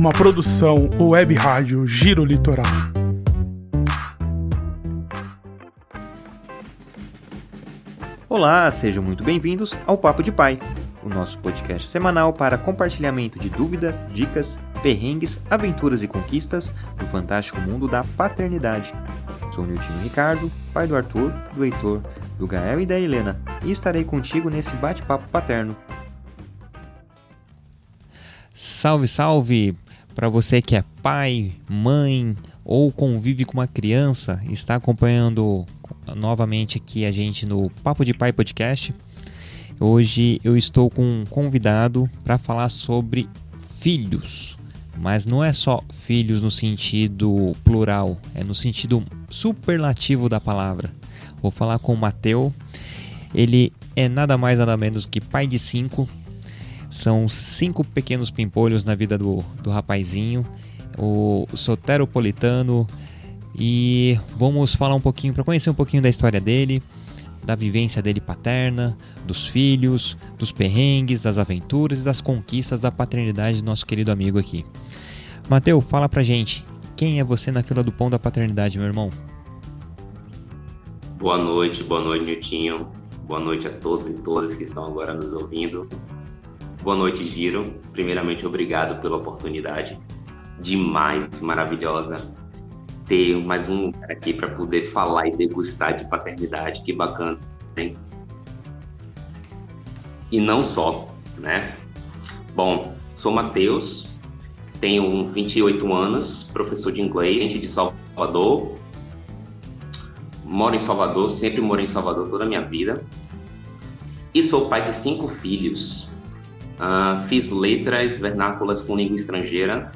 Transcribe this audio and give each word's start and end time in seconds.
uma 0.00 0.12
produção 0.12 0.88
web 0.98 1.34
rádio 1.34 1.86
Giro 1.86 2.24
Litoral. 2.24 2.64
Olá, 8.26 8.70
sejam 8.70 9.02
muito 9.02 9.22
bem-vindos 9.22 9.76
ao 9.86 9.98
Papo 9.98 10.22
de 10.22 10.32
Pai, 10.32 10.58
o 11.02 11.08
nosso 11.10 11.36
podcast 11.40 11.86
semanal 11.86 12.32
para 12.32 12.56
compartilhamento 12.56 13.38
de 13.38 13.50
dúvidas, 13.50 14.08
dicas, 14.10 14.58
perrengues, 14.82 15.38
aventuras 15.50 16.02
e 16.02 16.08
conquistas 16.08 16.72
do 16.96 17.04
fantástico 17.04 17.60
mundo 17.60 17.86
da 17.86 18.02
paternidade. 18.02 18.94
Sou 19.52 19.66
Nilton 19.66 20.00
Ricardo, 20.02 20.50
pai 20.72 20.86
do 20.86 20.96
Arthur, 20.96 21.30
do 21.54 21.62
Heitor, 21.62 22.00
do 22.38 22.46
Gael 22.46 22.80
e 22.80 22.86
da 22.86 22.98
Helena, 22.98 23.38
e 23.62 23.70
estarei 23.70 24.04
contigo 24.04 24.48
nesse 24.48 24.76
bate-papo 24.76 25.28
paterno. 25.28 25.76
Salve, 28.54 29.06
salve! 29.06 29.89
Para 30.14 30.28
você 30.28 30.60
que 30.60 30.76
é 30.76 30.84
pai, 31.02 31.52
mãe 31.68 32.36
ou 32.64 32.92
convive 32.92 33.44
com 33.44 33.54
uma 33.54 33.66
criança, 33.66 34.42
está 34.50 34.74
acompanhando 34.74 35.64
novamente 36.16 36.78
aqui 36.78 37.04
a 37.04 37.12
gente 37.12 37.46
no 37.46 37.70
Papo 37.82 38.04
de 38.04 38.12
Pai 38.12 38.32
Podcast. 38.32 38.94
Hoje 39.78 40.40
eu 40.44 40.56
estou 40.56 40.90
com 40.90 41.02
um 41.02 41.24
convidado 41.28 42.10
para 42.22 42.36
falar 42.36 42.68
sobre 42.68 43.28
filhos, 43.78 44.58
mas 44.98 45.24
não 45.24 45.42
é 45.42 45.52
só 45.52 45.82
filhos 45.90 46.42
no 46.42 46.50
sentido 46.50 47.56
plural, 47.64 48.18
é 48.34 48.44
no 48.44 48.54
sentido 48.54 49.02
superlativo 49.30 50.28
da 50.28 50.38
palavra. 50.40 50.92
Vou 51.40 51.50
falar 51.50 51.78
com 51.78 51.94
o 51.94 51.96
Mateu. 51.96 52.52
Ele 53.34 53.72
é 53.96 54.08
nada 54.08 54.36
mais 54.36 54.58
nada 54.58 54.76
menos 54.76 55.06
que 55.06 55.20
pai 55.20 55.46
de 55.46 55.58
cinco. 55.58 56.08
São 56.90 57.28
cinco 57.28 57.84
pequenos 57.84 58.30
pimpolhos 58.30 58.82
na 58.84 58.94
vida 58.94 59.16
do, 59.16 59.44
do 59.62 59.70
rapazinho, 59.70 60.44
o 60.98 61.46
soteropolitano. 61.54 62.86
E 63.54 64.18
vamos 64.36 64.74
falar 64.74 64.94
um 64.94 65.00
pouquinho, 65.00 65.32
para 65.32 65.44
conhecer 65.44 65.70
um 65.70 65.74
pouquinho 65.74 66.02
da 66.02 66.08
história 66.08 66.40
dele, 66.40 66.82
da 67.44 67.54
vivência 67.54 68.02
dele 68.02 68.20
paterna, 68.20 68.96
dos 69.24 69.46
filhos, 69.46 70.16
dos 70.38 70.52
perrengues, 70.52 71.22
das 71.22 71.38
aventuras 71.38 72.00
e 72.00 72.04
das 72.04 72.20
conquistas 72.20 72.80
da 72.80 72.90
paternidade 72.90 73.60
do 73.60 73.64
nosso 73.64 73.86
querido 73.86 74.10
amigo 74.10 74.38
aqui. 74.38 74.64
Mateu, 75.48 75.80
fala 75.80 76.08
pra 76.08 76.22
gente, 76.22 76.64
quem 76.96 77.18
é 77.18 77.24
você 77.24 77.50
na 77.50 77.62
fila 77.62 77.82
do 77.82 77.90
pão 77.90 78.10
da 78.10 78.18
paternidade, 78.18 78.78
meu 78.78 78.86
irmão? 78.86 79.10
Boa 81.18 81.38
noite, 81.38 81.82
boa 81.82 82.02
noite, 82.02 82.24
Niltinho. 82.24 82.88
Boa 83.26 83.40
noite 83.40 83.66
a 83.66 83.70
todos 83.70 84.06
e 84.08 84.14
todas 84.14 84.56
que 84.56 84.64
estão 84.64 84.86
agora 84.86 85.14
nos 85.14 85.32
ouvindo. 85.32 85.88
Boa 86.82 86.96
noite, 86.96 87.22
Giro. 87.26 87.74
Primeiramente, 87.92 88.46
obrigado 88.46 89.02
pela 89.02 89.18
oportunidade. 89.18 90.00
Demais, 90.58 91.42
maravilhosa. 91.42 92.32
Ter 93.04 93.36
mais 93.36 93.68
um 93.68 93.92
aqui 94.08 94.32
para 94.32 94.48
poder 94.52 94.84
falar 94.90 95.28
e 95.28 95.36
degustar 95.36 95.98
de 95.98 96.08
paternidade. 96.08 96.82
Que 96.82 96.94
bacana, 96.94 97.38
hein? 97.76 97.98
E 100.32 100.40
não 100.40 100.62
só, 100.62 101.14
né? 101.36 101.76
Bom, 102.54 102.94
sou 103.14 103.30
Matheus, 103.30 104.10
tenho 104.80 105.30
28 105.32 105.92
anos, 105.92 106.44
professor 106.50 106.92
de 106.92 107.02
inglês 107.02 107.60
de 107.60 107.68
Salvador. 107.68 108.78
Moro 110.46 110.74
em 110.74 110.78
Salvador, 110.78 111.28
sempre 111.28 111.60
morei 111.60 111.84
em 111.84 111.88
Salvador 111.88 112.30
toda 112.30 112.44
a 112.44 112.48
minha 112.48 112.62
vida. 112.62 113.04
E 114.32 114.42
sou 114.42 114.70
pai 114.70 114.82
de 114.82 114.94
cinco 114.94 115.28
filhos. 115.28 116.09
Uh, 116.80 117.28
fiz 117.28 117.50
letras 117.50 118.18
vernáculas 118.18 118.82
com 118.82 118.96
língua 118.96 119.14
estrangeira 119.14 119.92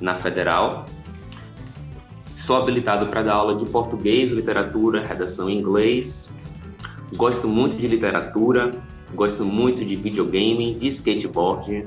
na 0.00 0.16
Federal. 0.16 0.84
Sou 2.34 2.56
habilitado 2.56 3.06
para 3.06 3.22
dar 3.22 3.34
aula 3.34 3.56
de 3.56 3.70
português, 3.70 4.32
literatura, 4.32 5.06
redação 5.06 5.48
em 5.48 5.60
inglês. 5.60 6.28
Gosto 7.14 7.46
muito 7.46 7.76
de 7.76 7.86
literatura, 7.86 8.72
gosto 9.14 9.44
muito 9.44 9.84
de 9.84 9.94
videogame, 9.94 10.74
de 10.74 10.88
skateboard. 10.88 11.86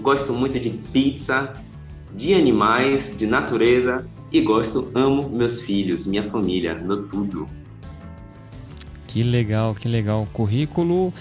Gosto 0.00 0.32
muito 0.32 0.58
de 0.58 0.70
pizza, 0.70 1.52
de 2.14 2.32
animais, 2.32 3.14
de 3.14 3.26
natureza 3.26 4.06
e 4.32 4.40
gosto, 4.40 4.90
amo 4.94 5.28
meus 5.28 5.60
filhos, 5.60 6.06
minha 6.06 6.22
família, 6.30 6.74
no 6.74 7.02
tudo. 7.08 7.46
Que 9.06 9.22
legal, 9.22 9.74
que 9.74 9.88
legal. 9.88 10.22
O 10.22 10.26
currículo 10.26 11.12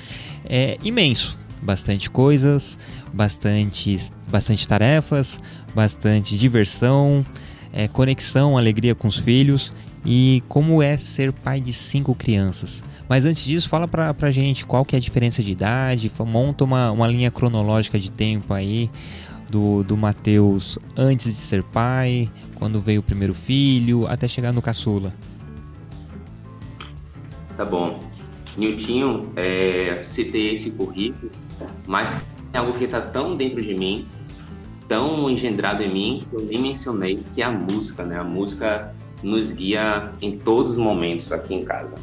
é 0.45 0.77
imenso 0.83 1.38
bastante 1.61 2.09
coisas, 2.09 2.77
bastante, 3.13 3.97
bastante 4.29 4.67
tarefas, 4.67 5.39
bastante 5.73 6.37
diversão, 6.37 7.25
é, 7.71 7.87
conexão, 7.87 8.57
alegria 8.57 8.95
com 8.95 9.07
os 9.07 9.17
filhos 9.17 9.71
e 10.05 10.43
como 10.47 10.81
é 10.81 10.97
ser 10.97 11.31
pai 11.31 11.59
de 11.59 11.73
cinco 11.73 12.15
crianças. 12.15 12.83
Mas 13.07 13.25
antes 13.25 13.43
disso, 13.43 13.67
fala 13.67 13.87
pra, 13.87 14.13
pra 14.13 14.31
gente 14.31 14.65
qual 14.65 14.85
que 14.85 14.95
é 14.95 14.97
a 14.97 15.01
diferença 15.01 15.43
de 15.43 15.51
idade, 15.51 16.11
monta 16.19 16.63
uma, 16.63 16.91
uma 16.91 17.07
linha 17.07 17.31
cronológica 17.31 17.99
de 17.99 18.11
tempo 18.11 18.53
aí 18.53 18.89
do, 19.49 19.83
do 19.83 19.97
Mateus 19.97 20.77
antes 20.95 21.25
de 21.25 21.41
ser 21.41 21.63
pai, 21.63 22.29
quando 22.55 22.79
veio 22.79 23.01
o 23.01 23.03
primeiro 23.03 23.33
filho, 23.33 24.07
até 24.07 24.27
chegar 24.27 24.53
no 24.53 24.61
caçula. 24.61 25.13
Tá 27.57 27.65
bom. 27.65 27.99
Niltinho, 28.55 29.31
é, 29.35 29.99
citei 30.01 30.53
esse 30.53 30.71
currículo 30.71 31.31
mas 31.87 32.09
é 32.53 32.57
algo 32.57 32.73
que 32.73 32.85
está 32.85 33.01
tão 33.01 33.35
dentro 33.35 33.61
de 33.61 33.73
mim, 33.73 34.07
tão 34.87 35.29
engendrado 35.29 35.83
em 35.83 35.93
mim, 35.93 36.23
que 36.29 36.35
eu 36.35 36.41
nem 36.41 36.61
mencionei, 36.61 37.19
que 37.33 37.41
é 37.41 37.45
a 37.45 37.51
música, 37.51 38.03
né? 38.03 38.17
A 38.17 38.23
música 38.23 38.93
nos 39.21 39.51
guia 39.51 40.11
em 40.21 40.37
todos 40.37 40.73
os 40.73 40.77
momentos 40.77 41.31
aqui 41.31 41.53
em 41.53 41.63
casa. 41.63 41.97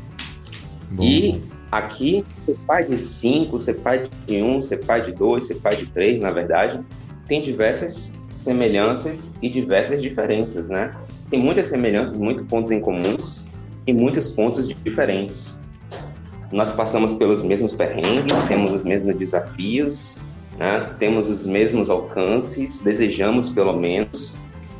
Bom. 0.90 1.02
E 1.02 1.42
aqui, 1.72 2.24
ser 2.44 2.56
pai 2.66 2.84
de 2.84 2.98
cinco, 2.98 3.58
ser 3.58 3.74
pai 3.74 4.08
de 4.26 4.42
um, 4.42 4.60
ser 4.60 4.84
pai 4.84 5.04
de 5.04 5.12
dois, 5.12 5.46
ser 5.46 5.56
pai 5.56 5.76
de 5.76 5.86
três, 5.86 6.20
na 6.20 6.30
verdade, 6.30 6.80
tem 7.26 7.42
diversas 7.42 8.16
semelhanças 8.30 9.34
e 9.42 9.48
diversas 9.48 10.00
diferenças, 10.00 10.68
né? 10.68 10.94
Tem 11.30 11.40
muitas 11.40 11.68
semelhanças, 11.68 12.16
muitos 12.16 12.46
pontos 12.46 12.70
em 12.70 12.80
comuns 12.80 13.46
e 13.86 13.92
muitos 13.92 14.28
pontos 14.28 14.68
diferentes 14.68 15.55
nós 16.52 16.70
passamos 16.70 17.12
pelos 17.12 17.42
mesmos 17.42 17.72
perrengues, 17.72 18.42
temos 18.44 18.72
os 18.72 18.84
mesmos 18.84 19.16
desafios, 19.16 20.16
né? 20.58 20.86
temos 20.98 21.28
os 21.28 21.44
mesmos 21.44 21.90
alcances, 21.90 22.82
desejamos 22.82 23.48
pelo 23.48 23.72
menos. 23.76 24.34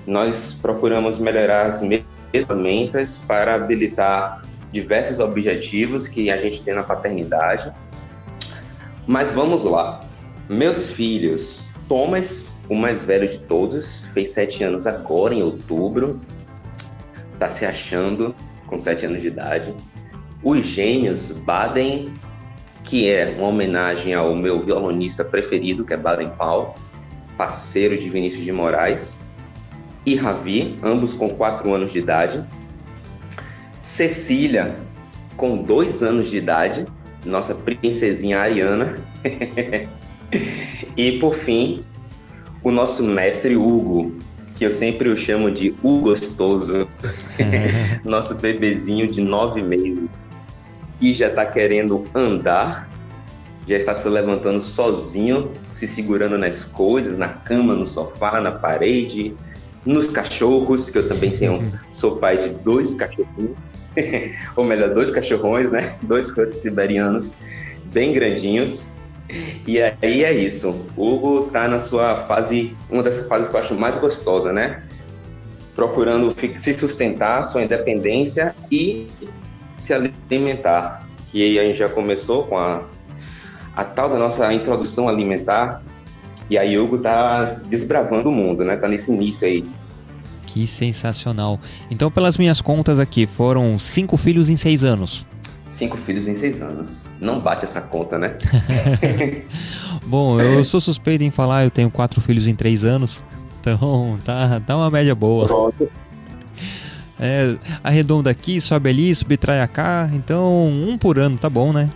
Nós 0.07 0.57
procuramos 0.61 1.19
melhorar 1.19 1.67
as 1.67 1.83
mesmas 1.83 2.07
ferramentas 2.31 3.19
para 3.19 3.55
habilitar 3.55 4.43
diversos 4.73 5.19
objetivos 5.19 6.07
que 6.07 6.31
a 6.31 6.37
gente 6.37 6.63
tem 6.63 6.75
na 6.75 6.83
paternidade. 6.83 7.73
Mas 9.07 9.31
vamos 9.33 9.65
lá. 9.65 10.03
Meus 10.49 10.91
filhos, 10.91 11.67
Thomas, 11.89 12.53
o 12.69 12.75
mais 12.75 13.03
velho 13.03 13.29
de 13.29 13.39
todos, 13.39 14.07
fez 14.13 14.31
sete 14.31 14.63
anos 14.63 14.87
agora 14.87 15.35
em 15.35 15.43
outubro, 15.43 16.21
está 17.33 17.49
se 17.49 17.65
achando 17.65 18.35
com 18.67 18.79
sete 18.79 19.07
anos 19.07 19.23
de 19.23 19.29
idade. 19.29 19.75
Os 20.43 20.67
Gênios 20.67 21.33
Baden, 21.33 22.13
que 22.85 23.09
é 23.09 23.35
uma 23.39 23.49
homenagem 23.49 24.15
ao 24.15 24.35
meu 24.35 24.63
violonista 24.63 25.25
preferido, 25.25 25.85
que 25.85 25.95
é 25.95 25.97
Baden 25.97 26.31
Powell, 26.31 26.75
parceiro 27.37 27.99
de 27.99 28.09
Vinícius 28.09 28.45
de 28.45 28.53
Moraes, 28.53 29.19
e 30.05 30.15
Ravi, 30.15 30.79
ambos 30.83 31.13
com 31.13 31.31
4 31.31 31.73
anos 31.75 31.93
de 31.93 31.99
idade. 31.99 32.45
Cecília, 33.83 34.77
com 35.37 35.63
2 35.63 36.03
anos 36.03 36.31
de 36.31 36.39
idade, 36.39 36.87
nossa 37.25 37.55
princesinha 37.55 38.39
Ariana. 38.39 38.99
e 40.97 41.13
por 41.19 41.35
fim, 41.35 41.85
o 42.63 42.71
nosso 42.71 43.03
mestre 43.03 43.57
Hugo, 43.57 44.17
que 44.57 44.65
eu 44.65 44.71
sempre 44.71 45.09
o 45.11 45.17
chamo 45.17 45.51
de 45.51 45.75
O 45.83 46.01
Gostoso, 46.01 46.89
nosso 48.03 48.35
bebezinho 48.35 49.07
de 49.07 49.21
nove 49.21 49.63
meses 49.63 50.09
que 50.99 51.13
já 51.13 51.29
está 51.29 51.45
querendo 51.45 52.05
andar, 52.15 52.89
já 53.69 53.77
está 53.77 53.95
se 53.95 54.09
levantando 54.09 54.63
sozinho, 54.63 55.51
se 55.71 55.87
segurando 55.87 56.39
nas 56.39 56.65
coisas, 56.65 57.19
na 57.19 57.29
cama, 57.29 57.75
no 57.75 57.87
sofá, 57.87 58.41
na 58.41 58.53
parede, 58.53 59.35
nos 59.85 60.09
cachorros, 60.09 60.89
que 60.89 60.99
eu 60.99 61.07
também 61.07 61.31
tenho, 61.31 61.79
sou 61.93 62.17
pai 62.17 62.39
de 62.39 62.49
dois 62.49 62.95
cachorrinhos, 62.95 63.69
ou 64.57 64.65
melhor, 64.65 64.95
dois 64.95 65.11
cachorrões, 65.11 65.71
né? 65.71 65.95
Dois 66.03 66.29
huskies 66.29 66.61
siberianos 66.61 67.35
bem 67.93 68.13
grandinhos. 68.13 68.93
E 69.67 69.81
aí 69.81 70.25
é 70.25 70.33
isso. 70.33 70.87
O 70.97 71.15
Hugo 71.15 71.51
tá 71.51 71.67
na 71.69 71.81
sua 71.81 72.21
fase, 72.27 72.77
uma 72.89 73.03
das 73.03 73.21
fases 73.27 73.49
que 73.49 73.57
eu 73.57 73.61
acho 73.61 73.75
mais 73.75 73.99
gostosa, 73.99 74.53
né? 74.53 74.83
Procurando 75.75 76.35
se 76.59 76.73
sustentar, 76.73 77.45
sua 77.45 77.63
independência 77.63 78.55
e 78.71 79.09
se 79.75 79.93
alimentar, 79.93 81.07
que 81.31 81.59
a 81.59 81.65
gente 81.65 81.79
já 81.79 81.89
começou 81.89 82.45
com 82.45 82.57
a, 82.57 82.85
a 83.75 83.85
tal 83.85 84.09
da 84.09 84.19
nossa 84.19 84.53
introdução 84.53 85.09
alimentar, 85.09 85.83
E 86.49 86.57
a 86.57 86.63
Hugo 86.81 86.99
tá 86.99 87.45
desbravando 87.69 88.29
o 88.29 88.33
mundo, 88.33 88.65
né? 88.65 88.77
Tá 88.77 88.89
nesse 88.89 89.13
início 89.13 89.47
aí. 89.47 89.65
Que 90.47 90.67
sensacional. 90.67 91.61
Então, 91.91 92.11
pelas 92.11 92.39
minhas 92.39 92.61
contas 92.61 92.99
aqui, 92.99 93.27
foram 93.27 93.79
cinco 93.79 94.17
filhos 94.17 94.49
em 94.49 94.57
seis 94.57 94.83
anos. 94.85 95.27
Cinco 95.77 95.99
filhos 95.99 96.27
em 96.27 96.35
seis 96.35 96.63
anos. 96.63 97.11
Não 97.21 97.39
bate 97.39 97.67
essa 97.67 97.83
conta, 97.83 98.19
né? 98.19 98.39
Bom, 100.07 100.41
eu 100.41 100.65
sou 100.65 100.81
suspeito 100.81 101.23
em 101.23 101.31
falar, 101.31 101.65
eu 101.65 101.71
tenho 101.71 101.91
quatro 101.91 102.19
filhos 102.23 102.47
em 102.47 102.55
três 102.55 102.83
anos. 102.83 103.23
Então, 103.61 104.19
tá, 104.25 104.59
tá 104.67 104.75
uma 104.75 104.91
média 104.91 105.15
boa. 105.15 105.45
Pronto. 105.45 105.87
É, 107.21 107.57
arredonda 107.85 108.31
aqui, 108.31 108.59
sobe 108.59 108.89
ali, 108.89 109.15
subtrai 109.15 109.69
cá. 109.69 110.09
Então, 110.15 110.67
um 110.67 110.97
por 110.97 111.19
ano, 111.19 111.37
tá 111.37 111.51
bom, 111.51 111.75
né? 111.75 111.91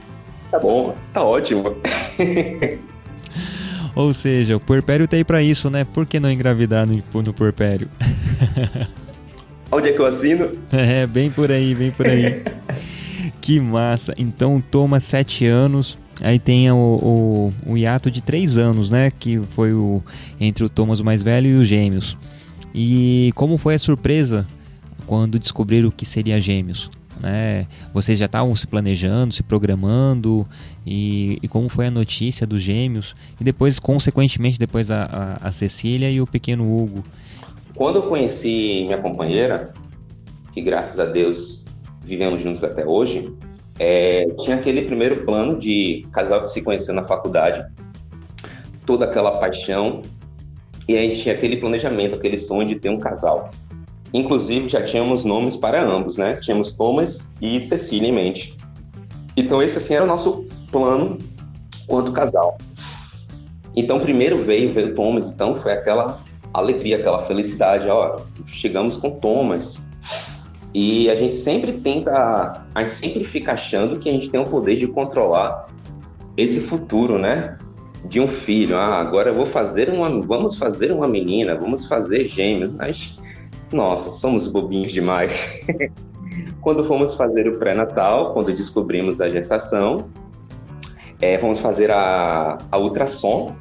Tá 0.50 0.58
bom, 0.58 0.94
tá 1.14 1.22
ótimo. 1.22 1.74
Ou 3.96 4.12
seja, 4.12 4.58
o 4.58 4.60
puerpério 4.60 5.08
tá 5.08 5.16
aí 5.16 5.24
pra 5.24 5.40
isso, 5.40 5.70
né? 5.70 5.84
Por 5.84 6.04
que 6.04 6.20
não 6.20 6.30
engravidar 6.30 6.86
no, 6.86 7.02
no 7.22 7.32
puerpério? 7.32 7.88
Onde 9.72 9.88
é 9.88 9.92
que 9.94 10.00
eu 10.02 10.06
assino? 10.06 10.50
É, 10.70 11.06
bem 11.06 11.30
por 11.30 11.50
aí, 11.50 11.74
bem 11.74 11.90
por 11.90 12.06
aí. 12.06 12.42
Que 13.40 13.60
massa. 13.60 14.14
Então 14.18 14.62
toma 14.70 15.00
sete 15.00 15.46
anos. 15.46 15.98
Aí 16.20 16.38
tem 16.38 16.70
o, 16.70 16.76
o, 16.76 17.72
o, 17.72 17.76
hiato 17.78 18.10
de 18.10 18.20
três 18.20 18.56
anos, 18.56 18.90
né? 18.90 19.10
Que 19.10 19.38
foi 19.50 19.72
o 19.72 20.02
entre 20.38 20.64
o 20.64 20.68
Thomas 20.68 21.00
mais 21.00 21.22
velho 21.22 21.48
e 21.48 21.54
os 21.54 21.66
gêmeos. 21.66 22.16
E 22.74 23.32
como 23.34 23.56
foi 23.56 23.74
a 23.74 23.78
surpresa 23.78 24.46
quando 25.06 25.38
descobriram 25.38 25.90
que 25.90 26.04
seria 26.04 26.40
gêmeos? 26.40 26.90
Né? 27.20 27.66
Vocês 27.92 28.18
já 28.18 28.26
estavam 28.26 28.54
se 28.54 28.66
planejando, 28.66 29.34
se 29.34 29.42
programando 29.42 30.46
e, 30.86 31.38
e, 31.42 31.48
como 31.48 31.68
foi 31.68 31.86
a 31.86 31.90
notícia 31.90 32.46
dos 32.46 32.62
gêmeos 32.62 33.14
e 33.38 33.44
depois, 33.44 33.78
consequentemente, 33.78 34.58
depois 34.58 34.90
a, 34.90 35.38
a, 35.42 35.48
a 35.48 35.52
Cecília 35.52 36.10
e 36.10 36.20
o 36.20 36.26
pequeno 36.26 36.64
Hugo. 36.64 37.04
Quando 37.74 37.96
eu 37.96 38.02
conheci 38.02 38.84
minha 38.86 38.98
companheira, 38.98 39.72
que 40.52 40.62
graças 40.62 40.98
a 40.98 41.04
Deus 41.04 41.59
vivemos 42.04 42.40
juntos 42.40 42.62
até 42.64 42.86
hoje, 42.86 43.32
é, 43.78 44.26
tinha 44.42 44.56
aquele 44.56 44.82
primeiro 44.82 45.24
plano 45.24 45.58
de 45.58 46.06
casal 46.12 46.42
que 46.42 46.48
se 46.48 46.62
conheceu 46.62 46.94
na 46.94 47.04
faculdade, 47.04 47.64
toda 48.84 49.04
aquela 49.04 49.38
paixão, 49.38 50.02
e 50.88 50.96
aí 50.96 51.14
tinha 51.14 51.34
aquele 51.34 51.56
planejamento, 51.56 52.14
aquele 52.14 52.36
sonho 52.36 52.68
de 52.68 52.74
ter 52.74 52.90
um 52.90 52.98
casal. 52.98 53.50
Inclusive, 54.12 54.68
já 54.68 54.82
tínhamos 54.82 55.24
nomes 55.24 55.56
para 55.56 55.82
ambos, 55.82 56.18
né? 56.18 56.36
Tínhamos 56.36 56.72
Thomas 56.72 57.32
e 57.40 57.60
Cecília 57.60 58.08
em 58.08 58.12
mente. 58.12 58.56
Então, 59.36 59.62
esse, 59.62 59.78
assim, 59.78 59.94
era 59.94 60.04
o 60.04 60.06
nosso 60.06 60.46
plano 60.72 61.16
quanto 61.86 62.12
casal. 62.12 62.58
Então, 63.76 64.00
primeiro 64.00 64.42
veio, 64.42 64.70
veio 64.72 64.94
Thomas, 64.94 65.30
então 65.30 65.54
foi 65.54 65.72
aquela 65.72 66.18
alegria, 66.52 66.96
aquela 66.96 67.20
felicidade, 67.20 67.88
ó, 67.88 68.16
chegamos 68.46 68.96
com 68.96 69.10
Thomas. 69.10 69.80
E 70.72 71.10
a 71.10 71.14
gente 71.14 71.34
sempre 71.34 71.72
tenta, 71.72 72.64
a 72.74 72.82
gente 72.82 72.94
sempre 72.94 73.24
fica 73.24 73.52
achando 73.52 73.98
que 73.98 74.08
a 74.08 74.12
gente 74.12 74.30
tem 74.30 74.40
o 74.40 74.44
poder 74.44 74.76
de 74.76 74.86
controlar 74.86 75.68
esse 76.36 76.60
futuro, 76.60 77.18
né? 77.18 77.58
De 78.04 78.20
um 78.20 78.28
filho. 78.28 78.76
Ah, 78.76 79.00
agora 79.00 79.30
eu 79.30 79.34
vou 79.34 79.46
fazer 79.46 79.90
uma, 79.90 80.08
vamos 80.22 80.56
fazer 80.56 80.92
uma 80.92 81.08
menina, 81.08 81.56
vamos 81.56 81.86
fazer 81.86 82.26
gêmeos. 82.28 82.72
Mas 82.72 83.18
nossa, 83.72 84.10
somos 84.10 84.46
bobinhos 84.46 84.92
demais. 84.92 85.64
quando 86.60 86.84
fomos 86.84 87.14
fazer 87.14 87.48
o 87.48 87.58
pré-natal, 87.58 88.32
quando 88.32 88.54
descobrimos 88.54 89.20
a 89.20 89.28
gestação, 89.28 90.08
é, 91.20 91.38
fomos 91.38 91.60
fazer 91.60 91.90
a, 91.90 92.58
a 92.70 92.78
ultrassom. 92.78 93.54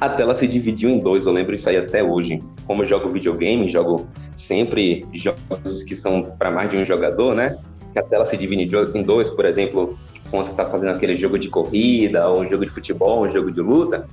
A 0.00 0.08
tela 0.08 0.34
se 0.34 0.48
dividiu 0.48 0.88
em 0.88 0.98
dois, 0.98 1.26
eu 1.26 1.32
lembro 1.32 1.54
isso 1.54 1.68
aí 1.68 1.76
até 1.76 2.02
hoje. 2.02 2.42
Como 2.66 2.82
eu 2.82 2.86
jogo 2.86 3.10
videogame, 3.10 3.68
jogo 3.68 4.06
sempre 4.40 5.06
jogos 5.12 5.82
que 5.82 5.94
são 5.94 6.22
para 6.38 6.50
mais 6.50 6.70
de 6.70 6.76
um 6.76 6.84
jogador, 6.84 7.34
né? 7.34 7.58
Que 7.92 7.98
a 7.98 8.02
tela 8.02 8.26
se 8.26 8.36
divide 8.36 8.74
em 8.94 9.02
dois, 9.02 9.30
por 9.30 9.44
exemplo, 9.44 9.98
quando 10.30 10.44
você 10.44 10.50
está 10.52 10.66
fazendo 10.66 10.90
aquele 10.90 11.16
jogo 11.16 11.38
de 11.38 11.48
corrida, 11.48 12.28
ou 12.28 12.42
um 12.42 12.48
jogo 12.48 12.64
de 12.64 12.72
futebol, 12.72 13.26
um 13.26 13.32
jogo 13.32 13.50
de 13.50 13.60
luta. 13.60 14.06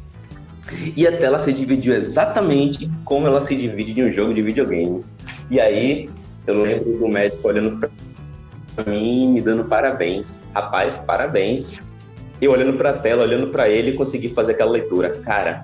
E 0.95 1.07
a 1.07 1.15
tela 1.15 1.39
se 1.39 1.53
dividiu 1.53 1.95
exatamente 1.95 2.89
como 3.05 3.27
ela 3.27 3.39
se 3.39 3.55
divide 3.55 3.99
em 3.99 4.09
um 4.09 4.11
jogo 4.11 4.33
de 4.33 4.41
videogame. 4.41 5.03
E 5.49 5.59
aí, 5.59 6.09
eu 6.45 6.55
lembro 6.55 6.97
do 6.97 7.07
médico 7.07 7.47
olhando 7.47 7.89
para 8.75 8.91
mim, 8.91 9.33
me 9.33 9.41
dando 9.41 9.63
parabéns. 9.65 10.41
Rapaz, 10.53 10.97
parabéns. 10.97 11.81
Eu 12.41 12.51
olhando 12.51 12.77
para 12.77 12.91
a 12.91 12.93
tela, 12.93 13.23
olhando 13.23 13.47
para 13.47 13.69
ele, 13.69 13.93
consegui 13.93 14.29
fazer 14.29 14.51
aquela 14.51 14.71
leitura. 14.71 15.09
Cara, 15.23 15.63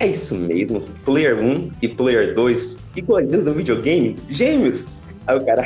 é 0.00 0.08
isso 0.08 0.36
mesmo. 0.36 0.82
Player 1.04 1.38
1 1.38 1.70
e 1.82 1.88
Player 1.88 2.34
2, 2.34 2.78
iguaizinhos 2.96 3.44
no 3.44 3.54
videogame? 3.54 4.16
Gêmeos! 4.28 4.90
Aí 5.26 5.38
o 5.38 5.44
cara, 5.44 5.64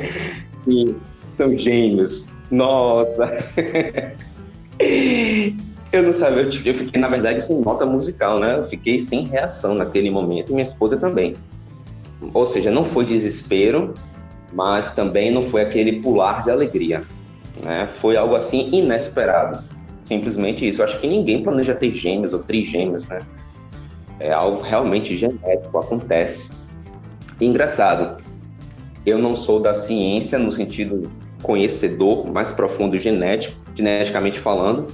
sim, 0.54 0.94
são 1.28 1.56
gêmeos. 1.58 2.28
Nossa! 2.50 3.24
Eu 5.92 6.02
não 6.02 6.12
sabia, 6.12 6.42
eu, 6.42 6.74
fiquei, 6.74 7.00
na 7.00 7.06
verdade, 7.06 7.40
sem 7.40 7.60
nota 7.60 7.86
musical, 7.86 8.40
né? 8.40 8.58
Eu 8.58 8.64
fiquei 8.64 9.00
sem 9.00 9.26
reação 9.26 9.76
naquele 9.76 10.10
momento, 10.10 10.50
minha 10.50 10.64
esposa 10.64 10.96
também. 10.96 11.36
Ou 12.32 12.44
seja, 12.44 12.68
não 12.68 12.84
foi 12.84 13.04
desespero, 13.04 13.94
mas 14.52 14.92
também 14.92 15.30
não 15.30 15.44
foi 15.44 15.62
aquele 15.62 16.00
pular 16.00 16.42
de 16.42 16.50
alegria. 16.50 17.04
Né? 17.62 17.88
Foi 18.00 18.16
algo 18.16 18.34
assim 18.34 18.70
inesperado. 18.72 19.62
Simplesmente 20.04 20.66
isso. 20.66 20.82
Eu 20.82 20.86
acho 20.86 20.98
que 20.98 21.06
ninguém 21.06 21.44
planeja 21.44 21.76
ter 21.76 21.94
gêmeos 21.94 22.32
ou 22.32 22.40
trigêmeos, 22.40 23.06
né? 23.06 23.20
É 24.20 24.32
algo 24.32 24.62
realmente 24.62 25.16
genético, 25.16 25.78
acontece. 25.78 26.52
E 27.40 27.46
engraçado, 27.46 28.22
eu 29.04 29.18
não 29.18 29.34
sou 29.34 29.60
da 29.60 29.74
ciência 29.74 30.38
no 30.38 30.52
sentido 30.52 31.10
conhecedor 31.42 32.30
mais 32.32 32.52
profundo 32.52 32.96
genético, 32.96 33.56
geneticamente 33.74 34.38
falando, 34.38 34.88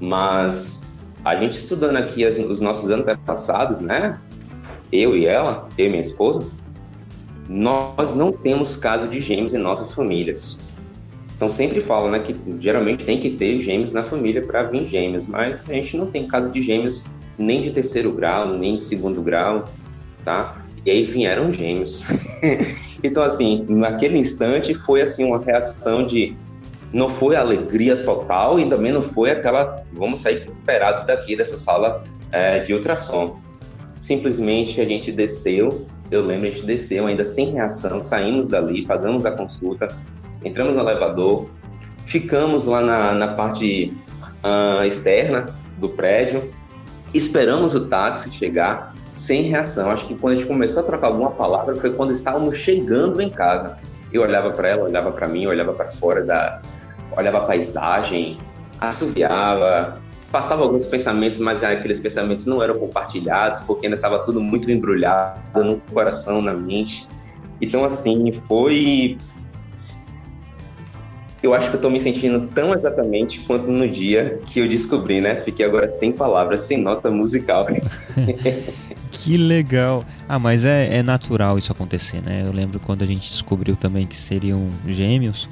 mas 0.00 0.86
a 1.24 1.34
gente 1.34 1.54
estudando 1.54 1.96
aqui 1.96 2.24
as, 2.24 2.38
os 2.38 2.60
nossos 2.60 2.90
antepassados, 2.90 3.80
né? 3.80 4.18
Eu 4.92 5.16
e 5.16 5.26
ela, 5.26 5.68
eu 5.76 5.86
e 5.86 5.88
minha 5.88 6.00
esposa, 6.00 6.48
nós 7.48 8.14
não 8.14 8.30
temos 8.30 8.76
caso 8.76 9.08
de 9.08 9.20
gêmeos 9.20 9.54
em 9.54 9.58
nossas 9.58 9.92
famílias. 9.92 10.58
Então 11.34 11.50
sempre 11.50 11.80
falam, 11.80 12.10
né, 12.10 12.18
que 12.20 12.34
geralmente 12.60 13.04
tem 13.04 13.20
que 13.20 13.30
ter 13.30 13.62
gêmeos 13.62 13.92
na 13.92 14.04
família 14.04 14.42
para 14.42 14.64
vir 14.64 14.88
gêmeos, 14.88 15.26
mas 15.26 15.68
a 15.68 15.72
gente 15.72 15.96
não 15.96 16.06
tem 16.10 16.26
caso 16.26 16.50
de 16.50 16.62
gêmeos 16.62 17.04
nem 17.38 17.62
de 17.62 17.70
terceiro 17.70 18.12
grau, 18.12 18.54
nem 18.54 18.76
de 18.76 18.82
segundo 18.82 19.22
grau, 19.22 19.64
tá? 20.24 20.56
E 20.84 20.90
aí 20.90 21.04
vieram 21.04 21.52
gêmeos. 21.52 22.04
então 23.02 23.22
assim, 23.22 23.64
naquele 23.68 24.18
instante 24.18 24.74
foi 24.74 25.02
assim 25.02 25.24
uma 25.24 25.38
reação 25.38 26.02
de 26.02 26.36
não 26.92 27.10
foi 27.10 27.36
alegria 27.36 28.02
total 28.02 28.58
e 28.58 28.68
também 28.68 28.92
não 28.92 29.02
foi 29.02 29.30
aquela 29.30 29.82
vamos 29.92 30.20
sair 30.20 30.36
desesperados 30.36 31.04
daqui 31.04 31.36
dessa 31.36 31.56
sala 31.56 32.02
é, 32.32 32.60
de 32.60 32.74
ultrassom. 32.74 33.38
Simplesmente 34.00 34.80
a 34.80 34.84
gente 34.84 35.10
desceu, 35.12 35.86
eu 36.10 36.24
lembro, 36.24 36.48
a 36.48 36.50
gente 36.50 36.64
desceu 36.64 37.06
ainda 37.06 37.24
sem 37.24 37.52
reação, 37.52 38.00
saímos 38.00 38.48
dali, 38.48 38.86
pagamos 38.86 39.26
a 39.26 39.32
consulta, 39.32 39.88
entramos 40.44 40.74
no 40.74 40.80
elevador, 40.80 41.48
ficamos 42.06 42.64
lá 42.64 42.80
na, 42.80 43.12
na 43.12 43.28
parte 43.28 43.92
uh, 44.44 44.84
externa 44.84 45.46
do 45.78 45.88
prédio, 45.88 46.50
esperamos 47.14 47.74
o 47.74 47.86
táxi 47.86 48.30
chegar 48.30 48.94
sem 49.10 49.42
reação. 49.42 49.90
Acho 49.90 50.06
que 50.06 50.14
quando 50.14 50.34
a 50.34 50.36
gente 50.36 50.48
começou 50.48 50.82
a 50.82 50.86
trocar 50.86 51.08
alguma 51.08 51.30
palavra 51.30 51.76
foi 51.76 51.92
quando 51.92 52.12
estávamos 52.12 52.58
chegando 52.58 53.20
em 53.20 53.30
casa. 53.30 53.76
Eu 54.12 54.22
olhava 54.22 54.50
para 54.50 54.68
ela, 54.68 54.84
olhava 54.84 55.12
para 55.12 55.26
mim, 55.28 55.46
olhava 55.46 55.72
para 55.72 55.90
fora 55.92 56.24
da, 56.24 56.62
olhava 57.16 57.38
a 57.38 57.40
paisagem, 57.42 58.38
assoviava, 58.80 60.00
passava 60.30 60.62
alguns 60.62 60.86
pensamentos, 60.86 61.38
mas 61.38 61.62
aqueles 61.62 62.00
pensamentos 62.00 62.46
não 62.46 62.62
eram 62.62 62.78
compartilhados, 62.78 63.60
porque 63.62 63.86
ainda 63.86 63.96
estava 63.96 64.20
tudo 64.20 64.40
muito 64.40 64.70
embrulhado 64.70 65.64
no 65.64 65.78
coração, 65.92 66.40
na 66.40 66.52
mente. 66.52 67.06
Então, 67.60 67.84
assim, 67.84 68.40
foi. 68.46 69.18
Eu 71.42 71.54
acho 71.54 71.68
que 71.68 71.76
eu 71.76 71.78
estou 71.78 71.90
me 71.90 72.00
sentindo 72.00 72.48
tão 72.48 72.74
exatamente 72.74 73.40
quanto 73.40 73.70
no 73.70 73.88
dia 73.88 74.40
que 74.46 74.58
eu 74.58 74.68
descobri, 74.68 75.20
né? 75.20 75.40
Fiquei 75.42 75.64
agora 75.64 75.92
sem 75.92 76.10
palavras, 76.10 76.62
sem 76.62 76.78
nota 76.78 77.10
musical. 77.10 77.66
que 79.12 79.36
legal! 79.36 80.04
Ah, 80.28 80.38
mas 80.38 80.64
é, 80.64 80.98
é 80.98 81.02
natural 81.02 81.56
isso 81.56 81.70
acontecer, 81.70 82.20
né? 82.20 82.42
Eu 82.44 82.52
lembro 82.52 82.80
quando 82.80 83.02
a 83.02 83.06
gente 83.06 83.28
descobriu 83.28 83.76
também 83.76 84.04
que 84.04 84.16
seriam 84.16 84.68
gêmeos 84.86 85.48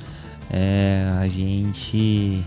é, 0.50 1.08
a 1.20 1.28
gente. 1.28 2.44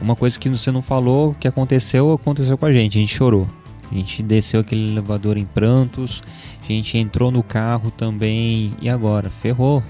Uma 0.00 0.16
coisa 0.16 0.38
que 0.38 0.48
você 0.48 0.70
não 0.70 0.82
falou 0.82 1.36
que 1.38 1.46
aconteceu, 1.46 2.12
aconteceu 2.12 2.56
com 2.56 2.66
a 2.66 2.72
gente. 2.72 2.98
A 2.98 3.00
gente 3.00 3.14
chorou. 3.14 3.46
A 3.90 3.94
gente 3.94 4.22
desceu 4.22 4.60
aquele 4.60 4.92
elevador 4.92 5.36
em 5.36 5.44
prantos. 5.44 6.22
A 6.62 6.66
gente 6.66 6.96
entrou 6.96 7.30
no 7.30 7.42
carro 7.42 7.90
também. 7.90 8.74
E 8.80 8.88
agora? 8.88 9.28
Ferrou. 9.28 9.82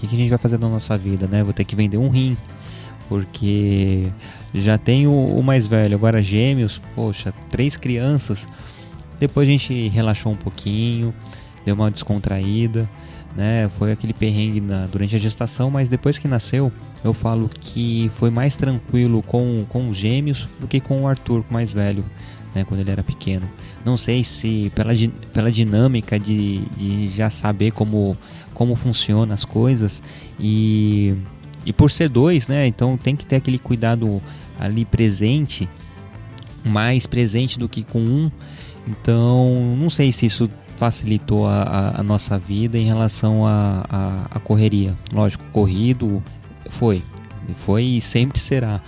Que, 0.00 0.06
que 0.06 0.14
a 0.14 0.18
gente 0.18 0.30
vai 0.30 0.38
fazer 0.38 0.58
na 0.58 0.68
nossa 0.68 0.96
vida, 0.96 1.26
né? 1.26 1.44
Vou 1.44 1.52
ter 1.52 1.64
que 1.64 1.76
vender 1.76 1.98
um 1.98 2.08
rim. 2.08 2.36
Porque 3.08 4.10
Já 4.54 4.78
tem 4.78 5.06
o, 5.06 5.12
o 5.12 5.42
mais 5.42 5.66
velho, 5.66 5.94
agora 5.94 6.22
gêmeos, 6.22 6.80
poxa, 6.94 7.34
três 7.48 7.76
crianças. 7.76 8.48
Depois 9.18 9.46
a 9.46 9.50
gente 9.50 9.88
relaxou 9.88 10.32
um 10.32 10.36
pouquinho, 10.36 11.14
deu 11.64 11.74
uma 11.74 11.90
descontraída, 11.90 12.88
né? 13.36 13.70
Foi 13.78 13.92
aquele 13.92 14.12
perrengue 14.12 14.60
na, 14.60 14.86
durante 14.86 15.14
a 15.14 15.18
gestação, 15.18 15.70
mas 15.70 15.88
depois 15.88 16.18
que 16.18 16.26
nasceu, 16.26 16.72
eu 17.04 17.12
falo 17.12 17.48
que 17.48 18.10
foi 18.14 18.30
mais 18.30 18.56
tranquilo 18.56 19.22
com, 19.22 19.64
com 19.68 19.88
os 19.88 19.96
gêmeos 19.96 20.48
do 20.58 20.66
que 20.66 20.80
com 20.80 21.02
o 21.02 21.06
Arthur, 21.06 21.44
o 21.48 21.52
mais 21.52 21.72
velho, 21.72 22.04
né? 22.54 22.64
Quando 22.64 22.80
ele 22.80 22.90
era 22.90 23.02
pequeno. 23.02 23.48
Não 23.84 23.96
sei 23.96 24.24
se 24.24 24.70
pela, 24.74 24.92
pela 25.32 25.50
dinâmica 25.50 26.18
de, 26.18 26.60
de 26.76 27.08
já 27.08 27.30
saber 27.30 27.72
como, 27.72 28.16
como 28.54 28.74
funcionam 28.74 29.32
as 29.34 29.44
coisas 29.44 30.02
e, 30.38 31.14
e 31.64 31.72
por 31.72 31.90
ser 31.90 32.08
dois, 32.08 32.48
né? 32.48 32.66
Então 32.66 32.96
tem 32.96 33.16
que 33.16 33.24
ter 33.24 33.36
aquele 33.36 33.58
cuidado 33.58 34.20
ali 34.58 34.84
presente, 34.84 35.68
mais 36.64 37.06
presente 37.06 37.58
do 37.58 37.68
que 37.68 37.82
com 37.82 38.00
um. 38.00 38.30
Então, 38.86 39.76
não 39.78 39.88
sei 39.88 40.10
se 40.10 40.26
isso 40.26 40.50
facilitou 40.76 41.46
a, 41.46 41.62
a, 41.62 42.00
a 42.00 42.02
nossa 42.02 42.38
vida 42.38 42.78
em 42.78 42.86
relação 42.86 43.46
à 43.46 44.40
correria. 44.42 44.96
Lógico, 45.12 45.44
corrido 45.52 46.22
foi, 46.70 47.02
foi 47.56 47.84
e 47.84 48.00
sempre 48.00 48.40
será. 48.40 48.80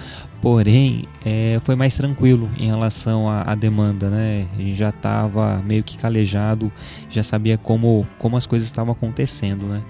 Porém, 0.42 1.04
é, 1.24 1.60
foi 1.62 1.76
mais 1.76 1.94
tranquilo 1.94 2.50
em 2.58 2.66
relação 2.66 3.28
à, 3.28 3.54
demanda, 3.54 4.10
né? 4.10 4.44
A 4.52 4.60
gente 4.60 4.74
já 4.74 4.88
estava 4.88 5.62
meio 5.64 5.84
que 5.84 5.96
calejado, 5.96 6.70
já 7.08 7.22
sabia 7.22 7.56
como, 7.56 8.04
como 8.18 8.36
as 8.36 8.44
coisas 8.44 8.66
estavam 8.66 8.92
acontecendo, 8.92 9.64
né? 9.66 9.80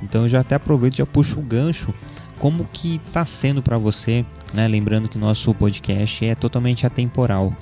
Então 0.00 0.22
eu 0.22 0.28
já 0.28 0.40
até 0.40 0.54
aproveito 0.54 0.94
e 0.94 0.98
já 0.98 1.06
puxo 1.06 1.40
o 1.40 1.42
gancho 1.42 1.92
como 2.38 2.64
que 2.72 3.00
está 3.04 3.24
sendo 3.26 3.60
para 3.60 3.78
você, 3.78 4.24
né? 4.54 4.68
Lembrando 4.68 5.08
que 5.08 5.18
nosso 5.18 5.52
podcast 5.52 6.24
é 6.24 6.36
totalmente 6.36 6.86
atemporal. 6.86 7.52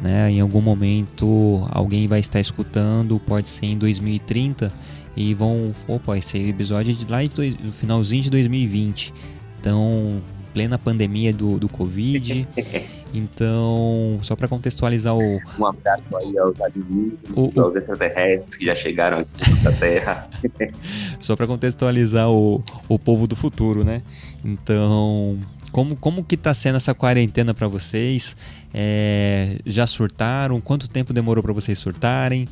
Né? 0.00 0.32
Em 0.32 0.40
algum 0.40 0.60
momento 0.60 1.64
alguém 1.70 2.08
vai 2.08 2.18
estar 2.18 2.40
escutando, 2.40 3.20
pode 3.20 3.48
ser 3.48 3.66
em 3.66 3.78
2030 3.78 4.72
e 5.16 5.32
vão, 5.32 5.72
opa, 5.86 6.18
esse 6.18 6.36
episódio 6.38 6.90
é 6.90 6.94
de 6.94 7.06
lá 7.06 7.18
no 7.62 7.70
finalzinho 7.70 8.22
de 8.24 8.30
2020. 8.30 9.14
Então, 9.60 10.20
plena 10.54 10.78
pandemia 10.78 11.32
do, 11.32 11.58
do 11.58 11.68
Covid. 11.68 12.48
Então, 13.16 14.18
só 14.22 14.34
para 14.34 14.48
contextualizar 14.48 15.16
o. 15.16 15.40
Um 15.56 15.66
abraço 15.66 16.16
aí 16.16 16.36
aos 16.36 16.60
alienígenas, 16.60 17.20
o, 17.32 17.60
aos 17.60 17.76
extraterrestres 17.76 18.56
que 18.56 18.66
já 18.66 18.74
chegaram 18.74 19.18
aqui 19.18 19.62
na 19.62 19.70
Terra. 19.70 20.28
só 21.20 21.36
para 21.36 21.46
contextualizar 21.46 22.28
o, 22.28 22.60
o 22.88 22.98
povo 22.98 23.28
do 23.28 23.36
futuro, 23.36 23.84
né? 23.84 24.02
Então, 24.44 25.38
como, 25.70 25.94
como 25.94 26.24
que 26.24 26.36
tá 26.36 26.52
sendo 26.52 26.76
essa 26.78 26.92
quarentena 26.92 27.54
para 27.54 27.68
vocês? 27.68 28.36
É, 28.72 29.58
já 29.64 29.86
surtaram? 29.86 30.60
Quanto 30.60 30.90
tempo 30.90 31.12
demorou 31.12 31.40
para 31.40 31.52
vocês 31.52 31.78
surtarem? 31.78 32.48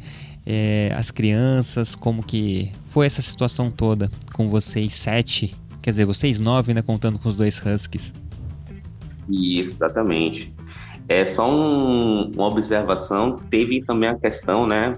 É, 0.47 0.93
as 0.97 1.11
crianças, 1.11 1.97
como 1.97 2.23
que 2.23 2.71
foi 2.89 3.07
essa 3.07 3.21
situação 3.21 3.69
toda 3.69 4.09
com 4.33 4.49
vocês 4.49 4.93
sete 4.93 5.57
Quer 5.83 5.91
dizer, 5.91 6.05
vocês 6.05 6.41
nove, 6.41 6.73
né? 6.73 6.81
Contando 6.81 7.19
com 7.19 7.29
os 7.29 7.37
dois 7.37 7.61
Huskies. 7.61 8.15
Isso, 9.29 9.73
exatamente. 9.73 10.55
É 11.09 11.25
só 11.25 11.51
um, 11.51 12.31
uma 12.31 12.47
observação. 12.47 13.41
Teve 13.51 13.83
também 13.83 14.09
a 14.09 14.17
questão, 14.17 14.65
né? 14.65 14.97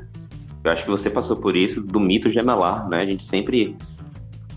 Eu 0.62 0.70
acho 0.70 0.84
que 0.84 0.90
você 0.90 1.08
passou 1.08 1.36
por 1.36 1.56
isso, 1.56 1.80
do 1.80 1.98
mito 1.98 2.28
gemelar, 2.28 2.86
né? 2.88 3.00
A 3.00 3.06
gente 3.06 3.24
sempre, 3.24 3.76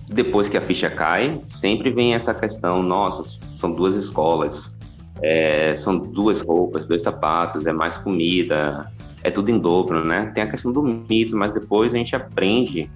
depois 0.07 0.49
que 0.49 0.57
a 0.57 0.61
ficha 0.61 0.89
cai, 0.89 1.41
sempre 1.47 1.89
vem 1.91 2.13
essa 2.13 2.33
questão: 2.33 2.83
nossa, 2.83 3.37
são 3.55 3.71
duas 3.71 3.95
escolas, 3.95 4.75
é, 5.21 5.75
são 5.75 5.97
duas 5.97 6.41
roupas, 6.41 6.87
dois 6.87 7.03
sapatos, 7.03 7.65
é 7.65 7.71
mais 7.71 7.97
comida, 7.97 8.91
é 9.23 9.31
tudo 9.31 9.49
em 9.49 9.59
dobro, 9.59 10.03
né? 10.03 10.31
Tem 10.35 10.43
a 10.43 10.47
questão 10.47 10.73
do 10.73 10.83
mito, 10.83 11.35
mas 11.37 11.53
depois 11.53 11.93
a 11.93 11.97
gente 11.97 12.15
aprende, 12.15 12.89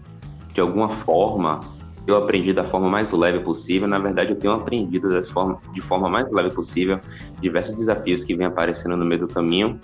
de 0.54 0.62
alguma 0.62 0.90
forma, 0.90 1.62
eu 2.08 2.16
aprendi 2.16 2.52
da 2.54 2.64
forma 2.64 2.90
mais 2.90 3.12
leve 3.12 3.40
possível. 3.40 3.88
Na 3.88 4.00
verdade, 4.00 4.32
eu 4.32 4.36
tenho 4.36 4.54
aprendido 4.54 5.10
forma, 5.24 5.60
de 5.74 5.82
forma 5.82 6.10
mais 6.10 6.32
leve 6.32 6.54
possível 6.54 7.00
diversos 7.42 7.76
desafios 7.76 8.24
que 8.24 8.36
vêm 8.36 8.48
aparecendo 8.48 8.98
no 8.98 9.06
meio 9.06 9.22
do 9.22 9.28
caminho 9.28 9.80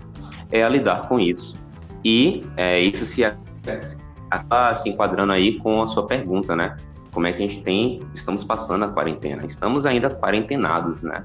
é 0.51 0.63
a 0.63 0.69
lidar 0.69 1.07
com 1.07 1.19
isso. 1.19 1.55
E 2.03 2.43
é, 2.55 2.79
isso 2.79 3.05
se 3.05 3.23
acaba 3.23 4.75
se 4.75 4.89
enquadrando 4.89 5.31
aí 5.31 5.59
com 5.59 5.81
a 5.81 5.87
sua 5.87 6.05
pergunta, 6.05 6.55
né? 6.55 6.75
Como 7.11 7.25
é 7.25 7.33
que 7.33 7.43
a 7.43 7.47
gente 7.47 7.63
tem, 7.63 8.01
estamos 8.13 8.43
passando 8.43 8.85
a 8.85 8.89
quarentena? 8.89 9.45
Estamos 9.45 9.85
ainda 9.85 10.09
quarentenados, 10.09 11.03
né? 11.03 11.23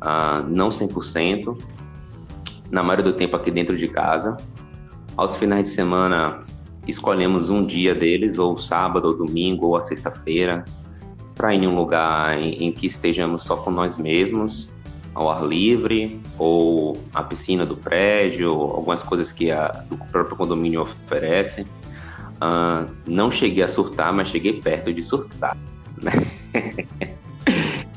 Ah, 0.00 0.42
não 0.46 0.68
100%, 0.68 1.56
na 2.70 2.82
maioria 2.82 3.04
do 3.04 3.12
tempo 3.12 3.36
aqui 3.36 3.50
dentro 3.50 3.76
de 3.76 3.88
casa. 3.88 4.36
Aos 5.16 5.36
finais 5.36 5.64
de 5.64 5.70
semana, 5.70 6.40
escolhemos 6.86 7.50
um 7.50 7.64
dia 7.64 7.94
deles, 7.94 8.38
ou 8.38 8.56
sábado, 8.56 9.08
ou 9.08 9.16
domingo, 9.16 9.66
ou 9.66 9.76
a 9.76 9.82
sexta-feira, 9.82 10.64
para 11.34 11.54
ir 11.54 11.62
em 11.62 11.66
um 11.66 11.76
lugar 11.76 12.40
em, 12.40 12.64
em, 12.64 12.72
que 12.72 12.86
estejamos 12.86 13.42
só 13.42 13.56
com 13.56 13.70
nós 13.70 13.98
mesmos, 13.98 14.70
ao 15.14 15.30
ar 15.30 15.46
livre, 15.46 16.20
ou 16.38 16.98
a 17.14 17.22
piscina 17.22 17.64
do 17.64 17.76
prédio, 17.76 18.50
algumas 18.50 19.02
coisas 19.02 19.32
que 19.32 19.50
a, 19.50 19.84
o 19.90 19.96
próprio 20.10 20.36
condomínio 20.36 20.82
oferece. 20.82 21.62
Uh, 21.62 22.90
não 23.06 23.30
cheguei 23.30 23.64
a 23.64 23.68
surtar, 23.68 24.12
mas 24.12 24.28
cheguei 24.28 24.60
perto 24.60 24.92
de 24.92 25.02
surtar. 25.02 25.56
Né? 26.02 26.12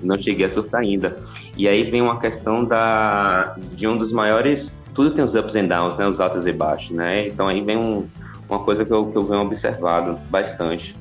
não 0.02 0.16
cheguei 0.16 0.46
a 0.46 0.50
surtar 0.50 0.82
ainda. 0.82 1.18
E 1.58 1.68
aí 1.68 1.84
vem 1.84 2.02
uma 2.02 2.20
questão 2.20 2.64
da, 2.64 3.56
de 3.74 3.88
um 3.88 3.98
dos 3.98 4.12
maiores. 4.12 4.82
Tudo 4.94 5.12
tem 5.12 5.24
os 5.24 5.36
ups 5.36 5.56
and 5.56 5.68
downs, 5.68 5.98
né? 5.98 6.08
Os 6.08 6.22
altos 6.22 6.48
e 6.48 6.54
baixos, 6.54 6.92
né? 6.92 7.28
Então 7.28 7.48
aí 7.48 7.62
vem 7.62 7.78
um, 7.78 8.08
uma 8.50 8.60
coisa 8.60 8.84
que 8.84 8.92
eu, 8.92 9.06
que 9.12 9.18
eu 9.18 9.24
venho 9.24 9.42
observado 9.42 10.18
bastante. 10.30 10.96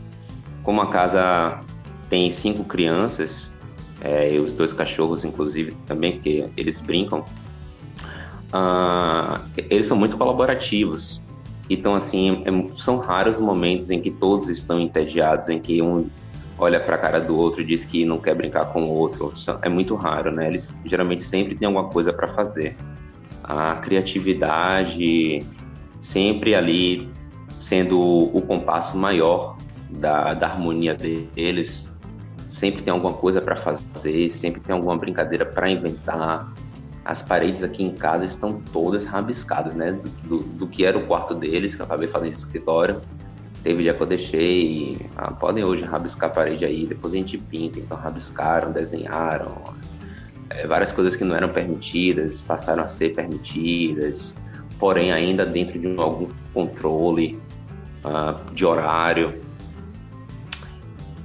Como 0.63 0.83
a 0.83 0.91
casa 0.91 1.61
tem 2.11 2.31
cinco 2.31 2.65
crianças, 2.65 3.57
é, 4.01 4.35
e 4.35 4.39
os 4.39 4.53
dois 4.53 4.73
cachorros, 4.73 5.25
inclusive, 5.25 5.73
também, 5.87 6.13
porque 6.13 6.49
eles 6.57 6.81
brincam, 6.81 7.25
uh, 8.53 9.43
eles 9.57 9.87
são 9.87 9.97
muito 9.97 10.17
colaborativos. 10.17 11.21
Então, 11.69 11.95
assim, 11.95 12.43
é, 12.45 12.77
são 12.77 12.99
raros 12.99 13.41
momentos 13.41 13.91
em 13.91 14.01
que 14.01 14.11
todos 14.11 14.49
estão 14.49 14.81
entediados, 14.81 15.49
em 15.49 15.59
que 15.59 15.83
um 15.83 16.09
olha 16.59 16.81
para 16.81 16.97
a 16.97 16.99
cara 16.99 17.21
do 17.21 17.37
outro 17.37 17.61
e 17.61 17.65
diz 17.65 17.85
que 17.85 18.05
não 18.05 18.19
quer 18.19 18.35
brincar 18.35 18.67
com 18.67 18.85
o 18.85 18.89
outro. 18.89 19.33
É 19.63 19.69
muito 19.69 19.95
raro, 19.95 20.33
né? 20.33 20.49
Eles 20.49 20.75
geralmente 20.85 21.23
sempre 21.23 21.55
têm 21.55 21.67
alguma 21.67 21.89
coisa 21.89 22.13
para 22.13 22.29
fazer. 22.29 22.77
A 23.45 23.77
criatividade 23.77 25.47
sempre 26.01 26.55
ali 26.55 27.09
sendo 27.59 28.01
o 28.01 28.41
compasso 28.43 28.97
maior 28.97 29.57
da, 29.91 30.35
da 30.35 30.47
harmonia 30.47 30.95
deles. 30.95 31.93
Sempre 32.51 32.83
tem 32.83 32.93
alguma 32.93 33.13
coisa 33.13 33.41
para 33.41 33.57
fazer, 33.57 34.31
sempre 34.31 34.61
tem 34.61 34.75
alguma 34.75 34.97
brincadeira 34.97 35.45
para 35.45 35.71
inventar. 35.71 36.53
As 37.05 37.23
paredes 37.23 37.63
aqui 37.63 37.83
em 37.83 37.95
casa 37.95 38.27
estão 38.27 38.61
todas 38.73 39.05
rabiscadas, 39.05 39.75
né? 39.75 39.93
Do, 39.93 40.09
do, 40.09 40.39
do, 40.45 40.67
que 40.67 40.85
era 40.85 40.97
o 40.97 41.07
quarto 41.07 41.35
deles, 41.35 41.75
que 41.75 41.81
eu 41.81 41.87
acabei 41.87 42.09
fazendo 42.09 42.33
escritório. 42.33 43.01
Teve 43.63 43.83
dia 43.83 43.93
que 43.93 44.03
eu 44.03 44.07
deixei, 44.07 44.97
ah, 45.17 45.33
podem 45.33 45.65
hoje 45.65 45.85
rabiscar 45.85 46.31
a 46.31 46.33
parede 46.33 46.65
aí, 46.65 46.87
depois 46.87 47.13
a 47.13 47.17
gente 47.17 47.37
pinta. 47.37 47.81
Então 47.81 47.97
rabiscaram, 47.97 48.73
desenharam. 48.73 49.57
É, 50.51 50.67
várias 50.67 50.93
coisas 50.93 51.17
que 51.17 51.25
não 51.25 51.35
eram 51.35 51.49
permitidas 51.49 52.41
passaram 52.41 52.83
a 52.83 52.87
ser 52.87 53.15
permitidas, 53.15 54.35
porém 54.79 55.13
ainda 55.13 55.45
dentro 55.45 55.79
de 55.79 55.87
algum 55.99 56.29
controle 56.55 57.39
uh, 58.09 58.55
de 58.55 58.65
horário. 58.65 59.41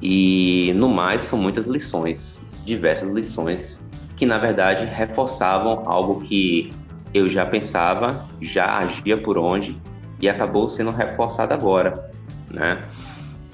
E 0.01 0.73
no 0.75 0.89
mais, 0.89 1.21
são 1.21 1.39
muitas 1.39 1.67
lições, 1.67 2.37
diversas 2.65 3.11
lições, 3.13 3.79
que 4.17 4.25
na 4.25 4.37
verdade 4.37 4.85
reforçavam 4.85 5.89
algo 5.89 6.21
que 6.21 6.73
eu 7.13 7.29
já 7.29 7.45
pensava, 7.45 8.27
já 8.41 8.79
agia 8.79 9.17
por 9.17 9.37
onde 9.37 9.79
e 10.19 10.27
acabou 10.27 10.67
sendo 10.67 10.91
reforçado 10.91 11.53
agora, 11.53 12.11
né? 12.49 12.83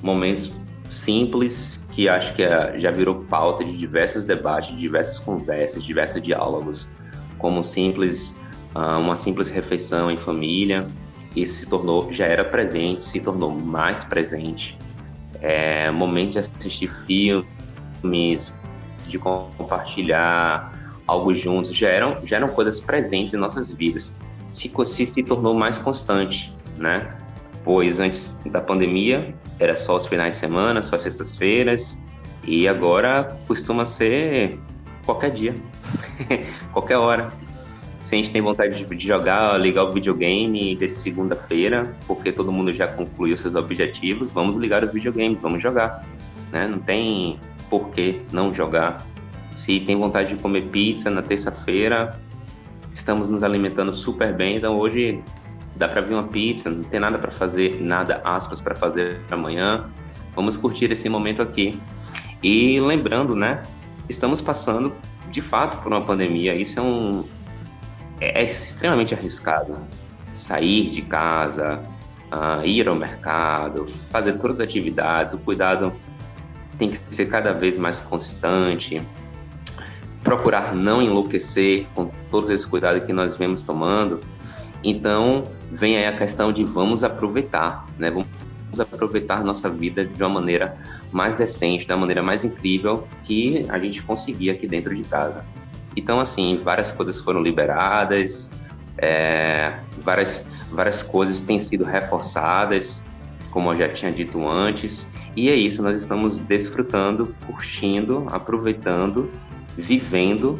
Momentos 0.01 0.51
simples 0.89 1.87
que 1.91 2.09
acho 2.09 2.33
que 2.33 2.41
é, 2.41 2.79
já 2.79 2.89
virou 2.89 3.23
pauta 3.25 3.63
de 3.63 3.77
diversos 3.77 4.25
debates, 4.25 4.69
de 4.71 4.77
diversas 4.77 5.19
conversas, 5.19 5.83
diversos 5.83 6.21
diálogos, 6.21 6.89
como 7.37 7.63
simples 7.63 8.35
ah, 8.73 8.97
uma 8.97 9.15
simples 9.15 9.49
refeição 9.49 10.09
em 10.09 10.17
família, 10.17 10.87
isso 11.35 11.59
se 11.59 11.65
tornou, 11.65 12.11
já 12.11 12.25
era 12.25 12.43
presente, 12.43 13.03
se 13.03 13.19
tornou 13.19 13.51
mais 13.51 14.03
presente. 14.03 14.77
É, 15.41 15.89
momento 15.91 16.33
de 16.33 16.39
assistir 16.39 16.91
filmes, 17.05 18.53
de 19.07 19.17
compartilhar 19.17 20.73
algo 21.07 21.33
juntos, 21.33 21.75
já 21.75 21.89
eram, 21.89 22.25
já 22.25 22.37
eram 22.37 22.49
coisas 22.49 22.79
presentes 22.79 23.33
em 23.33 23.37
nossas 23.37 23.71
vidas. 23.71 24.13
Se, 24.51 24.71
se, 24.85 25.05
se 25.05 25.23
tornou 25.23 25.53
mais 25.53 25.77
constante, 25.77 26.53
né? 26.77 27.15
Pois 27.63 27.99
antes 27.99 28.39
da 28.45 28.61
pandemia 28.61 29.33
era 29.59 29.75
só 29.75 29.97
os 29.97 30.07
finais 30.07 30.35
de 30.35 30.39
semana, 30.39 30.81
só 30.81 30.97
sextas-feiras, 30.97 31.99
e 32.45 32.67
agora 32.67 33.37
costuma 33.47 33.85
ser 33.85 34.59
qualquer 35.05 35.31
dia. 35.31 35.55
qualquer 36.71 36.97
hora. 36.97 37.29
Se 38.09 38.15
a 38.15 38.17
gente 38.17 38.31
tem 38.31 38.41
vontade 38.41 38.83
de 38.83 39.07
jogar, 39.07 39.55
ligar 39.61 39.83
o 39.83 39.93
videogame 39.93 40.75
de 40.75 40.91
segunda-feira, 40.91 41.95
porque 42.07 42.31
todo 42.31 42.51
mundo 42.51 42.71
já 42.71 42.87
concluiu 42.87 43.37
seus 43.37 43.53
objetivos, 43.53 44.31
vamos 44.31 44.55
ligar 44.55 44.83
os 44.83 44.91
videogames, 44.91 45.39
vamos 45.39 45.61
jogar. 45.61 46.03
Né? 46.51 46.65
Não 46.65 46.79
tem 46.79 47.39
por 47.69 47.91
que 47.91 48.19
não 48.31 48.51
jogar. 48.51 49.05
Se 49.55 49.79
tem 49.81 49.95
vontade 49.95 50.33
de 50.33 50.41
comer 50.41 50.63
pizza 50.69 51.11
na 51.11 51.21
terça-feira, 51.21 52.19
estamos 52.95 53.29
nos 53.29 53.43
alimentando 53.43 53.95
super 53.95 54.35
bem, 54.35 54.55
então 54.55 54.79
hoje 54.79 55.23
dá 55.75 55.87
para 55.87 56.01
vir 56.01 56.15
uma 56.15 56.27
pizza, 56.29 56.67
não 56.67 56.81
tem 56.85 56.99
nada 56.99 57.19
para 57.19 57.29
fazer, 57.29 57.79
nada 57.79 58.21
aspas 58.23 58.59
para 58.59 58.73
fazer 58.73 59.21
amanhã. 59.29 59.87
Vamos 60.35 60.57
curtir 60.57 60.91
esse 60.91 61.07
momento 61.09 61.43
aqui. 61.43 61.79
E 62.41 62.79
lembrando, 62.79 63.35
né, 63.35 63.61
estamos 64.09 64.41
passando 64.41 64.95
de 65.29 65.43
fato 65.43 65.79
por 65.83 65.91
uma 65.91 66.01
pandemia. 66.01 66.55
Isso 66.55 66.79
é 66.79 66.81
um 66.81 67.23
é, 68.19 68.41
é 68.41 68.43
extremamente 68.43 69.13
arriscado. 69.13 69.77
Sair 70.33 70.89
de 70.89 71.01
casa, 71.01 71.81
uh, 72.31 72.65
ir 72.65 72.87
ao 72.87 72.95
mercado, 72.95 73.87
fazer 74.09 74.33
todas 74.37 74.59
as 74.59 74.67
atividades, 74.67 75.33
o 75.33 75.37
cuidado 75.39 75.93
tem 76.77 76.89
que 76.89 76.99
ser 77.13 77.25
cada 77.27 77.51
vez 77.51 77.77
mais 77.77 77.99
constante. 77.99 79.01
Procurar 80.23 80.73
não 80.73 81.01
enlouquecer 81.01 81.85
com 81.93 82.09
todos 82.29 82.49
esses 82.49 82.65
cuidados 82.65 83.03
que 83.03 83.13
nós 83.13 83.35
vemos 83.35 83.63
tomando. 83.63 84.21
Então, 84.83 85.43
vem 85.71 85.97
aí 85.97 86.05
a 86.05 86.17
questão 86.17 86.53
de 86.53 86.63
vamos 86.63 87.03
aproveitar, 87.03 87.85
né? 87.97 88.09
Vamos 88.09 88.79
aproveitar 88.79 89.43
nossa 89.43 89.69
vida 89.69 90.05
de 90.05 90.21
uma 90.23 90.29
maneira 90.29 90.77
mais 91.11 91.35
decente, 91.35 91.87
da 91.87 91.97
maneira 91.97 92.23
mais 92.23 92.45
incrível 92.45 93.07
que 93.23 93.65
a 93.69 93.77
gente 93.77 94.01
conseguir 94.03 94.51
aqui 94.51 94.67
dentro 94.67 94.95
de 94.95 95.03
casa. 95.03 95.43
Então, 95.99 96.21
assim, 96.21 96.57
várias 96.63 96.93
coisas 96.93 97.19
foram 97.19 97.41
liberadas, 97.41 98.49
é, 98.97 99.77
várias, 100.01 100.47
várias 100.71 101.03
coisas 101.03 101.41
têm 101.41 101.59
sido 101.59 101.83
reforçadas, 101.83 103.03
como 103.51 103.71
eu 103.73 103.75
já 103.75 103.89
tinha 103.89 104.09
dito 104.09 104.47
antes, 104.47 105.09
e 105.35 105.49
é 105.49 105.55
isso, 105.55 105.83
nós 105.83 106.01
estamos 106.01 106.39
desfrutando, 106.39 107.35
curtindo, 107.45 108.25
aproveitando, 108.31 109.29
vivendo 109.77 110.57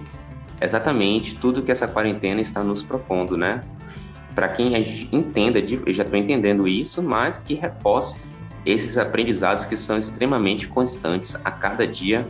exatamente 0.62 1.38
tudo 1.38 1.63
que 1.63 1.72
essa 1.72 1.88
quarentena 1.88 2.41
está 2.41 2.62
nos 2.62 2.84
propondo, 2.84 3.38
né? 3.38 3.63
Para 4.36 4.50
quem 4.50 4.74
entenda, 5.12 5.60
eu 5.60 5.93
já 5.93 6.03
estou 6.03 6.19
entendendo 6.19 6.67
isso, 6.67 7.01
mas 7.01 7.38
que 7.38 7.53
reforce 7.53 8.19
esses 8.65 8.98
aprendizados 8.98 9.65
que 9.65 9.77
são 9.77 9.98
extremamente 9.98 10.67
constantes 10.67 11.36
a 11.46 11.51
cada 11.51 11.88
dia 11.88 12.27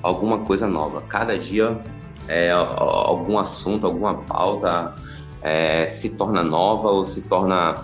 alguma 0.00 0.38
coisa 0.38 0.68
nova, 0.68 1.00
cada 1.02 1.36
dia 1.36 1.76
é, 2.28 2.50
algum 2.50 3.38
assunto, 3.38 3.86
alguma 3.86 4.14
pauta 4.14 4.94
é, 5.42 5.86
se 5.86 6.10
torna 6.10 6.42
nova 6.42 6.88
ou 6.88 7.04
se 7.04 7.22
torna 7.22 7.74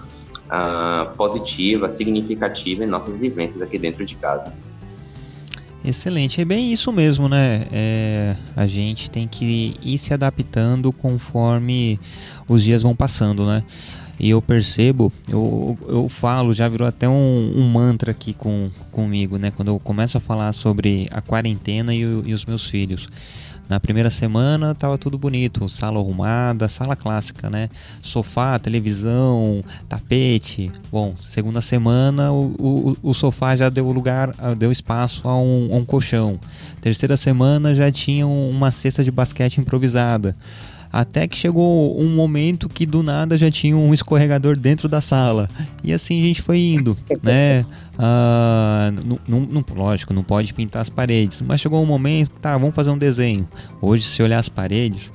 uh, 0.53 1.15
positiva, 1.17 1.89
significativa 1.89 2.85
em 2.85 2.87
nossas 2.87 3.17
vivências 3.17 3.63
aqui 3.63 3.79
dentro 3.79 4.05
de 4.05 4.15
casa. 4.17 4.53
Excelente, 5.85 6.41
é 6.41 6.45
bem 6.45 6.73
isso 6.73 6.93
mesmo, 6.93 7.29
né? 7.29 7.67
É, 7.73 8.37
a 8.55 8.69
gente 8.69 9.11
tem 9.11 9.27
que 9.27 9.75
ir 9.83 9.99
se 9.99 10.15
adaptando 10.15 10.93
conforme 10.93 11.99
os 12.49 12.63
dias 12.63 12.83
vão 12.83 12.95
passando, 12.95 13.45
né? 13.45 13.65
E 14.19 14.31
eu 14.31 14.41
percebo, 14.41 15.13
eu, 15.29 15.77
eu 15.89 16.09
falo, 16.09 16.55
já 16.55 16.69
virou 16.69 16.87
até 16.87 17.09
um, 17.09 17.55
um 17.57 17.69
mantra 17.69 18.13
aqui 18.13 18.33
com, 18.33 18.71
comigo, 18.93 19.39
né? 19.39 19.51
Quando 19.51 19.69
eu 19.69 19.79
começo 19.81 20.17
a 20.17 20.21
falar 20.21 20.53
sobre 20.53 21.09
a 21.11 21.21
quarentena 21.21 21.93
e, 21.93 22.01
e 22.01 22.33
os 22.33 22.45
meus 22.45 22.65
filhos. 22.65 23.09
Na 23.73 23.81
primeira 23.81 24.11
semana 24.11 24.75
tava 24.75 24.99
tudo 24.99 25.17
bonito, 25.17 25.67
sala 25.67 25.99
arrumada, 25.99 26.69
sala 26.69 26.95
clássica, 26.95 27.49
né? 27.49 27.71
Sofá, 28.03 28.59
televisão, 28.59 29.65
tapete. 29.89 30.71
Bom, 30.91 31.15
segunda 31.27 31.63
semana 31.63 32.31
o, 32.33 32.55
o, 32.59 32.97
o 33.03 33.15
sofá 33.15 33.57
já 33.57 33.71
deu 33.71 33.91
lugar, 33.91 34.35
deu 34.59 34.71
espaço 34.71 35.27
a 35.27 35.35
um, 35.39 35.71
a 35.73 35.77
um 35.77 35.87
colchão. 35.87 36.39
Terceira 36.83 37.17
semana 37.17 37.75
já 37.75 37.91
tinha 37.91 38.27
uma 38.27 38.71
cesta 38.71 39.03
de 39.03 39.11
basquete 39.11 39.57
improvisada. 39.57 40.37
Até 40.93 41.27
que 41.27 41.39
chegou 41.39 41.99
um 41.99 42.09
momento 42.09 42.69
que 42.69 42.85
do 42.85 43.03
nada 43.03 43.39
já 43.39 43.51
tinha 43.51 43.75
um 43.75 43.95
escorregador 43.95 44.57
dentro 44.57 44.89
da 44.89 45.01
sala. 45.01 45.49
E 45.83 45.93
assim 45.93 46.21
a 46.21 46.25
gente 46.27 46.43
foi 46.43 46.61
indo, 46.61 46.97
né? 47.23 47.65
Ah, 47.99 48.93
lógico, 49.75 50.13
não 50.13 50.23
pode 50.23 50.53
pintar 50.53 50.83
as 50.83 50.91
paredes. 50.91 51.41
Mas 51.41 51.61
chegou 51.61 51.83
um 51.83 51.87
momento, 51.87 52.31
tá, 52.33 52.59
vamos 52.59 52.75
fazer 52.75 52.91
um 52.91 52.99
desenho. 52.99 53.49
Hoje, 53.81 54.05
se 54.05 54.23
olhar 54.23 54.39
as 54.39 54.51
paredes, 54.51 55.11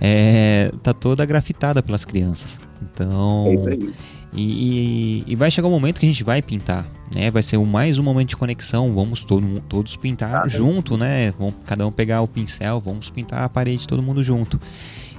é, 0.00 0.72
tá 0.82 0.94
toda 0.94 1.26
grafitada 1.26 1.82
pelas 1.82 2.06
crianças. 2.06 2.58
Então. 2.82 3.46
É 3.68 4.18
e, 4.32 5.24
e, 5.26 5.34
vai 5.34 5.50
chegar 5.50 5.68
um 5.68 5.70
momento 5.70 5.98
que 5.98 6.06
a 6.06 6.08
gente 6.08 6.22
vai 6.22 6.42
pintar, 6.42 6.86
né? 7.14 7.30
Vai 7.30 7.42
ser 7.42 7.58
mais 7.58 7.98
um 7.98 8.02
momento 8.02 8.28
de 8.28 8.36
conexão. 8.36 8.94
Vamos 8.94 9.24
todo, 9.24 9.60
todos 9.68 9.96
pintar 9.96 10.44
ah, 10.44 10.48
junto, 10.48 10.96
né? 10.98 11.32
Vamos 11.38 11.54
cada 11.64 11.86
um 11.86 11.90
pegar 11.90 12.20
o 12.20 12.28
pincel, 12.28 12.80
vamos 12.80 13.08
pintar 13.08 13.42
a 13.42 13.48
parede 13.48 13.88
todo 13.88 14.02
mundo 14.02 14.22
junto. 14.22 14.60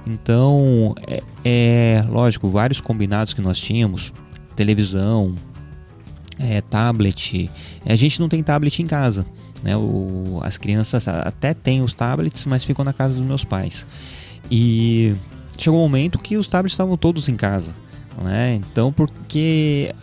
Então, 0.06 0.94
é, 1.06 1.22
é 1.44 2.04
lógico, 2.08 2.48
vários 2.50 2.80
combinados 2.80 3.34
que 3.34 3.40
nós 3.40 3.58
tínhamos, 3.58 4.12
televisão, 4.56 5.34
é, 6.38 6.60
tablet. 6.60 7.50
A 7.84 7.96
gente 7.96 8.18
não 8.20 8.28
tem 8.28 8.42
tablet 8.42 8.80
em 8.80 8.86
casa. 8.86 9.26
Né? 9.62 9.76
O, 9.76 10.40
as 10.42 10.56
crianças 10.56 11.06
até 11.06 11.52
têm 11.52 11.82
os 11.82 11.92
tablets, 11.92 12.46
mas 12.46 12.64
ficam 12.64 12.84
na 12.84 12.92
casa 12.92 13.16
dos 13.16 13.24
meus 13.24 13.44
pais. 13.44 13.86
E 14.50 15.14
chegou 15.58 15.78
um 15.78 15.82
momento 15.82 16.18
que 16.18 16.36
os 16.36 16.48
tablets 16.48 16.72
estavam 16.72 16.96
todos 16.96 17.28
em 17.28 17.36
casa. 17.36 17.74
Né? 18.22 18.54
Então, 18.54 18.92
porque 18.92 19.94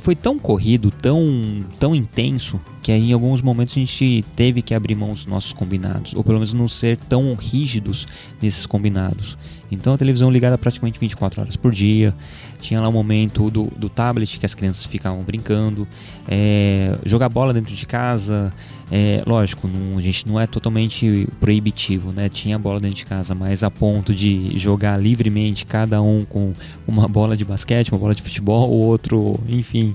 foi 0.00 0.14
tão 0.14 0.38
corrido, 0.38 0.90
tão, 0.90 1.64
tão 1.78 1.94
intenso, 1.94 2.60
que 2.82 2.90
aí 2.90 3.10
em 3.10 3.12
alguns 3.12 3.40
momentos 3.40 3.76
a 3.76 3.80
gente 3.80 4.24
teve 4.34 4.60
que 4.60 4.74
abrir 4.74 4.96
mão 4.96 5.12
dos 5.12 5.24
nossos 5.24 5.52
combinados, 5.52 6.12
ou 6.14 6.24
pelo 6.24 6.38
menos 6.38 6.52
não 6.52 6.66
ser 6.66 6.96
tão 6.96 7.34
rígidos 7.34 8.06
nesses 8.42 8.66
combinados. 8.66 9.38
Então 9.70 9.94
a 9.94 9.96
televisão 9.96 10.30
ligada 10.30 10.58
praticamente 10.58 11.00
24 11.00 11.40
horas 11.40 11.56
por 11.56 11.72
dia, 11.72 12.14
tinha 12.60 12.78
lá 12.80 12.88
o 12.88 12.92
momento 12.92 13.50
do, 13.50 13.72
do 13.76 13.88
tablet 13.88 14.38
que 14.38 14.44
as 14.44 14.54
crianças 14.54 14.84
ficavam 14.84 15.22
brincando, 15.22 15.88
é, 16.28 16.98
jogar 17.06 17.30
bola 17.30 17.54
dentro 17.54 17.74
de 17.74 17.86
casa, 17.86 18.52
é, 18.90 19.22
lógico, 19.26 19.66
não, 19.66 19.96
a 19.96 20.02
gente 20.02 20.28
não 20.28 20.38
é 20.38 20.46
totalmente 20.46 21.26
proibitivo, 21.40 22.12
né? 22.12 22.28
Tinha 22.28 22.58
bola 22.58 22.78
dentro 22.78 22.96
de 22.96 23.06
casa, 23.06 23.34
mas 23.34 23.62
a 23.62 23.70
ponto 23.70 24.12
de 24.12 24.58
jogar 24.58 25.00
livremente, 25.00 25.64
cada 25.64 26.02
um 26.02 26.26
com 26.26 26.52
uma 26.86 27.08
bola 27.08 27.34
de 27.34 27.44
basquete, 27.44 27.90
uma 27.90 27.98
bola 27.98 28.14
de 28.14 28.20
futebol, 28.20 28.68
o 28.68 28.74
outro, 28.74 29.40
enfim. 29.48 29.94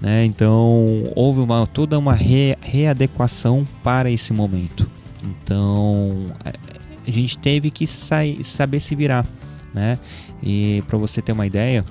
Né? 0.00 0.24
Então 0.24 1.10
houve 1.14 1.40
uma, 1.40 1.66
toda 1.66 1.98
uma 1.98 2.12
re, 2.14 2.56
readequação 2.60 3.66
para 3.82 4.10
esse 4.10 4.32
momento. 4.32 4.88
Então 5.24 6.32
a 7.06 7.10
gente 7.10 7.38
teve 7.38 7.70
que 7.70 7.86
sair, 7.86 8.42
saber 8.44 8.80
se 8.80 8.94
virar. 8.94 9.26
Né? 9.72 9.98
E 10.42 10.82
para 10.86 10.98
você 10.98 11.20
ter 11.20 11.32
uma 11.32 11.46
ideia, 11.46 11.84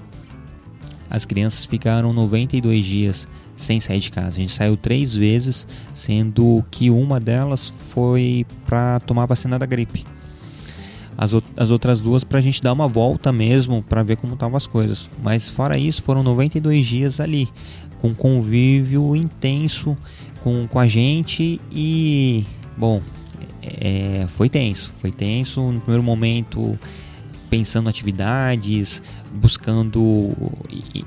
as 1.09 1.25
crianças 1.25 1.65
ficaram 1.65 2.11
92 2.13 2.85
dias 2.85 3.27
sem 3.55 3.79
sair 3.79 3.99
de 3.99 4.11
casa. 4.11 4.29
A 4.29 4.31
gente 4.31 4.51
saiu 4.51 4.75
três 4.75 5.15
vezes, 5.15 5.67
sendo 5.93 6.63
que 6.69 6.89
uma 6.89 7.19
delas 7.19 7.73
foi 7.89 8.45
para 8.65 8.99
tomar 8.99 9.25
vacina 9.25 9.57
da 9.57 9.65
gripe. 9.65 10.05
As, 11.17 11.31
as 11.55 11.71
outras 11.71 12.01
duas 12.01 12.25
para 12.25 12.39
a 12.39 12.41
gente 12.41 12.61
dar 12.61 12.73
uma 12.73 12.89
volta 12.89 13.31
mesmo 13.31 13.81
para 13.81 14.03
ver 14.03 14.17
como 14.17 14.33
estavam 14.33 14.57
as 14.57 14.67
coisas. 14.67 15.09
Mas 15.23 15.49
fora 15.49 15.77
isso, 15.77 16.03
foram 16.03 16.21
92 16.21 16.85
dias 16.85 17.19
ali, 17.21 17.47
com 18.13 18.13
convívio 18.13 19.15
intenso 19.15 19.97
com, 20.43 20.67
com 20.67 20.79
a 20.79 20.87
gente 20.87 21.59
e, 21.71 22.45
bom, 22.77 23.01
é, 23.61 24.27
foi 24.35 24.49
tenso. 24.49 24.93
Foi 24.99 25.11
tenso 25.11 25.71
no 25.71 25.79
primeiro 25.79 26.03
momento 26.03 26.77
pensando 27.49 27.89
atividades, 27.89 29.01
buscando 29.33 30.33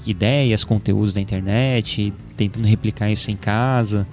ideias, 0.06 0.64
conteúdos 0.64 1.12
da 1.12 1.20
internet, 1.20 2.12
tentando 2.36 2.66
replicar 2.66 3.10
isso 3.10 3.30
em 3.30 3.36
casa. 3.36 4.06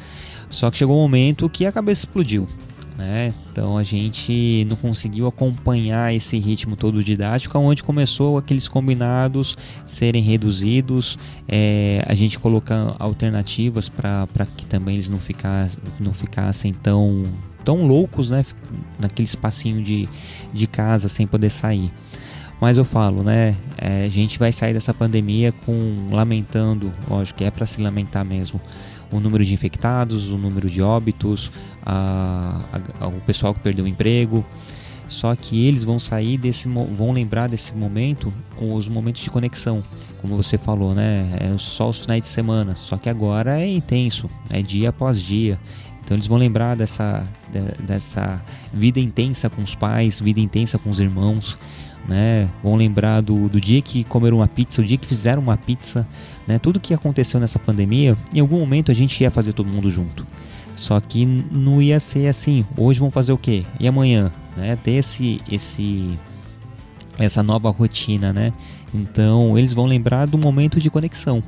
Só 0.49 0.69
que 0.69 0.77
chegou 0.77 0.97
um 0.97 1.01
momento 1.01 1.49
que 1.49 1.65
a 1.65 1.71
cabeça 1.71 2.01
explodiu. 2.05 2.47
Né? 2.97 3.33
Então 3.51 3.77
a 3.77 3.83
gente 3.83 4.65
não 4.69 4.77
conseguiu 4.77 5.27
acompanhar 5.27 6.13
esse 6.13 6.39
ritmo 6.39 6.77
todo 6.77 7.03
didático, 7.03 7.57
onde 7.59 7.83
começou 7.83 8.37
aqueles 8.37 8.69
combinados 8.69 9.57
serem 9.85 10.23
reduzidos, 10.23 11.17
é, 11.45 12.05
a 12.07 12.15
gente 12.15 12.39
colocar 12.39 12.95
alternativas 12.97 13.89
para 13.89 14.27
que 14.55 14.65
também 14.65 14.95
eles 14.95 15.09
não, 15.09 15.19
não 15.99 16.13
ficassem 16.13 16.71
tão, 16.71 17.25
tão 17.65 17.85
loucos 17.85 18.31
né? 18.31 18.45
naquele 18.97 19.25
espacinho 19.25 19.83
de, 19.83 20.07
de 20.53 20.65
casa 20.65 21.09
sem 21.09 21.27
poder 21.27 21.49
sair. 21.49 21.91
Mas 22.61 22.77
eu 22.77 22.85
falo, 22.85 23.21
né? 23.21 23.53
É, 23.77 24.05
a 24.05 24.09
gente 24.09 24.39
vai 24.39 24.51
sair 24.51 24.73
dessa 24.73 24.93
pandemia 24.93 25.51
com 25.51 26.07
lamentando, 26.09 26.93
lógico 27.09 27.39
que 27.39 27.43
é 27.43 27.51
para 27.51 27.65
se 27.65 27.81
lamentar 27.81 28.23
mesmo, 28.23 28.61
o 29.15 29.19
número 29.19 29.43
de 29.43 29.53
infectados, 29.53 30.29
o 30.29 30.37
número 30.37 30.69
de 30.69 30.81
óbitos, 30.81 31.51
a, 31.85 32.61
a, 32.99 33.07
o 33.07 33.21
pessoal 33.21 33.53
que 33.53 33.59
perdeu 33.59 33.85
o 33.85 33.87
emprego. 33.87 34.45
Só 35.07 35.35
que 35.35 35.67
eles 35.67 35.83
vão 35.83 35.99
sair 35.99 36.37
desse, 36.37 36.67
vão 36.67 37.11
lembrar 37.11 37.47
desse 37.47 37.73
momento, 37.73 38.33
os 38.59 38.87
momentos 38.87 39.21
de 39.21 39.29
conexão, 39.29 39.83
como 40.19 40.35
você 40.35 40.57
falou, 40.57 40.95
né? 40.95 41.29
É 41.39 41.57
só 41.59 41.89
os 41.89 41.99
finais 41.99 42.21
de 42.21 42.27
semana. 42.27 42.73
Só 42.75 42.97
que 42.97 43.07
agora 43.07 43.61
é 43.61 43.67
intenso, 43.67 44.29
é 44.49 44.61
dia 44.63 44.89
após 44.89 45.21
dia. 45.21 45.59
Então 46.03 46.15
eles 46.15 46.27
vão 46.27 46.37
lembrar 46.37 46.75
dessa, 46.75 47.23
dessa 47.79 48.43
vida 48.71 48.99
intensa 48.99 49.49
com 49.49 49.61
os 49.61 49.73
pais, 49.73 50.19
vida 50.19 50.39
intensa 50.39 50.77
com 50.77 50.89
os 50.89 50.99
irmãos, 50.99 51.57
né? 52.07 52.47
Vão 52.63 52.75
lembrar 52.75 53.21
do, 53.21 53.49
do 53.49 53.59
dia 53.59 53.81
que 53.81 54.03
comeram 54.03 54.37
uma 54.37 54.47
pizza, 54.47 54.81
o 54.81 54.85
dia 54.85 54.97
que 54.97 55.07
fizeram 55.07 55.41
uma 55.41 55.57
pizza, 55.57 56.07
né? 56.47 56.59
Tudo 56.59 56.79
que 56.79 56.93
aconteceu 56.93 57.39
nessa 57.39 57.59
pandemia, 57.59 58.17
em 58.33 58.39
algum 58.39 58.59
momento 58.59 58.91
a 58.91 58.95
gente 58.95 59.21
ia 59.21 59.31
fazer 59.31 59.53
todo 59.53 59.67
mundo 59.67 59.89
junto. 59.89 60.25
Só 60.75 60.99
que 60.99 61.25
não 61.25 61.81
ia 61.81 61.99
ser 61.99 62.27
assim. 62.27 62.65
Hoje 62.77 62.99
vão 62.99 63.09
fazer 63.09 63.31
o 63.31 63.37
quê? 63.37 63.65
E 63.79 63.87
amanhã, 63.87 64.31
né? 64.57 64.75
Ter 64.75 64.91
esse, 64.91 65.41
esse, 65.49 66.19
essa 67.17 67.41
nova 67.41 67.69
rotina, 67.69 68.33
né? 68.33 68.51
Então 68.93 69.57
eles 69.57 69.73
vão 69.73 69.85
lembrar 69.85 70.25
do 70.25 70.37
momento 70.37 70.79
de 70.79 70.89
conexão. 70.89 71.41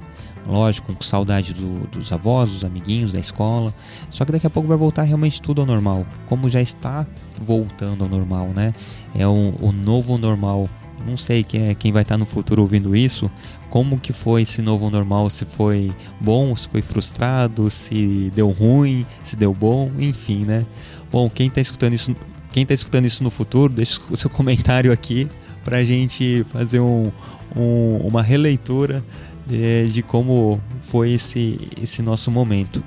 Lógico, 0.48 0.94
com 0.94 1.04
saudade 1.04 1.54
do, 1.54 1.88
dos 1.88 2.10
avós, 2.14 2.50
dos 2.50 2.64
amiguinhos, 2.64 3.12
da 3.12 3.20
escola. 3.20 3.74
Só 4.10 4.24
que 4.24 4.32
daqui 4.32 4.48
a 4.48 4.50
pouco 4.50 4.70
vai 4.70 4.78
voltar 4.78 5.04
realmente 5.04 5.42
tudo 5.42 5.60
ao 5.60 5.68
normal. 5.68 6.06
Como 6.26 6.50
já 6.50 6.62
está 6.62 7.06
voltando 7.42 8.06
ao 8.06 8.10
normal, 8.10 8.48
né? 8.56 8.74
É 9.14 9.28
o, 9.28 9.54
o 9.60 9.74
novo 9.74 10.18
normal. 10.18 10.70
Não 11.06 11.18
sei 11.18 11.44
quem, 11.44 11.68
é, 11.68 11.76
quem 11.76 11.92
vai 11.92 12.04
estar 12.04 12.18
no 12.18 12.26
futuro 12.26 12.62
ouvindo 12.62 12.96
isso. 12.96 13.30
Como 13.70 14.00
que 14.00 14.14
foi 14.14 14.44
esse 14.44 14.62
novo 14.62 14.90
normal? 14.90 15.30
Se 15.30 15.46
foi 15.46 15.94
bom, 16.20 16.56
se 16.56 16.68
foi 16.70 16.82
frustrado, 16.82 17.70
se 17.70 18.32
deu 18.34 18.50
ruim, 18.50 19.06
se 19.24 19.36
deu 19.36 19.54
bom, 19.54 19.92
enfim, 20.00 20.46
né? 20.46 20.66
Bom, 21.12 21.30
quem 21.30 21.48
está 21.48 21.62
escutando 21.62 21.94
isso, 21.94 22.16
quem 22.52 22.66
tá 22.66 22.74
escutando 22.74 23.06
isso 23.06 23.24
no 23.24 23.30
futuro, 23.30 23.74
deixa 23.74 24.00
o 24.10 24.16
seu 24.16 24.30
comentário 24.32 24.92
aqui 24.92 25.28
para 25.64 25.78
a 25.78 25.84
gente 25.84 26.46
fazer 26.50 26.80
um, 26.80 27.12
um, 27.56 27.98
uma 28.04 28.22
releitura 28.22 29.04
de, 29.46 29.90
de 29.90 30.02
como 30.02 30.62
foi 30.90 31.12
esse, 31.12 31.70
esse 31.82 32.02
nosso 32.02 32.32
momento. 32.32 32.84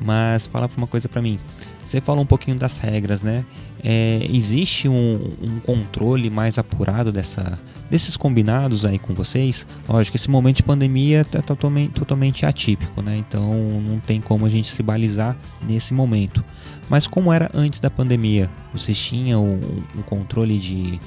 Mas 0.00 0.46
fala 0.46 0.70
uma 0.76 0.86
coisa 0.86 1.08
para 1.08 1.20
mim. 1.20 1.38
Você 1.82 2.00
falou 2.00 2.22
um 2.22 2.26
pouquinho 2.26 2.56
das 2.56 2.78
regras, 2.78 3.22
né? 3.22 3.44
É, 3.84 4.26
existe 4.30 4.88
um, 4.88 5.34
um, 5.40 5.60
controle 5.60 6.30
mais 6.30 6.58
apurado 6.58 7.12
dessa, 7.12 7.58
desses 7.90 8.16
combinados 8.16 8.84
aí 8.84 8.98
com 8.98 9.14
vocês? 9.14 9.66
Lógico 9.88 10.12
que 10.12 10.16
esse 10.16 10.30
momento 10.30 10.56
de 10.56 10.62
pandemia 10.62 11.20
é 11.20 11.42
totalmente, 11.42 11.92
totalmente 11.92 12.44
atípico, 12.44 13.00
né? 13.02 13.16
Então 13.16 13.80
não 13.80 14.00
tem 14.00 14.20
como 14.20 14.46
a 14.46 14.48
gente 14.48 14.68
se 14.68 14.82
balizar 14.82 15.36
nesse 15.66 15.94
momento. 15.94 16.44
Mas 16.88 17.06
como 17.06 17.32
era 17.32 17.50
antes 17.54 17.80
da 17.80 17.90
pandemia? 17.90 18.50
Vocês 18.72 18.98
tinham 18.98 19.44
um, 19.44 19.82
um 19.98 20.02
controle 20.02 20.58
de, 20.58 20.98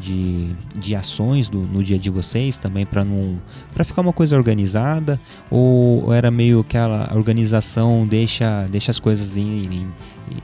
de, 0.00 0.50
de 0.76 0.96
ações 0.96 1.48
do, 1.48 1.58
no 1.58 1.84
dia 1.84 1.98
de 1.98 2.10
vocês 2.10 2.56
também 2.56 2.86
para 2.86 3.04
não 3.04 3.40
para 3.74 3.84
ficar 3.84 4.00
uma 4.00 4.12
coisa 4.12 4.36
organizada 4.36 5.20
ou 5.50 6.12
era 6.12 6.30
meio 6.30 6.64
que 6.64 6.76
a 6.76 7.10
organização 7.14 8.06
deixa 8.06 8.66
deixa 8.70 8.90
as 8.90 8.98
coisas 8.98 9.36
irem 9.36 9.86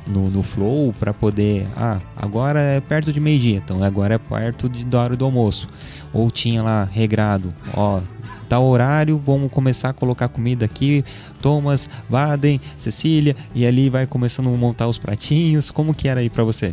no, 0.07 0.31
no 0.31 0.43
flow 0.43 0.93
para 0.99 1.15
poder 1.15 1.67
ah 1.77 2.01
agora 2.17 2.61
é 2.61 2.81
perto 2.81 3.13
de 3.13 3.21
meio 3.21 3.41
dia 3.41 3.57
então 3.57 3.83
agora 3.83 4.15
é 4.15 4.19
perto 4.19 4.69
de, 4.69 4.85
da 4.85 5.01
hora 5.01 5.17
do 5.17 5.25
almoço 5.25 5.69
ou 6.13 6.31
tinha 6.31 6.63
lá 6.63 6.85
regrado 6.85 7.53
ó 7.75 8.01
tal 8.49 8.65
horário, 8.65 9.19
vamos 9.19 9.51
começar 9.51 9.89
a 9.89 9.93
colocar 9.93 10.29
comida 10.29 10.65
aqui. 10.65 11.05
Thomas, 11.43 11.91
Vaden, 12.09 12.61
Cecília, 12.79 13.35
e 13.53 13.67
ali 13.67 13.91
vai 13.91 14.07
começando 14.07 14.49
a 14.49 14.57
montar 14.57 14.87
os 14.87 14.99
pratinhos. 14.99 15.71
Como 15.73 15.93
que 15.93 16.07
era 16.07 16.21
aí 16.21 16.31
para 16.31 16.45
você? 16.45 16.73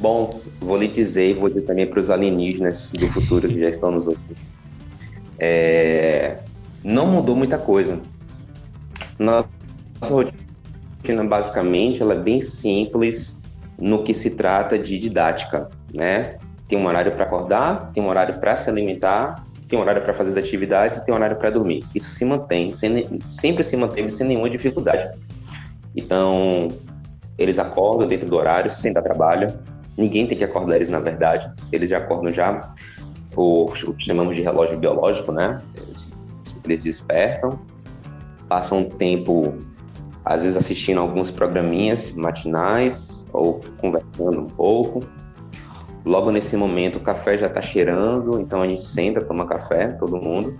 Bom, 0.00 0.30
vou 0.58 0.78
lhe 0.78 0.88
dizer 0.88 1.36
vou 1.36 1.48
dizer 1.48 1.62
também 1.62 1.86
para 1.86 2.00
os 2.00 2.10
alienígenas 2.10 2.90
do 2.92 3.06
futuro 3.08 3.46
que 3.46 3.60
já 3.60 3.68
estão 3.68 3.90
nos 3.90 4.06
ouvindo. 4.06 4.36
É, 5.38 6.38
não 6.82 7.06
mudou 7.06 7.36
muita 7.36 7.58
coisa. 7.58 8.00
Nossa 9.18 9.46
rotina, 10.08 11.24
basicamente, 11.24 12.00
ela 12.02 12.14
é 12.14 12.18
bem 12.18 12.40
simples 12.40 13.40
no 13.78 14.02
que 14.02 14.14
se 14.14 14.30
trata 14.30 14.78
de 14.78 14.98
didática, 14.98 15.68
né? 15.94 16.38
Tem 16.66 16.78
um 16.78 16.86
horário 16.86 17.12
para 17.12 17.24
acordar, 17.24 17.90
tem 17.92 18.02
um 18.02 18.08
horário 18.08 18.38
para 18.38 18.56
se 18.56 18.70
alimentar, 18.70 19.44
tem 19.68 19.78
um 19.78 19.82
horário 19.82 20.02
para 20.02 20.14
fazer 20.14 20.30
as 20.30 20.36
atividades 20.36 20.98
e 20.98 21.04
tem 21.04 21.12
um 21.12 21.16
horário 21.16 21.36
para 21.36 21.50
dormir. 21.50 21.84
Isso 21.94 22.08
se 22.08 22.24
mantém, 22.24 22.72
sem, 22.72 23.20
sempre 23.26 23.62
se 23.62 23.76
manteve 23.76 24.10
sem 24.10 24.26
nenhuma 24.26 24.48
dificuldade. 24.48 25.18
Então, 25.94 26.68
eles 27.36 27.58
acordam 27.58 28.06
dentro 28.06 28.28
do 28.28 28.36
horário, 28.36 28.70
sem 28.70 28.92
dar 28.92 29.02
trabalho, 29.02 29.48
Ninguém 29.96 30.26
tem 30.26 30.36
que 30.36 30.44
acordar 30.44 30.76
eles, 30.76 30.88
na 30.88 31.00
verdade. 31.00 31.50
Eles 31.72 31.90
já 31.90 31.98
acordam 31.98 32.32
já 32.32 32.72
por 33.30 33.72
o 33.86 33.94
que 33.94 34.04
chamamos 34.04 34.36
de 34.36 34.42
relógio 34.42 34.78
biológico, 34.78 35.32
né? 35.32 35.60
Eles, 35.76 36.12
eles 36.64 36.84
despertam, 36.84 37.58
passam 38.48 38.84
tempo, 38.84 39.54
às 40.24 40.42
vezes 40.42 40.56
assistindo 40.56 41.00
alguns 41.00 41.30
programinhas 41.30 42.12
matinais 42.12 43.26
ou 43.32 43.60
conversando 43.80 44.40
um 44.40 44.46
pouco. 44.46 45.02
Logo 46.04 46.30
nesse 46.30 46.56
momento 46.56 46.96
o 46.96 47.00
café 47.00 47.36
já 47.36 47.46
está 47.46 47.60
cheirando, 47.60 48.40
então 48.40 48.62
a 48.62 48.66
gente 48.66 48.84
senta, 48.84 49.20
toma 49.20 49.46
café, 49.46 49.88
todo 49.88 50.16
mundo. 50.16 50.56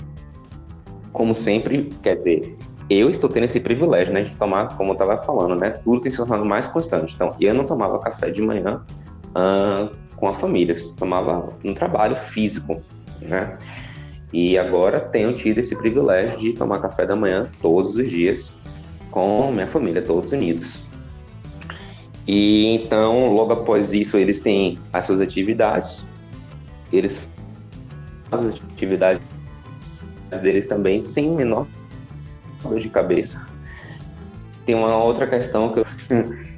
Como 1.13 1.35
sempre, 1.35 1.91
quer 2.03 2.17
dizer, 2.17 2.57
eu 2.89 3.09
estou 3.09 3.31
tendo 3.31 3.45
esse 3.45 3.59
privilégio, 3.59 4.13
né, 4.13 4.23
de 4.23 4.35
tomar, 4.37 4.77
como 4.77 4.91
eu 4.91 4.93
estava 4.95 5.17
falando, 5.19 5.55
né, 5.55 5.71
tudo 5.71 6.01
tem 6.01 6.11
se 6.11 6.19
tornado 6.19 6.45
mais 6.45 6.69
constante. 6.69 7.15
Então, 7.15 7.35
eu 7.41 7.55
não 7.55 7.65
tomava 7.65 7.99
café 8.01 8.31
de 8.31 8.43
manhã 8.43 8.85
uh, 9.31 9.95
com 10.17 10.29
a 10.29 10.35
família, 10.35 10.77
tomava 10.97 11.53
um 11.65 11.75
trabalho 11.75 12.17
físico, 12.17 12.83
né? 13.21 13.57
E 14.33 14.57
agora 14.57 15.01
tenho 15.01 15.35
tido 15.35 15.59
esse 15.59 15.75
privilégio 15.75 16.39
de 16.39 16.53
tomar 16.53 16.79
café 16.81 17.05
da 17.05 17.17
manhã 17.17 17.51
todos 17.61 17.97
os 17.97 18.09
dias 18.09 18.57
com 19.11 19.51
minha 19.51 19.67
família, 19.67 20.03
todos 20.03 20.31
unidos. 20.31 20.85
E 22.27 22.67
então, 22.67 23.33
logo 23.33 23.53
após 23.53 23.93
isso, 23.93 24.17
eles 24.17 24.39
têm 24.39 24.79
as 24.93 25.07
suas 25.07 25.21
atividades, 25.21 26.07
eles 26.93 27.29
as 28.31 28.43
atividades 28.43 29.21
deles 30.41 30.67
também 30.69 31.03
sem 31.03 31.29
menor 31.31 31.67
dor 32.63 32.79
de 32.79 32.89
cabeça. 32.89 33.45
Tem 34.65 34.75
uma 34.75 34.97
outra 34.97 35.27
questão 35.27 35.73
que 35.73 35.81
eu 35.81 35.87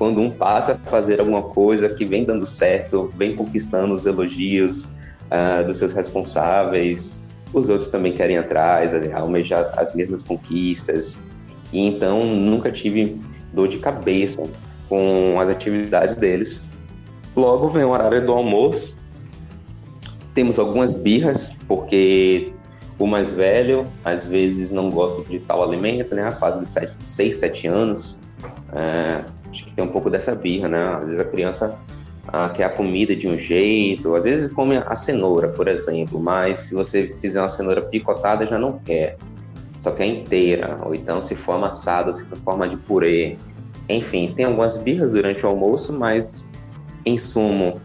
quando 0.00 0.18
um 0.18 0.30
passa 0.30 0.72
a 0.72 0.88
fazer 0.88 1.20
alguma 1.20 1.42
coisa 1.42 1.86
que 1.90 2.06
vem 2.06 2.24
dando 2.24 2.46
certo, 2.46 3.12
vem 3.18 3.36
conquistando 3.36 3.92
os 3.92 4.06
elogios 4.06 4.84
uh, 4.84 5.62
dos 5.66 5.76
seus 5.76 5.92
responsáveis, 5.92 7.22
os 7.52 7.68
outros 7.68 7.90
também 7.90 8.14
querem 8.14 8.38
atrás, 8.38 8.94
almejar 9.12 9.74
as 9.76 9.94
mesmas 9.94 10.22
conquistas. 10.22 11.20
E 11.70 11.86
então 11.86 12.34
nunca 12.34 12.72
tive 12.72 13.20
dor 13.52 13.68
de 13.68 13.78
cabeça 13.78 14.42
com 14.88 15.38
as 15.38 15.50
atividades 15.50 16.16
deles. 16.16 16.62
Logo 17.36 17.68
vem 17.68 17.84
o 17.84 17.90
horário 17.90 18.24
do 18.24 18.32
almoço. 18.32 18.96
Temos 20.32 20.58
algumas 20.58 20.96
birras, 20.96 21.54
porque 21.68 22.54
o 22.98 23.06
mais 23.06 23.34
velho 23.34 23.86
às 24.02 24.26
vezes 24.26 24.70
não 24.70 24.88
gosta 24.88 25.22
de 25.24 25.40
tal 25.40 25.62
alimento, 25.62 26.14
né? 26.14 26.30
Fase 26.32 26.58
de 26.58 27.06
6, 27.06 27.36
7 27.36 27.66
anos. 27.66 28.16
Uh, 28.72 29.39
Acho 29.50 29.64
que 29.64 29.72
tem 29.72 29.84
um 29.84 29.88
pouco 29.88 30.08
dessa 30.08 30.34
birra, 30.34 30.68
né? 30.68 30.82
Às 30.94 31.04
vezes 31.04 31.18
a 31.18 31.24
criança 31.24 31.78
ah, 32.28 32.48
quer 32.48 32.64
a 32.64 32.70
comida 32.70 33.14
de 33.16 33.26
um 33.26 33.38
jeito, 33.38 34.14
às 34.14 34.24
vezes 34.24 34.48
come 34.52 34.76
a 34.76 34.94
cenoura, 34.94 35.48
por 35.48 35.66
exemplo, 35.66 36.20
mas 36.20 36.58
se 36.60 36.74
você 36.74 37.08
fizer 37.20 37.40
uma 37.40 37.48
cenoura 37.48 37.82
picotada 37.82 38.46
já 38.46 38.58
não 38.58 38.78
quer, 38.78 39.16
só 39.80 39.90
quer 39.90 40.06
inteira, 40.06 40.78
ou 40.84 40.94
então 40.94 41.20
se 41.22 41.34
for 41.34 41.52
amassada, 41.52 42.12
se 42.12 42.24
for 42.26 42.38
forma 42.38 42.68
de 42.68 42.76
purê. 42.76 43.36
Enfim, 43.88 44.32
tem 44.36 44.44
algumas 44.44 44.78
birras 44.78 45.12
durante 45.12 45.44
o 45.44 45.48
almoço, 45.48 45.92
mas 45.92 46.48
em 47.04 47.18
sumo, 47.18 47.80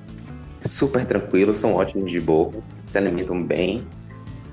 super 0.62 1.06
tranquilos, 1.06 1.58
são 1.58 1.74
ótimos 1.74 2.12
de 2.12 2.20
boca, 2.20 2.60
se 2.86 2.98
alimentam 2.98 3.42
bem 3.42 3.84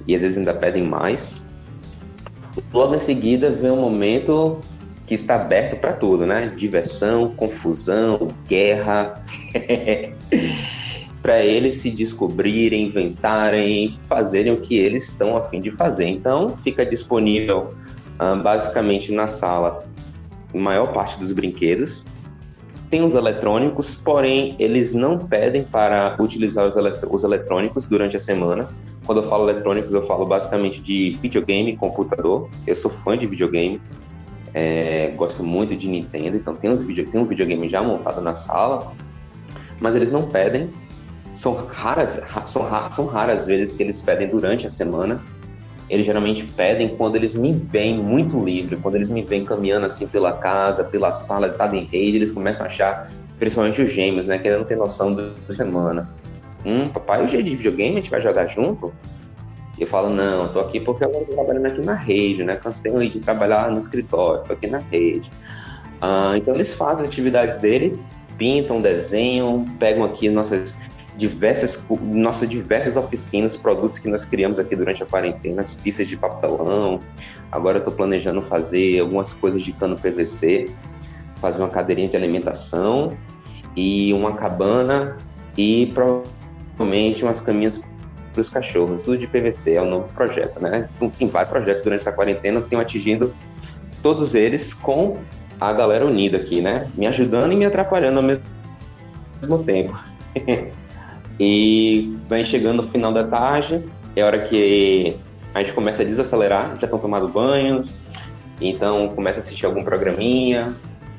e 0.07 0.15
às 0.15 0.23
vezes 0.23 0.39
ainda 0.39 0.55
pedem 0.55 0.85
mais. 0.85 1.45
Logo 2.73 2.95
em 2.95 2.99
seguida 2.99 3.51
vem 3.51 3.71
um 3.71 3.81
momento 3.81 4.59
que 5.07 5.15
está 5.15 5.37
aberto 5.37 5.77
para 5.77 5.93
tudo, 5.93 6.27
né? 6.27 6.53
Diversão, 6.57 7.31
confusão, 7.31 8.29
guerra. 8.49 9.23
para 11.23 11.41
eles 11.41 11.77
se 11.77 11.91
descobrirem, 11.91 12.89
inventarem, 12.89 13.97
fazerem 14.09 14.53
o 14.53 14.61
que 14.61 14.77
eles 14.77 15.05
estão 15.05 15.37
a 15.37 15.43
fim 15.43 15.61
de 15.61 15.71
fazer. 15.71 16.07
Então, 16.07 16.57
fica 16.59 16.85
disponível 16.85 17.75
uh, 18.21 18.43
basicamente 18.43 19.13
na 19.13 19.29
sala 19.29 19.85
maior 20.53 20.93
parte 20.93 21.19
dos 21.19 21.31
brinquedos. 21.31 22.05
Tem 22.91 23.05
os 23.05 23.15
eletrônicos, 23.15 23.95
porém 23.95 24.55
eles 24.59 24.93
não 24.93 25.17
pedem 25.17 25.63
para 25.63 26.17
utilizar 26.19 26.67
os, 26.67 26.75
os 26.77 27.25
eletrônicos 27.25 27.87
durante 27.87 28.17
a 28.17 28.21
semana. 28.21 28.69
Quando 29.07 29.23
eu 29.23 29.29
falo 29.29 29.49
eletrônicos, 29.49 29.95
eu 29.95 30.05
falo 30.07 30.27
basicamente 30.27 30.83
de 30.83 31.17
videogame, 31.23 31.77
computador. 31.77 32.51
Eu 32.67 32.75
sou 32.75 32.91
fã 32.91 33.17
de 33.17 33.27
videogame, 33.27 33.81
é, 34.55 35.09
gosto 35.17 35.43
muito 35.43 35.75
de 35.75 35.89
Nintendo, 35.89 36.37
então 36.37 36.55
tem, 36.55 36.71
uns 36.71 36.83
video, 36.83 37.09
tem 37.09 37.21
um 37.21 37.25
videogame 37.25 37.69
já 37.69 37.83
montado 37.83 38.21
na 38.21 38.35
sala. 38.35 38.93
mas 39.81 39.95
eles 39.95 40.11
não 40.11 40.23
pedem. 40.23 40.71
São, 41.35 41.55
rara, 41.67 42.25
são, 42.45 42.69
são 42.91 43.07
raras 43.07 43.47
vezes 43.47 43.75
que 43.75 43.83
eles 43.83 44.01
pedem 44.03 44.29
durante 44.29 44.67
a 44.67 44.71
semana. 44.71 45.21
Eles 45.89 46.07
geralmente 46.07 46.45
pedem 46.45 46.97
quando 46.97 47.17
eles 47.17 47.35
me 47.35 47.53
veem 47.53 47.99
muito 47.99 48.43
livre, 48.43 48.77
quando 48.77 48.95
eles 48.95 49.09
me 49.09 49.23
veem 49.23 49.45
caminhando 49.45 49.87
assim 49.87 50.07
pela 50.07 50.33
casa, 50.33 50.85
pela 50.85 51.13
sala, 51.13 51.49
estado 51.49 51.75
em 51.75 51.85
rede, 51.85 52.17
eles 52.17 52.31
começam 52.31 52.65
a 52.65 52.69
achar, 52.69 53.11
principalmente 53.39 53.83
os 53.83 53.93
gêmeos, 53.93 54.27
né, 54.27 54.39
que 54.39 54.47
ainda 54.49 54.61
não 54.61 54.67
tem 54.67 54.77
noção 54.77 55.15
da 55.15 55.33
semana. 55.55 56.09
Hum, 56.65 56.89
papai, 56.89 57.23
hoje 57.23 57.39
é 57.39 57.43
de 57.43 57.57
videogame, 57.57 57.93
a 57.93 57.97
gente 57.97 58.11
vai 58.11 58.21
jogar 58.21 58.47
junto? 58.47 58.93
Eu 59.83 59.89
falo, 59.89 60.11
não, 60.11 60.47
tô 60.47 60.61
aqui 60.61 60.79
porque 60.79 61.05
eu 61.05 61.11
tô 61.11 61.35
trabalhando 61.35 61.67
aqui 61.67 61.81
na 61.81 61.95
rede, 61.95 62.45
né? 62.45 62.55
Cansei 62.55 62.93
de 63.09 63.19
trabalhar 63.19 63.69
no 63.69 63.79
escritório, 63.79 64.45
tô 64.45 64.53
aqui 64.53 64.69
na 64.69 64.79
rede. 64.79 65.29
Ah, 66.01 66.35
então 66.37 66.55
eles 66.55 66.73
fazem 66.73 67.05
atividades 67.05 67.59
dele, 67.59 68.01
pintam, 68.39 68.81
desenham, 68.81 69.65
pegam 69.81 70.05
aqui 70.05 70.31
nossas 70.31 70.77
diversas, 71.17 71.85
nossas 72.01 72.49
diversas 72.49 72.97
oficinas, 72.97 73.57
produtos 73.57 73.99
que 73.99 74.09
nós 74.09 74.25
criamos 74.25 74.61
aqui 74.61 74.77
durante 74.77 75.03
a 75.03 75.07
quarentena, 75.07 75.63
as 75.63 75.75
pistas 75.75 76.07
de 76.07 76.17
papelão. 76.17 77.01
Agora 77.51 77.79
eu 77.79 77.81
estou 77.81 77.93
planejando 77.93 78.41
fazer 78.43 79.01
algumas 79.01 79.33
coisas 79.33 79.63
de 79.63 79.73
cano 79.73 79.97
PVC, 79.97 80.71
fazer 81.41 81.61
uma 81.61 81.69
cadeirinha 81.69 82.09
de 82.09 82.17
alimentação 82.17 83.17
e 83.77 84.13
uma 84.15 84.35
cabana 84.35 85.17
e 85.57 85.87
provavelmente 85.93 87.25
umas 87.25 87.41
caminhas 87.41 87.83
para 88.33 88.41
os 88.41 88.49
cachorros, 88.49 89.05
tudo 89.05 89.19
de 89.19 89.27
PVC, 89.27 89.75
é 89.75 89.83
um 89.83 89.89
novo 89.89 90.13
projeto, 90.13 90.61
né? 90.61 90.89
Tem 91.19 91.29
vários 91.29 91.51
projetos 91.51 91.83
durante 91.83 92.01
essa 92.01 92.13
quarentena 92.13 92.61
que 92.61 92.69
tenho 92.69 92.83
atingindo 92.83 93.35
todos 94.03 94.35
eles 94.35 94.75
com 94.75 95.19
a 95.61 95.73
galera 95.73 96.05
unida 96.05 96.39
aqui, 96.39 96.61
né? 96.61 96.91
Me 96.95 97.07
ajudando 97.07 97.53
e 97.53 97.57
me 97.57 97.65
atrapalhando 97.65 98.19
ao 98.19 98.23
mesmo, 98.23 98.45
tempo. 99.65 99.97
e 101.39 102.17
vem 102.29 102.45
chegando 102.45 102.83
o 102.83 102.89
final 102.89 103.13
da 103.13 103.25
tarde, 103.25 103.83
é 104.17 104.23
hora 104.23 104.41
que 104.41 105.17
a 105.55 105.61
gente 105.61 105.73
começa 105.73 106.03
a 106.03 106.05
desacelerar, 106.05 106.77
já 106.81 106.87
estão 106.87 106.99
tomando 106.99 107.29
banhos, 107.29 107.95
então 108.61 109.09
começa 109.11 109.39
a 109.39 109.43
assistir 109.43 109.67
algum 109.67 109.85
programinha, 109.85 110.75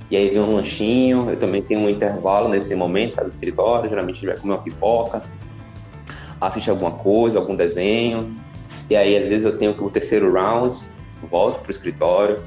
e 0.10 0.18
aí 0.18 0.30
vem 0.30 0.40
um 0.40 0.56
lanchinho, 0.56 1.30
eu 1.30 1.38
também 1.38 1.62
tenho 1.62 1.82
um 1.82 1.90
intervalo 1.90 2.50
nesse 2.50 2.76
momento, 2.76 3.16
sabe, 3.16 3.28
do 3.28 3.32
escritório, 3.32 3.90
geralmente 3.90 4.18
a 4.18 4.20
gente 4.20 4.28
vai 4.28 4.38
comer 4.38 4.54
uma 4.54 4.62
pipoca, 4.62 5.24
assiste 6.48 6.70
alguma 6.70 6.92
coisa, 6.92 7.40
algum 7.40 7.56
desenho, 7.56 8.36
e 8.90 8.96
aí 8.96 9.18
às 9.18 9.30
vezes 9.30 9.46
eu 9.46 9.58
tenho 9.58 9.72
o 9.72 9.90
terceiro 9.90 10.32
round, 10.32 10.78
volto 11.30 11.60
pro 11.60 11.72
escritório, 11.72 12.40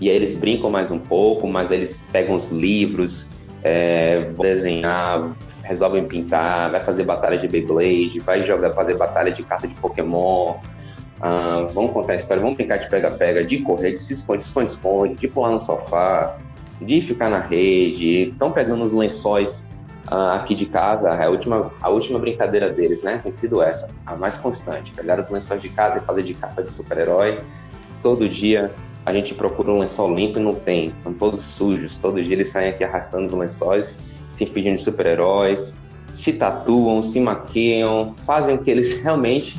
e 0.00 0.10
aí 0.10 0.16
eles 0.16 0.34
brincam 0.34 0.70
mais 0.70 0.90
um 0.90 0.98
pouco, 0.98 1.46
mas 1.46 1.70
eles 1.70 1.96
pegam 2.10 2.34
os 2.34 2.50
livros, 2.50 3.28
é, 3.62 4.30
vão 4.34 4.44
desenhar, 4.44 5.30
resolvem 5.62 6.04
pintar, 6.04 6.70
vai 6.70 6.80
fazer 6.80 7.04
batalha 7.04 7.38
de 7.38 7.46
Beyblade, 7.46 8.18
vai 8.20 8.42
jogar, 8.42 8.72
fazer 8.74 8.96
batalha 8.96 9.30
de 9.30 9.42
carta 9.42 9.68
de 9.68 9.74
Pokémon, 9.74 10.56
ah, 11.20 11.68
vamos 11.72 11.92
contar 11.92 12.16
história, 12.16 12.42
vamos 12.42 12.56
brincar 12.56 12.78
de 12.78 12.88
pega-pega, 12.88 13.44
de 13.44 13.58
correr, 13.58 13.92
de 13.92 13.98
se 13.98 14.12
esconde, 14.12 14.42
esconde, 14.42 14.70
esconde, 14.70 15.14
de 15.14 15.28
pular 15.28 15.52
no 15.52 15.60
sofá, 15.60 16.36
de 16.80 17.00
ficar 17.00 17.30
na 17.30 17.38
rede, 17.38 18.30
estão 18.30 18.50
pegando 18.50 18.82
os 18.82 18.92
lençóis 18.92 19.70
uh, 20.10 20.34
aqui 20.34 20.54
de 20.54 20.66
casa, 20.66 21.12
a 21.12 21.28
última, 21.28 21.70
a 21.80 21.88
última 21.88 22.18
brincadeira 22.18 22.70
deles, 22.70 23.02
né, 23.02 23.20
tem 23.22 23.30
sido 23.30 23.62
essa, 23.62 23.90
a 24.06 24.16
mais 24.16 24.38
constante, 24.38 24.92
pegar 24.92 25.20
os 25.20 25.28
lençóis 25.28 25.60
de 25.60 25.68
casa 25.68 25.98
e 25.98 26.00
fazer 26.00 26.22
de 26.22 26.34
capa 26.34 26.62
de 26.62 26.72
super-herói. 26.72 27.38
Todo 28.02 28.28
dia 28.28 28.72
a 29.04 29.12
gente 29.12 29.34
procura 29.34 29.70
um 29.70 29.78
lençol 29.78 30.14
limpo 30.14 30.38
e 30.38 30.42
não 30.42 30.54
tem, 30.54 30.88
estão 30.88 31.12
todos 31.12 31.44
sujos. 31.44 31.96
Todo 31.96 32.22
dia 32.22 32.34
eles 32.34 32.48
saem 32.48 32.70
aqui 32.70 32.84
arrastando 32.84 33.26
os 33.26 33.32
lençóis, 33.32 34.00
se 34.32 34.46
fingindo 34.46 34.76
de 34.76 34.82
super-heróis, 34.82 35.76
se 36.14 36.32
tatuam, 36.32 37.02
se 37.02 37.20
maquiam, 37.20 38.14
fazem 38.26 38.54
o 38.54 38.58
que 38.58 38.70
eles 38.70 38.92
realmente 39.02 39.56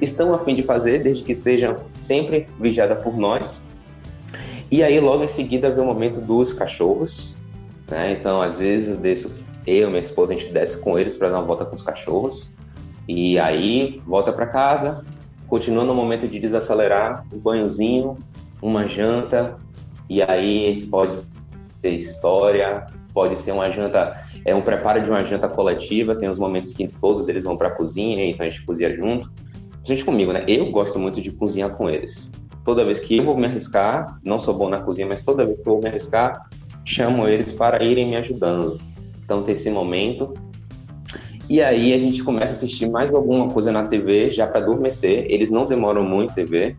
estão 0.00 0.34
a 0.34 0.38
fim 0.40 0.54
de 0.54 0.62
fazer, 0.62 1.02
desde 1.02 1.22
que 1.22 1.34
sejam 1.34 1.78
sempre 1.94 2.46
vigiadas 2.60 3.02
por 3.02 3.16
nós. 3.16 3.62
E 4.70 4.82
aí, 4.82 4.98
logo 4.98 5.24
em 5.24 5.28
seguida, 5.28 5.70
vem 5.70 5.84
o 5.84 5.86
momento 5.86 6.20
dos 6.20 6.52
cachorros. 6.52 7.34
Né? 7.90 8.12
Então, 8.12 8.42
às 8.42 8.58
vezes, 8.58 8.88
eu 8.88 8.96
desço 8.96 9.32
eu, 9.66 9.88
minha 9.88 10.00
esposa, 10.00 10.32
a 10.32 10.38
gente 10.38 10.52
desce 10.52 10.78
com 10.78 10.98
eles 10.98 11.16
para 11.16 11.28
dar 11.28 11.38
uma 11.38 11.46
volta 11.46 11.64
com 11.64 11.74
os 11.74 11.82
cachorros. 11.82 12.50
E 13.08 13.38
aí 13.38 14.00
volta 14.06 14.32
para 14.32 14.46
casa, 14.46 15.04
continua 15.46 15.84
no 15.84 15.94
momento 15.94 16.26
de 16.26 16.38
desacelerar, 16.38 17.24
um 17.32 17.38
banhozinho, 17.38 18.18
uma 18.60 18.86
janta, 18.86 19.56
e 20.08 20.22
aí 20.22 20.86
pode 20.86 21.16
ser 21.16 21.90
história, 21.90 22.86
pode 23.12 23.38
ser 23.38 23.52
uma 23.52 23.70
janta, 23.70 24.16
é 24.44 24.54
um 24.54 24.60
preparo 24.60 25.02
de 25.02 25.08
uma 25.08 25.24
janta 25.24 25.48
coletiva, 25.48 26.14
tem 26.14 26.28
os 26.28 26.38
momentos 26.38 26.72
que 26.72 26.88
todos 26.88 27.28
eles 27.28 27.44
vão 27.44 27.56
para 27.56 27.68
a 27.68 27.70
cozinha, 27.70 28.28
então 28.28 28.44
a 28.44 28.50
gente 28.50 28.64
cozinha 28.64 28.94
junto. 28.94 29.30
Gente 29.84 30.04
comigo, 30.04 30.32
né? 30.32 30.44
Eu 30.48 30.70
gosto 30.70 30.98
muito 30.98 31.20
de 31.20 31.30
cozinhar 31.30 31.70
com 31.70 31.88
eles. 31.88 32.32
Toda 32.64 32.84
vez 32.84 32.98
que 32.98 33.16
eu 33.16 33.24
vou 33.24 33.36
me 33.36 33.46
arriscar, 33.46 34.18
não 34.24 34.38
sou 34.38 34.52
bom 34.52 34.68
na 34.68 34.80
cozinha, 34.80 35.06
mas 35.06 35.22
toda 35.22 35.46
vez 35.46 35.60
que 35.60 35.68
eu 35.68 35.74
vou 35.74 35.82
me 35.82 35.88
arriscar, 35.88 36.48
chamo 36.84 37.28
eles 37.28 37.52
para 37.52 37.84
irem 37.84 38.08
me 38.08 38.16
ajudando. 38.16 38.78
Então 39.26 39.42
tem 39.42 39.52
esse 39.52 39.68
momento. 39.68 40.32
E 41.50 41.60
aí 41.62 41.92
a 41.92 41.98
gente 41.98 42.22
começa 42.22 42.52
a 42.52 42.56
assistir 42.56 42.88
mais 42.88 43.12
alguma 43.12 43.48
coisa 43.48 43.70
na 43.70 43.86
TV 43.86 44.30
já 44.30 44.46
para 44.46 44.60
adormecer. 44.60 45.26
Eles 45.28 45.50
não 45.50 45.66
demoram 45.66 46.04
muito 46.04 46.34
TV. 46.34 46.76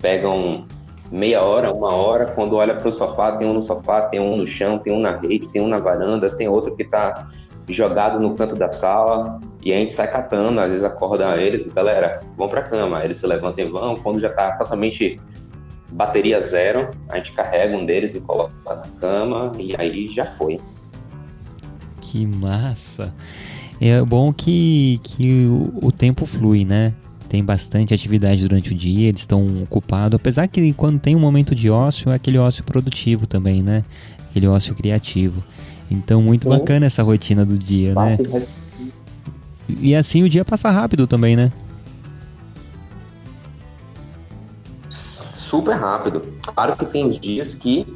Pegam 0.00 0.66
meia 1.10 1.42
hora, 1.42 1.72
uma 1.72 1.92
hora. 1.94 2.26
Quando 2.26 2.54
olha 2.56 2.76
para 2.76 2.88
o 2.88 2.92
sofá, 2.92 3.32
tem 3.32 3.48
um 3.48 3.54
no 3.54 3.62
sofá, 3.62 4.02
tem 4.02 4.20
um 4.20 4.36
no 4.36 4.46
chão, 4.46 4.78
tem 4.78 4.92
um 4.92 5.00
na 5.00 5.16
rede, 5.16 5.48
tem 5.48 5.60
um 5.60 5.68
na 5.68 5.80
varanda, 5.80 6.30
tem 6.30 6.48
outro 6.48 6.74
que 6.76 6.84
está 6.84 7.28
jogado 7.68 8.20
no 8.20 8.34
canto 8.34 8.54
da 8.54 8.70
sala. 8.70 9.40
E 9.62 9.72
a 9.72 9.76
gente 9.76 9.92
sai 9.92 10.10
catando, 10.10 10.60
às 10.60 10.70
vezes 10.70 10.84
acorda 10.84 11.36
eles, 11.36 11.66
galera, 11.66 12.20
vão 12.36 12.48
para 12.48 12.62
cama. 12.62 13.04
Eles 13.04 13.16
se 13.16 13.26
levantam 13.26 13.64
e 13.64 13.68
vão. 13.68 13.96
Quando 13.96 14.20
já 14.20 14.28
está 14.28 14.52
totalmente 14.52 15.20
bateria 15.90 16.40
zero, 16.40 16.90
a 17.08 17.16
gente 17.16 17.32
carrega 17.32 17.76
um 17.76 17.84
deles 17.84 18.14
e 18.14 18.20
coloca 18.20 18.52
na 18.64 18.76
cama 19.00 19.52
e 19.58 19.74
aí 19.76 20.08
já 20.08 20.24
foi. 20.24 20.60
Que 22.10 22.24
massa! 22.24 23.12
É 23.78 24.00
bom 24.02 24.32
que, 24.32 24.98
que 25.02 25.44
o, 25.44 25.88
o 25.88 25.92
tempo 25.92 26.24
flui, 26.24 26.64
né? 26.64 26.94
Tem 27.28 27.44
bastante 27.44 27.92
atividade 27.92 28.40
durante 28.40 28.72
o 28.72 28.74
dia, 28.74 29.08
eles 29.08 29.20
estão 29.20 29.62
ocupados. 29.62 30.16
Apesar 30.16 30.48
que 30.48 30.72
quando 30.72 30.98
tem 30.98 31.14
um 31.14 31.18
momento 31.18 31.54
de 31.54 31.68
ócio, 31.68 32.10
é 32.10 32.14
aquele 32.14 32.38
ócio 32.38 32.64
produtivo 32.64 33.26
também, 33.26 33.62
né? 33.62 33.84
Aquele 34.30 34.46
ócio 34.46 34.74
criativo. 34.74 35.44
Então, 35.90 36.22
muito 36.22 36.48
bacana 36.48 36.86
essa 36.86 37.02
rotina 37.02 37.44
do 37.44 37.58
dia, 37.58 37.94
né? 37.94 38.16
E 39.68 39.94
assim 39.94 40.22
o 40.22 40.30
dia 40.30 40.46
passa 40.46 40.70
rápido 40.70 41.06
também, 41.06 41.36
né? 41.36 41.52
Super 44.88 45.74
rápido. 45.74 46.22
Claro 46.40 46.74
que 46.74 46.86
tem 46.86 47.10
dias 47.10 47.54
que 47.54 47.86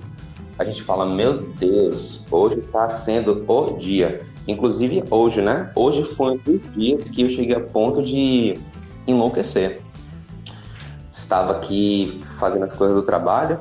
a 0.58 0.64
gente 0.64 0.82
fala, 0.82 1.06
meu 1.06 1.38
Deus, 1.38 2.24
hoje 2.30 2.58
está 2.58 2.88
sendo 2.88 3.44
o 3.46 3.78
dia. 3.78 4.22
Inclusive 4.46 5.02
hoje, 5.10 5.40
né? 5.40 5.70
Hoje 5.74 6.04
foi 6.14 6.32
um 6.32 6.36
dos 6.36 6.60
dias 6.74 7.04
que 7.04 7.22
eu 7.22 7.30
cheguei 7.30 7.54
a 7.54 7.60
ponto 7.60 8.02
de 8.02 8.58
enlouquecer. 9.06 9.80
Estava 11.10 11.52
aqui 11.52 12.22
fazendo 12.38 12.64
as 12.64 12.72
coisas 12.72 12.96
do 12.96 13.02
trabalho, 13.02 13.58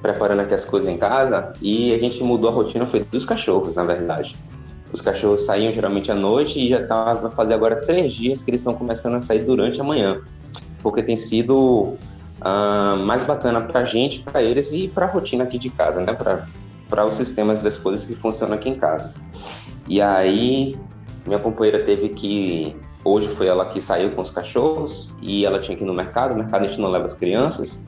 preparando 0.00 0.40
aqui 0.40 0.54
as 0.54 0.64
coisas 0.64 0.88
em 0.88 0.96
casa 0.96 1.52
e 1.60 1.92
a 1.92 1.98
gente 1.98 2.22
mudou 2.22 2.50
a 2.50 2.52
rotina, 2.52 2.86
foi 2.86 3.00
dos 3.00 3.24
cachorros, 3.24 3.74
na 3.74 3.84
verdade. 3.84 4.36
Os 4.92 5.00
cachorros 5.00 5.44
saíam 5.44 5.72
geralmente 5.72 6.12
à 6.12 6.14
noite 6.14 6.60
e 6.60 6.68
já 6.68 6.80
está 6.80 7.14
vai 7.14 7.30
fazer 7.32 7.54
agora 7.54 7.76
três 7.76 8.12
dias 8.12 8.42
que 8.42 8.50
eles 8.50 8.60
estão 8.60 8.74
começando 8.74 9.14
a 9.14 9.20
sair 9.20 9.42
durante 9.42 9.80
a 9.80 9.84
manhã, 9.84 10.20
porque 10.82 11.02
tem 11.02 11.16
sido 11.16 11.96
uh, 12.40 12.96
mais 12.96 13.24
bacana 13.24 13.60
para 13.60 13.80
a 13.80 13.84
gente, 13.84 14.20
para 14.20 14.42
eles 14.42 14.72
e 14.72 14.88
para 14.88 15.06
a 15.06 15.08
rotina 15.08 15.44
aqui 15.44 15.58
de 15.58 15.70
casa, 15.70 16.00
né? 16.00 16.14
Para 16.14 17.06
os 17.06 17.14
sistemas 17.14 17.60
das 17.60 17.78
coisas 17.78 18.06
que 18.06 18.14
funcionam 18.14 18.54
aqui 18.54 18.68
em 18.68 18.76
casa. 18.76 19.12
E 19.86 20.00
aí, 20.00 20.76
minha 21.26 21.38
companheira 21.38 21.82
teve 21.82 22.10
que. 22.10 22.76
Hoje 23.04 23.28
foi 23.36 23.46
ela 23.48 23.66
que 23.66 23.82
saiu 23.82 24.12
com 24.12 24.22
os 24.22 24.30
cachorros 24.30 25.14
e 25.20 25.44
ela 25.44 25.60
tinha 25.60 25.76
que 25.76 25.84
ir 25.84 25.86
no 25.86 25.92
mercado. 25.92 26.30
No 26.30 26.38
mercado 26.38 26.64
a 26.64 26.66
gente 26.66 26.80
não 26.80 26.90
leva 26.90 27.04
as 27.04 27.12
crianças, 27.12 27.82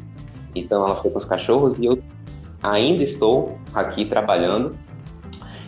então 0.55 0.85
ela 0.85 0.97
foi 0.97 1.11
com 1.11 1.17
os 1.17 1.25
cachorros 1.25 1.75
e 1.79 1.87
eu 1.87 2.03
ainda 2.63 3.03
estou 3.03 3.59
aqui 3.73 4.05
trabalhando. 4.05 4.77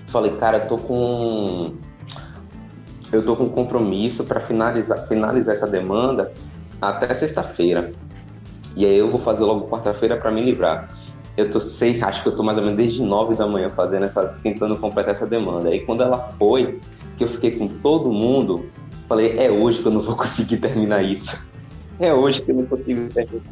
Falei, 0.08 0.32
cara, 0.36 0.58
eu 0.58 0.68
tô 0.68 0.76
com 0.76 1.74
eu 3.10 3.24
tô 3.24 3.36
com 3.36 3.48
compromisso 3.48 4.22
para 4.24 4.38
finalizar 4.38 5.06
finalizar 5.08 5.54
essa 5.54 5.66
demanda 5.66 6.32
até 6.80 7.12
sexta-feira. 7.14 7.92
E 8.78 8.86
aí 8.86 8.96
eu 8.96 9.10
vou 9.10 9.18
fazer 9.18 9.42
logo 9.42 9.66
quarta-feira 9.66 10.16
para 10.16 10.30
me 10.30 10.40
livrar. 10.40 10.88
Eu 11.36 11.50
tô, 11.50 11.58
sei, 11.58 12.00
acho 12.00 12.22
que 12.22 12.28
eu 12.28 12.36
tô 12.36 12.44
mais 12.44 12.56
ou 12.58 12.62
menos 12.62 12.78
desde 12.78 13.02
nove 13.02 13.34
da 13.34 13.44
manhã 13.44 13.68
fazendo 13.70 14.04
essa, 14.04 14.24
tentando 14.40 14.76
completar 14.76 15.14
essa 15.14 15.26
demanda. 15.26 15.68
Aí 15.68 15.80
quando 15.80 16.04
ela 16.04 16.32
foi, 16.38 16.78
que 17.16 17.24
eu 17.24 17.28
fiquei 17.28 17.50
com 17.50 17.66
todo 17.66 18.12
mundo, 18.12 18.66
falei, 19.08 19.36
é 19.36 19.50
hoje 19.50 19.82
que 19.82 19.88
eu 19.88 19.92
não 19.92 20.00
vou 20.00 20.14
conseguir 20.16 20.58
terminar 20.58 21.02
isso. 21.02 21.36
É 21.98 22.14
hoje 22.14 22.40
que 22.40 22.52
eu 22.52 22.54
não 22.54 22.66
consigo 22.66 23.12
terminar. 23.12 23.42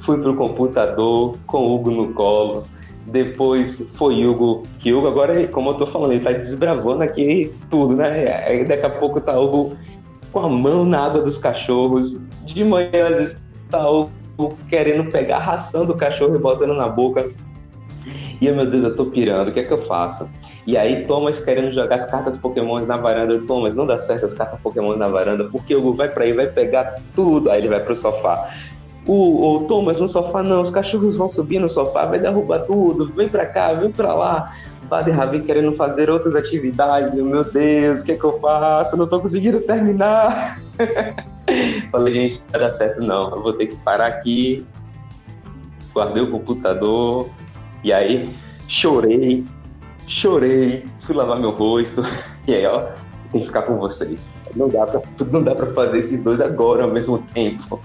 Fui 0.00 0.18
pro 0.18 0.36
computador 0.36 1.38
com 1.46 1.56
o 1.56 1.74
Hugo 1.74 1.90
no 1.90 2.12
colo 2.12 2.64
depois 3.06 3.82
foi 3.94 4.26
Hugo, 4.26 4.62
que 4.78 4.92
Hugo 4.92 5.06
agora, 5.06 5.46
como 5.48 5.70
eu 5.70 5.74
tô 5.74 5.86
falando, 5.86 6.12
ele 6.12 6.24
tá 6.24 6.32
desbravando 6.32 7.02
aqui 7.02 7.52
tudo, 7.68 7.96
né? 7.96 8.46
Aí 8.46 8.64
daqui 8.64 8.86
a 8.86 8.90
pouco 8.90 9.20
tá 9.20 9.38
Hugo 9.38 9.76
com 10.32 10.40
a 10.40 10.48
mão 10.48 10.84
na 10.84 11.04
água 11.04 11.20
dos 11.20 11.38
cachorros, 11.38 12.18
de 12.44 12.64
manhã 12.64 13.08
às 13.10 13.16
vezes 13.18 13.42
tá 13.76 13.90
Hugo 13.90 14.58
querendo 14.68 15.10
pegar 15.10 15.36
a 15.36 15.40
ração 15.40 15.84
do 15.84 15.94
cachorro 15.94 16.34
e 16.34 16.38
botando 16.38 16.74
na 16.74 16.88
boca. 16.88 17.28
E 18.40 18.50
meu 18.50 18.66
Deus, 18.66 18.84
eu 18.84 18.96
tô 18.96 19.06
pirando, 19.06 19.48
o 19.48 19.52
que 19.52 19.60
é 19.60 19.64
que 19.64 19.72
eu 19.72 19.82
faço? 19.82 20.28
E 20.66 20.76
aí 20.76 21.06
Thomas 21.06 21.38
querendo 21.40 21.72
jogar 21.72 21.96
as 21.96 22.04
cartas 22.04 22.36
Pokémon 22.36 22.80
na 22.80 22.96
varanda. 22.96 23.40
Thomas, 23.46 23.74
não 23.74 23.86
dá 23.86 23.98
certo 23.98 24.26
as 24.26 24.34
cartas 24.34 24.60
Pokémon 24.60 24.96
na 24.96 25.08
varanda, 25.08 25.44
porque 25.44 25.74
o 25.74 25.78
Hugo 25.78 25.94
vai 25.94 26.08
para 26.08 26.24
aí, 26.24 26.32
vai 26.32 26.46
pegar 26.46 27.00
tudo. 27.14 27.50
Aí 27.50 27.60
ele 27.60 27.68
vai 27.68 27.80
pro 27.80 27.94
sofá. 27.94 28.50
O, 29.06 29.56
o 29.56 29.64
Thomas 29.64 29.98
no 30.00 30.08
sofá, 30.08 30.42
não, 30.42 30.62
os 30.62 30.70
cachorros 30.70 31.14
vão 31.16 31.28
subir 31.28 31.58
no 31.58 31.68
sofá, 31.68 32.06
vai 32.06 32.18
derrubar 32.18 32.60
tudo, 32.60 33.12
vem 33.12 33.28
pra 33.28 33.44
cá, 33.44 33.74
vem 33.74 33.90
pra 33.90 34.14
lá. 34.14 34.52
Padre 34.84 35.12
Ravi 35.12 35.40
querendo 35.40 35.72
fazer 35.72 36.10
outras 36.10 36.34
atividades, 36.34 37.16
eu, 37.16 37.24
meu 37.24 37.44
Deus, 37.44 38.00
o 38.00 38.04
que 38.04 38.12
é 38.12 38.16
que 38.16 38.24
eu 38.24 38.38
faço? 38.40 38.94
Eu 38.94 38.98
não 38.98 39.06
tô 39.06 39.20
conseguindo 39.20 39.60
terminar. 39.60 40.60
Falei, 41.90 42.14
gente, 42.14 42.38
não 42.38 42.50
vai 42.52 42.60
dar 42.60 42.70
certo 42.70 43.02
não, 43.02 43.30
eu 43.36 43.42
vou 43.42 43.52
ter 43.52 43.66
que 43.66 43.76
parar 43.76 44.06
aqui. 44.06 44.64
Guardei 45.94 46.22
o 46.22 46.30
computador, 46.30 47.28
e 47.84 47.92
aí 47.92 48.34
chorei, 48.66 49.44
chorei, 50.06 50.84
fui 51.02 51.14
lavar 51.14 51.38
meu 51.38 51.50
rosto, 51.50 52.02
e 52.48 52.54
aí, 52.54 52.66
ó, 52.66 52.86
tem 53.30 53.40
que 53.40 53.46
ficar 53.46 53.62
com 53.62 53.76
vocês. 53.76 54.18
Não 54.56 54.68
dá 54.68 54.86
pra, 54.86 55.02
não 55.30 55.42
dá 55.42 55.54
pra 55.54 55.66
fazer 55.72 55.98
esses 55.98 56.22
dois 56.22 56.40
agora 56.40 56.84
ao 56.84 56.90
mesmo 56.90 57.18
tempo. 57.34 57.80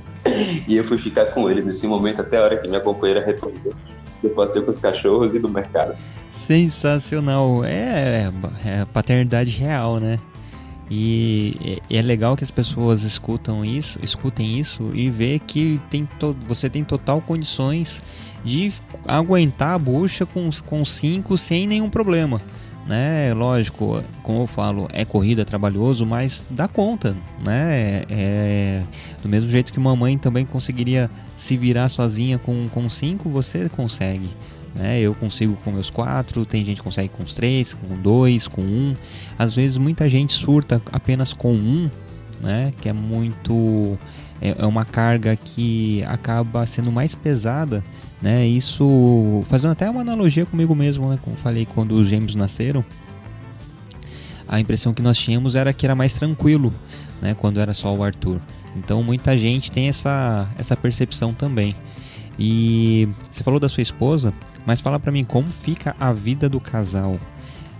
e 0.66 0.76
eu 0.76 0.84
fui 0.84 0.98
ficar 0.98 1.26
com 1.26 1.50
eles 1.50 1.64
nesse 1.64 1.86
momento 1.86 2.20
até 2.20 2.38
a 2.38 2.42
hora 2.42 2.56
que 2.56 2.68
minha 2.68 2.80
companheira 2.80 3.24
retornou 3.24 3.74
do 4.22 4.30
passeio 4.30 4.64
com 4.64 4.70
os 4.70 4.78
cachorros 4.78 5.34
e 5.34 5.38
do 5.38 5.48
mercado. 5.48 5.96
Sensacional. 6.30 7.64
É, 7.64 8.30
é 8.64 8.84
paternidade 8.84 9.50
real, 9.50 9.98
né? 9.98 10.18
E 10.88 11.80
é 11.90 12.00
legal 12.00 12.36
que 12.36 12.44
as 12.44 12.50
pessoas 12.50 13.02
escutam 13.02 13.64
isso, 13.64 13.98
escutem 14.02 14.56
isso 14.58 14.92
e 14.94 15.10
vê 15.10 15.40
que 15.40 15.80
tem 15.90 16.08
você 16.46 16.70
tem 16.70 16.84
total 16.84 17.20
condições 17.20 18.00
de 18.44 18.72
aguentar 19.08 19.74
a 19.74 19.78
bucha 19.78 20.24
com, 20.24 20.48
com 20.64 20.84
cinco 20.84 21.36
sem 21.36 21.66
nenhum 21.66 21.90
problema 21.90 22.40
né? 22.86 23.34
Lógico, 23.34 24.02
como 24.22 24.42
eu 24.42 24.46
falo, 24.46 24.88
é 24.92 25.04
corrida, 25.04 25.42
é 25.42 25.44
trabalhoso, 25.44 26.06
mas 26.06 26.46
dá 26.48 26.68
conta, 26.68 27.16
né? 27.44 28.02
É, 28.08 28.82
do 29.22 29.28
mesmo 29.28 29.50
jeito 29.50 29.72
que 29.72 29.80
mamãe 29.80 30.16
também 30.16 30.46
conseguiria 30.46 31.10
se 31.34 31.56
virar 31.56 31.88
sozinha 31.88 32.38
com, 32.38 32.68
com 32.68 32.88
cinco, 32.88 33.28
você 33.28 33.68
consegue. 33.68 34.30
Né? 34.74 35.00
Eu 35.00 35.14
consigo 35.14 35.56
com 35.64 35.72
meus 35.72 35.90
quatro, 35.90 36.44
tem 36.44 36.64
gente 36.64 36.76
que 36.76 36.82
consegue 36.82 37.08
com 37.08 37.22
os 37.22 37.34
três, 37.34 37.74
com 37.74 37.96
dois, 37.96 38.46
com 38.46 38.60
um. 38.60 38.94
Às 39.38 39.54
vezes 39.54 39.78
muita 39.78 40.08
gente 40.08 40.34
surta 40.34 40.80
apenas 40.92 41.32
com 41.32 41.52
um, 41.54 41.90
né? 42.40 42.72
Que 42.80 42.90
é 42.90 42.92
muito 42.92 43.98
é, 44.40 44.54
é 44.58 44.66
uma 44.66 44.84
carga 44.84 45.34
que 45.34 46.04
acaba 46.04 46.66
sendo 46.66 46.92
mais 46.92 47.14
pesada 47.14 47.82
né? 48.20 48.46
Isso 48.46 49.42
fazendo 49.48 49.72
até 49.72 49.88
uma 49.88 50.00
analogia 50.00 50.46
comigo 50.46 50.74
mesmo, 50.74 51.08
né? 51.08 51.18
Como 51.22 51.36
falei 51.36 51.66
quando 51.66 51.92
os 51.92 52.08
gêmeos 52.08 52.34
nasceram, 52.34 52.84
a 54.48 54.60
impressão 54.60 54.94
que 54.94 55.02
nós 55.02 55.18
tínhamos 55.18 55.54
era 55.54 55.72
que 55.72 55.84
era 55.84 55.94
mais 55.94 56.14
tranquilo, 56.14 56.72
né? 57.20 57.34
Quando 57.34 57.60
era 57.60 57.74
só 57.74 57.94
o 57.94 58.02
Arthur. 58.02 58.40
Então 58.76 59.02
muita 59.02 59.36
gente 59.36 59.70
tem 59.70 59.88
essa 59.88 60.48
essa 60.58 60.76
percepção 60.76 61.32
também. 61.32 61.74
E 62.38 63.08
você 63.30 63.42
falou 63.42 63.58
da 63.58 63.68
sua 63.68 63.82
esposa, 63.82 64.32
mas 64.66 64.80
fala 64.80 65.00
para 65.00 65.10
mim 65.10 65.24
como 65.24 65.48
fica 65.48 65.96
a 65.98 66.12
vida 66.12 66.48
do 66.48 66.60
casal 66.60 67.18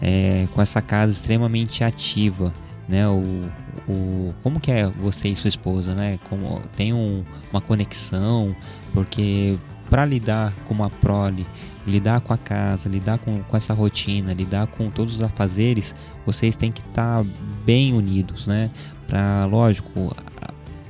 é, 0.00 0.46
com 0.54 0.62
essa 0.62 0.80
casa 0.80 1.12
extremamente 1.12 1.84
ativa, 1.84 2.52
né? 2.88 3.06
O, 3.08 3.44
o 3.88 4.34
como 4.42 4.60
que 4.60 4.70
é 4.70 4.86
você 4.86 5.28
e 5.28 5.36
sua 5.36 5.48
esposa, 5.48 5.94
né? 5.94 6.18
Como 6.28 6.62
tem 6.76 6.92
um, 6.92 7.24
uma 7.52 7.60
conexão, 7.60 8.54
porque 8.92 9.56
para 9.88 10.04
lidar 10.04 10.52
com 10.64 10.74
uma 10.74 10.90
prole, 10.90 11.46
lidar 11.86 12.20
com 12.20 12.32
a 12.32 12.36
casa, 12.36 12.88
lidar 12.88 13.18
com, 13.18 13.42
com 13.42 13.56
essa 13.56 13.72
rotina, 13.72 14.32
lidar 14.32 14.66
com 14.66 14.90
todos 14.90 15.16
os 15.16 15.22
afazeres, 15.22 15.94
vocês 16.24 16.56
têm 16.56 16.72
que 16.72 16.80
estar 16.80 17.22
tá 17.22 17.30
bem 17.64 17.92
unidos, 17.92 18.46
né? 18.46 18.70
Para, 19.06 19.46
lógico, 19.46 20.14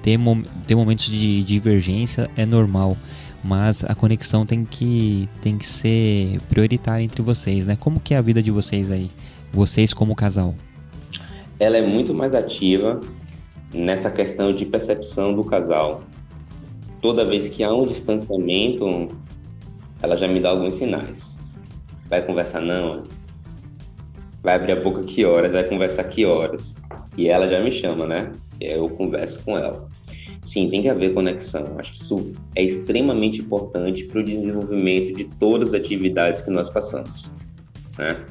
ter, 0.02 0.16
mom 0.16 0.42
ter 0.66 0.74
momentos 0.74 1.06
de 1.06 1.42
divergência 1.42 2.30
é 2.36 2.46
normal, 2.46 2.96
mas 3.44 3.84
a 3.84 3.94
conexão 3.94 4.46
tem 4.46 4.64
que, 4.64 5.28
tem 5.42 5.58
que 5.58 5.66
ser 5.66 6.40
prioritária 6.48 7.04
entre 7.04 7.20
vocês, 7.22 7.66
né? 7.66 7.76
Como 7.78 8.00
que 8.00 8.14
é 8.14 8.16
a 8.16 8.22
vida 8.22 8.42
de 8.42 8.50
vocês 8.50 8.90
aí? 8.90 9.10
Vocês 9.52 9.92
como 9.92 10.14
casal? 10.14 10.54
Ela 11.58 11.76
é 11.76 11.86
muito 11.86 12.14
mais 12.14 12.34
ativa 12.34 13.00
nessa 13.72 14.10
questão 14.10 14.54
de 14.54 14.64
percepção 14.64 15.34
do 15.34 15.44
casal 15.44 16.02
toda 17.00 17.24
vez 17.24 17.48
que 17.48 17.62
há 17.62 17.72
um 17.72 17.86
distanciamento, 17.86 19.08
ela 20.02 20.16
já 20.16 20.28
me 20.28 20.40
dá 20.40 20.50
alguns 20.50 20.76
sinais. 20.76 21.40
Vai 22.08 22.24
conversar 22.24 22.60
não? 22.60 23.04
Vai 24.42 24.54
abrir 24.54 24.72
a 24.72 24.80
boca 24.80 25.02
que 25.02 25.24
horas? 25.24 25.52
Vai 25.52 25.64
conversar 25.64 26.04
que 26.04 26.24
horas? 26.24 26.76
E 27.16 27.28
ela 27.28 27.48
já 27.48 27.60
me 27.62 27.72
chama, 27.72 28.06
né? 28.06 28.32
Eu 28.60 28.88
converso 28.90 29.44
com 29.44 29.58
ela. 29.58 29.88
Sim, 30.44 30.70
tem 30.70 30.82
que 30.82 30.88
haver 30.88 31.12
conexão. 31.12 31.74
Acho 31.78 31.92
que 31.92 31.98
isso 31.98 32.32
é 32.54 32.62
extremamente 32.62 33.40
importante 33.40 34.04
para 34.04 34.20
o 34.20 34.24
desenvolvimento 34.24 35.12
de 35.12 35.24
todas 35.24 35.74
as 35.74 35.80
atividades 35.80 36.40
que 36.40 36.50
nós 36.50 36.70
passamos, 36.70 37.32
né? 37.98 38.24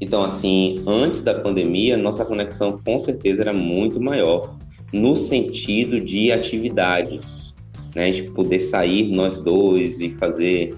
Então, 0.00 0.22
assim, 0.22 0.82
antes 0.86 1.20
da 1.22 1.34
pandemia, 1.34 1.96
nossa 1.96 2.24
conexão 2.24 2.80
com 2.84 2.98
certeza 2.98 3.42
era 3.42 3.52
muito 3.52 4.00
maior 4.00 4.56
no 4.92 5.14
sentido 5.14 6.00
de 6.00 6.32
atividades, 6.32 7.54
né? 7.94 8.10
De 8.10 8.24
poder 8.24 8.58
sair 8.58 9.10
nós 9.14 9.40
dois 9.40 10.00
e 10.00 10.10
fazer 10.16 10.76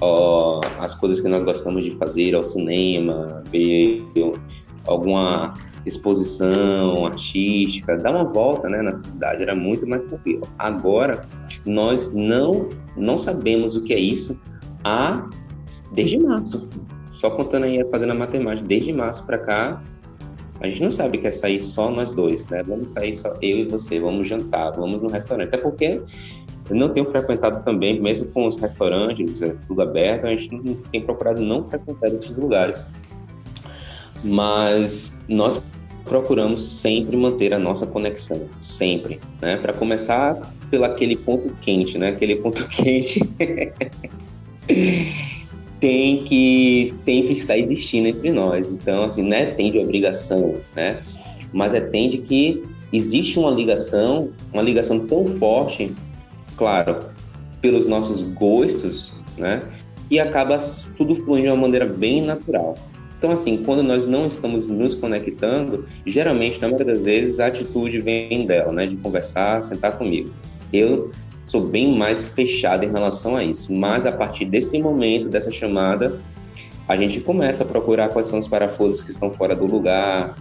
ó, 0.00 0.60
as 0.78 0.94
coisas 0.94 1.20
que 1.20 1.28
nós 1.28 1.42
gostamos 1.42 1.84
de 1.84 1.92
fazer 1.96 2.34
ao 2.34 2.44
cinema, 2.44 3.42
ver 3.50 4.04
alguma 4.86 5.54
exposição 5.86 7.06
artística, 7.06 7.96
dar 7.96 8.12
uma 8.12 8.24
volta 8.24 8.68
né, 8.68 8.82
na 8.82 8.94
cidade, 8.94 9.42
era 9.42 9.54
muito 9.54 9.86
mais 9.86 10.06
tranquilo. 10.06 10.42
Agora, 10.58 11.26
nós 11.66 12.08
não, 12.12 12.68
não 12.96 13.18
sabemos 13.18 13.76
o 13.76 13.82
que 13.82 13.92
é 13.92 13.98
isso 13.98 14.38
há 14.84 15.28
desde 15.92 16.18
março. 16.18 16.68
Só 17.12 17.30
contando 17.30 17.64
aí, 17.64 17.84
fazendo 17.90 18.12
a 18.12 18.14
matemática, 18.14 18.66
desde 18.66 18.92
março 18.92 19.24
para 19.26 19.38
cá, 19.38 19.82
a 20.60 20.66
gente 20.68 20.82
não 20.82 20.90
sabe 20.90 21.18
que 21.18 21.26
é 21.26 21.30
sair 21.30 21.60
só 21.60 21.90
nós 21.90 22.12
dois, 22.14 22.46
né? 22.46 22.62
Vamos 22.62 22.92
sair 22.92 23.14
só 23.16 23.34
eu 23.42 23.58
e 23.58 23.64
você, 23.64 23.98
vamos 23.98 24.28
jantar, 24.28 24.70
vamos 24.72 25.02
no 25.02 25.08
restaurante. 25.08 25.48
Até 25.48 25.58
porque 25.58 26.00
eu 26.70 26.76
não 26.76 26.90
tenho 26.90 27.10
frequentado 27.10 27.64
também, 27.64 28.00
mesmo 28.00 28.28
com 28.28 28.46
os 28.46 28.56
restaurantes, 28.56 29.42
é, 29.42 29.54
tudo 29.66 29.82
aberto, 29.82 30.26
a 30.26 30.30
gente 30.30 30.48
tem 30.90 31.02
procurado 31.02 31.40
não 31.40 31.68
frequentar 31.68 32.08
esses 32.08 32.36
lugares. 32.36 32.86
Mas 34.24 35.20
nós 35.28 35.60
procuramos 36.04 36.64
sempre 36.64 37.16
manter 37.16 37.52
a 37.52 37.58
nossa 37.58 37.86
conexão, 37.86 38.42
sempre, 38.60 39.20
né? 39.40 39.56
Para 39.56 39.72
começar 39.72 40.52
pelo 40.70 40.84
aquele 40.84 41.16
ponto 41.16 41.52
quente, 41.60 41.98
né? 41.98 42.08
Aquele 42.08 42.36
ponto 42.36 42.66
quente 42.70 43.20
tem 45.80 46.22
que 46.24 46.86
sempre 46.88 47.32
estar 47.32 47.58
existindo 47.58 48.08
entre 48.08 48.30
nós. 48.30 48.70
Então, 48.70 49.04
assim, 49.04 49.22
não 49.22 49.36
é 49.36 49.46
tem 49.46 49.72
de 49.72 49.78
obrigação, 49.78 50.56
né? 50.76 51.00
Mas 51.52 51.74
é 51.74 51.80
tem 51.80 52.08
de 52.08 52.18
que 52.18 52.62
existe 52.92 53.38
uma 53.38 53.50
ligação, 53.50 54.30
uma 54.52 54.62
ligação 54.62 55.00
tão 55.00 55.26
forte 55.38 55.92
claro, 56.56 57.00
pelos 57.60 57.86
nossos 57.86 58.22
gostos, 58.22 59.14
né? 59.36 59.62
Que 60.08 60.18
acaba 60.18 60.58
tudo 60.96 61.16
fluindo 61.16 61.46
de 61.46 61.52
uma 61.52 61.62
maneira 61.62 61.86
bem 61.86 62.22
natural. 62.22 62.76
Então, 63.18 63.30
assim, 63.30 63.62
quando 63.64 63.84
nós 63.84 64.04
não 64.04 64.26
estamos 64.26 64.66
nos 64.66 64.94
conectando, 64.96 65.86
geralmente, 66.04 66.60
na 66.60 66.66
maioria 66.66 66.86
das 66.86 67.00
vezes, 67.00 67.38
a 67.38 67.46
atitude 67.46 68.00
vem 68.00 68.46
dela, 68.46 68.72
né? 68.72 68.86
De 68.86 68.96
conversar, 68.96 69.62
sentar 69.62 69.96
comigo. 69.96 70.30
Eu 70.72 71.12
sou 71.44 71.66
bem 71.66 71.96
mais 71.96 72.28
fechado 72.28 72.84
em 72.84 72.90
relação 72.90 73.36
a 73.36 73.44
isso, 73.44 73.72
mas 73.72 74.06
a 74.06 74.12
partir 74.12 74.44
desse 74.44 74.78
momento, 74.78 75.28
dessa 75.28 75.50
chamada, 75.50 76.20
a 76.88 76.96
gente 76.96 77.20
começa 77.20 77.62
a 77.62 77.66
procurar 77.66 78.08
quais 78.08 78.28
são 78.28 78.38
os 78.38 78.48
parafusos 78.48 79.02
que 79.02 79.10
estão 79.10 79.30
fora 79.30 79.54
do 79.54 79.66
lugar, 79.66 80.36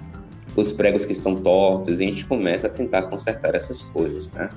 os 0.55 0.71
pregos 0.71 1.05
que 1.05 1.13
estão 1.13 1.35
tortos, 1.35 1.99
e 1.99 2.03
a 2.03 2.07
gente 2.07 2.25
começa 2.25 2.67
a 2.67 2.69
tentar 2.69 3.03
consertar 3.03 3.55
essas 3.55 3.83
coisas, 3.83 4.29
né? 4.31 4.49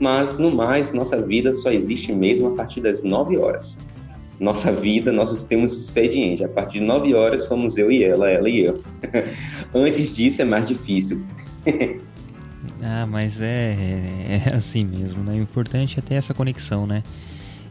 Mas, 0.00 0.38
no 0.38 0.50
mais, 0.50 0.92
nossa 0.92 1.20
vida 1.20 1.52
só 1.52 1.70
existe 1.70 2.12
mesmo 2.12 2.48
a 2.48 2.50
partir 2.52 2.80
das 2.80 3.02
9 3.02 3.36
horas. 3.36 3.78
Nossa 4.40 4.72
vida, 4.72 5.12
nós 5.12 5.42
temos 5.44 5.78
expediente. 5.78 6.44
A 6.44 6.48
partir 6.48 6.80
de 6.80 6.84
9 6.84 7.14
horas 7.14 7.44
somos 7.46 7.76
eu 7.76 7.90
e 7.90 8.02
ela, 8.02 8.28
ela 8.28 8.48
e 8.48 8.60
eu. 8.60 8.82
Antes 9.74 10.12
disso 10.12 10.42
é 10.42 10.44
mais 10.44 10.66
difícil. 10.66 11.22
ah, 12.82 13.06
mas 13.06 13.40
é, 13.40 13.76
é 14.28 14.54
assim 14.54 14.84
mesmo, 14.84 15.22
né? 15.22 15.34
O 15.34 15.42
importante 15.42 15.98
é 15.98 16.02
ter 16.02 16.14
essa 16.14 16.34
conexão, 16.34 16.86
né? 16.86 17.02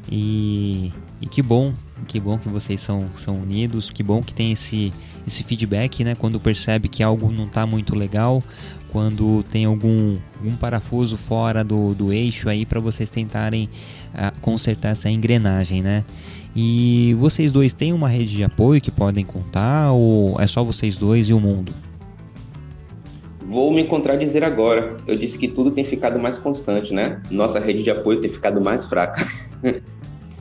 E, 0.09 0.91
e 1.21 1.27
que 1.27 1.41
bom, 1.41 1.73
que 2.07 2.19
bom 2.19 2.37
que 2.37 2.49
vocês 2.49 2.79
são, 2.81 3.09
são 3.15 3.37
unidos, 3.37 3.89
que 3.89 4.03
bom 4.03 4.21
que 4.21 4.33
tem 4.33 4.51
esse, 4.51 4.93
esse 5.27 5.43
feedback, 5.43 6.03
né? 6.03 6.15
Quando 6.15 6.39
percebe 6.39 6.87
que 6.87 7.03
algo 7.03 7.31
não 7.31 7.45
está 7.45 7.65
muito 7.65 7.95
legal, 7.95 8.43
quando 8.89 9.43
tem 9.43 9.65
algum, 9.65 10.17
algum 10.37 10.55
parafuso 10.55 11.17
fora 11.17 11.63
do, 11.63 11.93
do 11.95 12.13
eixo 12.13 12.47
aí 12.49 12.65
para 12.65 12.79
vocês 12.79 13.09
tentarem 13.09 13.69
uh, 14.13 14.39
consertar 14.39 14.89
essa 14.89 15.09
engrenagem, 15.09 15.81
né? 15.81 16.03
E 16.55 17.15
vocês 17.17 17.51
dois 17.51 17.73
têm 17.73 17.91
uma 17.91 18.07
rede 18.07 18.35
de 18.35 18.43
apoio 18.43 18.79
que 18.79 18.91
podem 18.91 19.25
contar 19.25 19.91
ou 19.91 20.39
é 20.39 20.45
só 20.45 20.63
vocês 20.63 20.95
dois 20.97 21.27
e 21.27 21.33
o 21.33 21.39
mundo? 21.39 21.73
Vou 23.47 23.73
me 23.73 23.83
contradizer 23.83 24.43
agora. 24.43 24.97
Eu 25.07 25.15
disse 25.15 25.37
que 25.37 25.47
tudo 25.47 25.71
tem 25.71 25.83
ficado 25.83 26.19
mais 26.19 26.37
constante, 26.37 26.93
né? 26.93 27.21
Nossa 27.31 27.59
rede 27.59 27.83
de 27.83 27.89
apoio 27.89 28.21
tem 28.21 28.29
ficado 28.29 28.61
mais 28.61 28.85
fraca. 28.85 29.25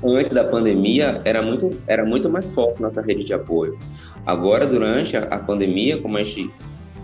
Antes 0.04 0.32
da 0.32 0.44
pandemia 0.44 1.20
era 1.24 1.40
muito, 1.40 1.70
era 1.86 2.04
muito 2.04 2.28
mais 2.28 2.50
forte 2.50 2.82
nossa 2.82 3.00
rede 3.00 3.24
de 3.24 3.32
apoio. 3.32 3.78
Agora, 4.26 4.66
durante 4.66 5.16
a, 5.16 5.24
a 5.24 5.38
pandemia, 5.38 5.98
como 6.00 6.16
a 6.16 6.24
gente 6.24 6.50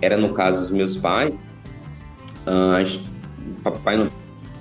era 0.00 0.16
no 0.16 0.32
caso 0.32 0.60
dos 0.60 0.70
meus 0.70 0.96
pais, 0.96 1.52
uh, 2.46 2.84
gente, 2.84 3.04
papai 3.62 3.96
não 3.96 4.08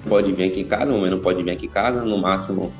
pode 0.08 0.32
vir 0.32 0.46
aqui 0.46 0.62
em 0.62 0.66
casa, 0.66 0.92
mamãe 0.92 1.12
não 1.12 1.20
pode 1.20 1.44
vir 1.44 1.52
aqui 1.52 1.68
em 1.68 1.70
casa, 1.70 2.04
no 2.04 2.18
máximo, 2.18 2.72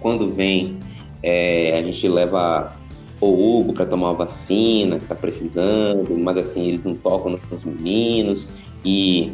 quando 0.00 0.32
vem, 0.32 0.78
é, 1.22 1.78
a 1.78 1.82
gente 1.82 2.08
leva 2.08 2.72
o 3.20 3.26
Hugo 3.26 3.72
para 3.72 3.86
tomar 3.86 4.10
uma 4.10 4.14
vacina, 4.14 4.96
que 4.96 5.02
está 5.02 5.14
precisando, 5.14 6.16
mas 6.18 6.36
assim, 6.36 6.68
eles 6.68 6.84
não 6.84 6.94
tocam 6.94 7.38
nos 7.50 7.64
meninos, 7.64 8.48
e 8.84 9.32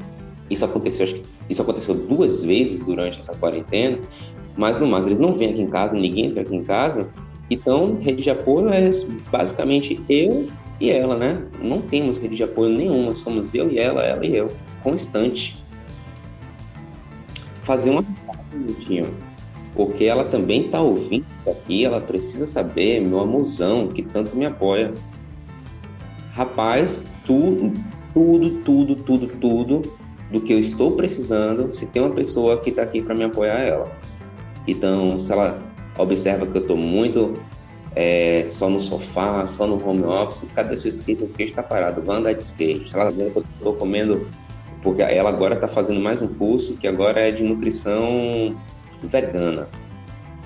isso 0.50 0.64
aconteceu, 0.64 1.04
acho 1.04 1.14
que 1.14 1.22
isso 1.48 1.62
aconteceu 1.62 1.94
duas 1.94 2.42
vezes 2.42 2.82
durante 2.84 3.20
essa 3.20 3.34
quarentena, 3.34 3.98
mas 4.56 4.78
no 4.78 4.86
mais, 4.86 5.06
eles 5.06 5.18
não 5.18 5.34
vêm 5.34 5.50
aqui 5.50 5.62
em 5.62 5.68
casa, 5.68 5.94
ninguém 5.94 6.26
entra 6.26 6.42
aqui 6.42 6.54
em 6.54 6.64
casa, 6.64 7.08
então 7.52 7.98
rede 8.00 8.22
de 8.22 8.30
apoio 8.30 8.68
é 8.70 8.90
basicamente 9.30 10.00
eu 10.08 10.48
e 10.80 10.90
ela, 10.90 11.16
né? 11.16 11.42
Não 11.60 11.80
temos 11.82 12.18
rede 12.18 12.36
de 12.36 12.42
apoio 12.42 12.76
nenhuma, 12.76 13.14
somos 13.14 13.54
eu 13.54 13.70
e 13.70 13.78
ela, 13.78 14.02
ela 14.02 14.24
e 14.24 14.36
eu, 14.36 14.50
constante. 14.82 15.62
Fazer 17.62 17.90
uma 17.90 18.02
mensagem, 18.02 19.06
porque 19.74 20.04
ela 20.04 20.24
também 20.24 20.66
está 20.66 20.80
ouvindo 20.80 21.24
aqui, 21.46 21.84
ela 21.84 22.00
precisa 22.00 22.46
saber, 22.46 23.00
meu 23.00 23.20
amorzão, 23.20 23.88
que 23.88 24.02
tanto 24.02 24.36
me 24.36 24.44
apoia. 24.44 24.92
Rapaz, 26.32 27.04
tudo, 27.24 27.72
tudo, 28.12 28.50
tudo, 28.62 28.96
tudo, 28.96 29.26
tudo 29.40 29.92
do 30.32 30.40
que 30.40 30.52
eu 30.52 30.58
estou 30.58 30.92
precisando, 30.92 31.72
se 31.74 31.86
tem 31.86 32.02
uma 32.02 32.14
pessoa 32.14 32.58
que 32.58 32.70
está 32.70 32.82
aqui 32.82 33.02
para 33.02 33.14
me 33.14 33.24
apoiar, 33.24 33.60
é 33.60 33.68
ela. 33.68 33.92
Então, 34.66 35.18
se 35.18 35.30
ela 35.30 35.71
observa 35.98 36.46
que 36.46 36.56
eu 36.56 36.62
estou 36.62 36.76
muito 36.76 37.34
é, 37.94 38.46
só 38.48 38.68
no 38.70 38.80
sofá, 38.80 39.46
só 39.46 39.66
no 39.66 39.84
home 39.86 40.04
office, 40.04 40.46
cadê 40.54 40.76
seu 40.76 40.88
skate? 40.88 41.22
O 41.22 41.26
skate 41.26 41.50
está 41.50 41.62
parado, 41.62 42.02
vai 42.02 42.16
andar 42.16 42.32
de 42.32 42.42
skate. 42.42 42.94
Ela 42.94 43.10
vê 43.10 43.30
que 43.30 43.36
eu 43.36 43.44
estou 43.58 43.74
comendo, 43.74 44.28
porque 44.82 45.02
ela 45.02 45.30
agora 45.30 45.54
está 45.54 45.68
fazendo 45.68 46.00
mais 46.00 46.22
um 46.22 46.28
curso 46.28 46.74
que 46.74 46.86
agora 46.86 47.20
é 47.20 47.30
de 47.30 47.42
nutrição 47.42 48.56
vegana. 49.02 49.68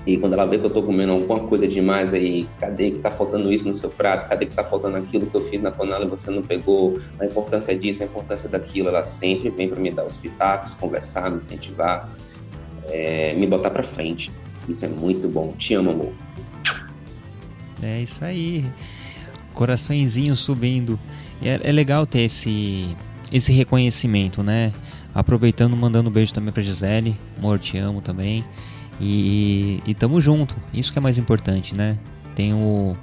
E 0.07 0.15
quando 0.15 0.33
ela 0.33 0.45
vê 0.45 0.57
que 0.57 0.63
eu 0.63 0.69
estou 0.69 0.83
comendo 0.83 1.11
alguma 1.11 1.37
coisa 1.37 1.67
demais 1.67 2.13
aí, 2.13 2.47
cadê 2.61 2.91
que 2.91 2.97
está 2.97 3.11
faltando 3.11 3.51
isso 3.51 3.67
no 3.67 3.75
seu 3.75 3.89
prato? 3.89 4.29
Cadê 4.29 4.45
que 4.45 4.53
está 4.53 4.63
faltando 4.63 4.95
aquilo 4.95 5.25
que 5.25 5.35
eu 5.35 5.43
fiz 5.49 5.61
na 5.61 5.69
panela 5.69 6.05
e 6.05 6.07
você 6.07 6.31
não 6.31 6.41
pegou? 6.41 6.97
A 7.19 7.25
importância 7.25 7.77
disso, 7.77 8.03
a 8.03 8.05
importância 8.05 8.47
daquilo. 8.47 8.87
Ela 8.87 9.03
sempre 9.03 9.49
vem 9.49 9.67
para 9.67 9.81
me 9.81 9.91
dar 9.91 10.05
os 10.05 10.15
pitacos, 10.15 10.73
conversar, 10.73 11.29
me 11.29 11.37
incentivar, 11.37 12.09
é, 12.85 13.33
me 13.33 13.45
botar 13.45 13.69
para 13.69 13.83
frente. 13.83 14.31
Isso 14.67 14.85
é 14.85 14.87
muito 14.87 15.27
bom. 15.27 15.53
Te 15.57 15.73
amo, 15.73 15.91
amor. 15.91 16.13
É 17.81 18.01
isso 18.01 18.23
aí. 18.23 18.65
Coraçõezinho 19.53 20.35
subindo. 20.35 20.99
É, 21.41 21.69
é 21.69 21.71
legal 21.71 22.05
ter 22.05 22.21
esse, 22.21 22.95
esse 23.31 23.51
reconhecimento, 23.51 24.43
né? 24.43 24.73
Aproveitando, 25.13 25.75
mandando 25.75 26.09
um 26.09 26.11
beijo 26.11 26.33
também 26.33 26.51
pra 26.51 26.61
Gisele. 26.61 27.15
Amor, 27.37 27.59
te 27.59 27.77
amo 27.77 28.01
também. 28.01 28.43
E, 28.99 29.81
e 29.85 29.93
tamo 29.93 30.19
junto. 30.19 30.55
Isso 30.73 30.91
que 30.91 30.99
é 30.99 31.01
mais 31.01 31.17
importante, 31.17 31.75
né? 31.75 31.97
Tem 32.35 32.53
o, 32.53 32.95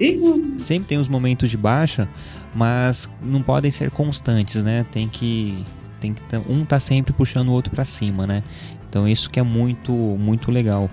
sempre 0.58 0.86
tem 0.86 0.96
os 0.96 1.08
momentos 1.08 1.50
de 1.50 1.56
baixa, 1.56 2.08
mas 2.54 3.10
não 3.20 3.42
podem 3.42 3.68
ser 3.68 3.90
constantes, 3.90 4.62
né? 4.62 4.86
Tem 4.92 5.08
que, 5.08 5.64
tem 6.00 6.14
que 6.14 6.22
um 6.48 6.64
tá 6.64 6.78
sempre 6.78 7.12
puxando 7.12 7.48
o 7.48 7.50
outro 7.50 7.72
para 7.72 7.84
cima, 7.84 8.28
né? 8.28 8.44
Então 8.88 9.08
isso 9.08 9.28
que 9.28 9.40
é 9.40 9.42
muito 9.42 9.92
muito 9.92 10.52
legal. 10.52 10.88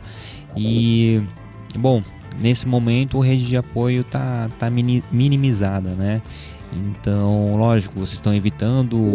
E 0.56 1.22
bom, 1.78 2.04
nesse 2.40 2.68
momento 2.68 3.22
a 3.22 3.26
rede 3.26 3.46
de 3.46 3.58
apoio 3.58 4.04
tá, 4.04 4.50
tá 4.60 4.70
minimizada, 4.70 5.92
né? 5.92 6.22
Então, 6.74 7.56
lógico, 7.58 7.96
vocês 7.96 8.14
estão 8.14 8.34
evitando 8.34 9.14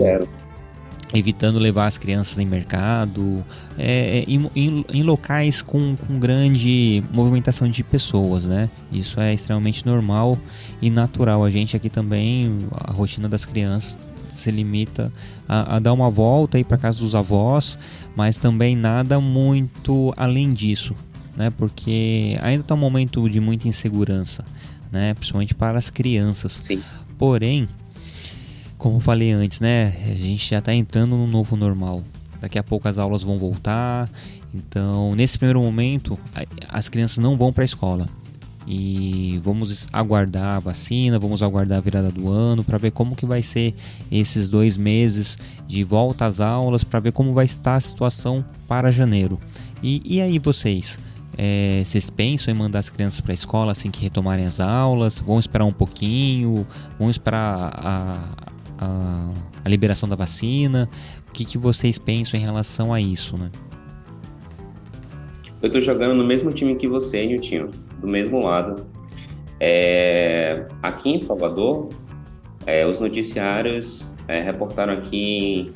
evitando 1.14 1.58
levar 1.58 1.86
as 1.86 1.96
crianças 1.96 2.38
em 2.38 2.44
mercado, 2.44 3.44
é, 3.78 4.18
é, 4.18 4.24
em, 4.26 4.50
em, 4.56 4.84
em, 4.92 5.02
locais 5.02 5.62
com, 5.62 5.96
com 5.96 6.18
grande 6.18 7.02
movimentação 7.12 7.68
de 7.68 7.82
pessoas, 7.84 8.44
né? 8.44 8.68
Isso 8.90 9.20
é 9.20 9.32
extremamente 9.32 9.86
normal 9.86 10.36
e 10.82 10.90
natural. 10.90 11.44
A 11.44 11.50
gente 11.50 11.76
aqui 11.76 11.88
também, 11.88 12.66
a 12.72 12.90
rotina 12.90 13.28
das 13.28 13.44
crianças 13.44 13.96
se 14.28 14.50
limita 14.50 15.12
a, 15.48 15.76
a 15.76 15.78
dar 15.78 15.92
uma 15.92 16.10
volta 16.10 16.58
aí 16.58 16.64
para 16.64 16.76
casa 16.76 16.98
dos 16.98 17.14
avós, 17.14 17.78
mas 18.14 18.36
também 18.36 18.76
nada 18.76 19.20
muito 19.20 20.12
além 20.16 20.52
disso 20.52 20.94
né? 21.36 21.50
Porque 21.50 22.38
ainda 22.40 22.62
está 22.62 22.74
um 22.74 22.78
momento 22.78 23.28
de 23.28 23.40
muita 23.40 23.68
insegurança, 23.68 24.44
né? 24.90 25.14
Principalmente 25.14 25.54
para 25.54 25.78
as 25.78 25.90
crianças. 25.90 26.60
Sim. 26.62 26.82
Porém, 27.18 27.68
como 28.78 28.96
eu 28.96 29.00
falei 29.00 29.32
antes, 29.32 29.60
né? 29.60 29.94
A 30.06 30.14
gente 30.14 30.48
já 30.48 30.58
está 30.58 30.72
entrando 30.72 31.16
no 31.16 31.26
novo 31.26 31.56
normal. 31.56 32.02
Daqui 32.40 32.58
a 32.58 32.62
pouco 32.62 32.88
as 32.88 32.98
aulas 32.98 33.22
vão 33.22 33.38
voltar. 33.38 34.10
Então, 34.54 35.14
nesse 35.14 35.38
primeiro 35.38 35.60
momento, 35.60 36.18
as 36.68 36.88
crianças 36.88 37.18
não 37.18 37.36
vão 37.36 37.52
para 37.52 37.62
a 37.62 37.64
escola. 37.64 38.08
E 38.66 39.40
vamos 39.44 39.86
aguardar 39.92 40.56
a 40.56 40.60
vacina, 40.60 41.20
vamos 41.20 41.40
aguardar 41.40 41.78
a 41.78 41.80
virada 41.80 42.10
do 42.10 42.28
ano 42.28 42.64
para 42.64 42.78
ver 42.78 42.90
como 42.90 43.14
que 43.14 43.24
vai 43.24 43.40
ser 43.40 43.74
esses 44.10 44.48
dois 44.48 44.76
meses 44.76 45.38
de 45.68 45.84
volta 45.84 46.26
às 46.26 46.40
aulas, 46.40 46.82
para 46.82 46.98
ver 46.98 47.12
como 47.12 47.32
vai 47.32 47.44
estar 47.44 47.74
a 47.74 47.80
situação 47.80 48.44
para 48.66 48.90
janeiro. 48.90 49.38
E, 49.80 50.02
e 50.04 50.20
aí 50.20 50.38
vocês? 50.40 50.98
É, 51.38 51.82
vocês 51.84 52.08
pensam 52.08 52.52
em 52.52 52.56
mandar 52.56 52.78
as 52.78 52.88
crianças 52.88 53.20
para 53.20 53.32
a 53.32 53.34
escola 53.34 53.72
assim 53.72 53.90
que 53.90 54.02
retomarem 54.02 54.46
as 54.46 54.58
aulas? 54.58 55.20
Vão 55.20 55.38
esperar 55.38 55.64
um 55.64 55.72
pouquinho? 55.72 56.66
Vão 56.98 57.10
esperar 57.10 57.72
a, 57.74 58.28
a, 58.78 59.30
a 59.64 59.68
liberação 59.68 60.08
da 60.08 60.16
vacina? 60.16 60.88
O 61.28 61.32
que, 61.32 61.44
que 61.44 61.58
vocês 61.58 61.98
pensam 61.98 62.40
em 62.40 62.42
relação 62.42 62.92
a 62.92 63.00
isso, 63.00 63.36
né? 63.36 63.50
Eu 65.60 65.66
estou 65.66 65.80
jogando 65.80 66.14
no 66.14 66.24
mesmo 66.24 66.52
time 66.52 66.76
que 66.76 66.88
você, 66.88 67.26
Niltinho, 67.26 67.70
do 68.00 68.06
mesmo 68.06 68.40
lado. 68.40 68.86
É, 69.60 70.66
aqui 70.82 71.10
em 71.10 71.18
Salvador, 71.18 71.88
é, 72.66 72.86
os 72.86 73.00
noticiários 73.00 74.06
é, 74.28 74.42
reportaram 74.42 74.94
aqui 74.94 75.72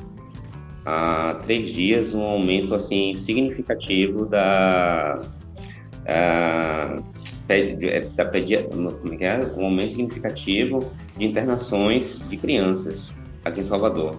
há 0.85 1.39
três 1.43 1.71
dias 1.71 2.13
um 2.13 2.21
aumento 2.21 2.73
assim 2.73 3.13
significativo 3.13 4.25
da 4.25 5.21
ah, 6.07 7.01
da 8.15 8.25
pedia, 8.25 8.63
como 8.63 8.89
é 9.19 9.25
é? 9.25 9.39
um 9.57 9.65
aumento 9.65 9.91
significativo 9.91 10.91
de 11.17 11.25
internações 11.25 12.19
de 12.29 12.37
crianças 12.37 13.17
aqui 13.43 13.59
em 13.59 13.63
Salvador. 13.63 14.15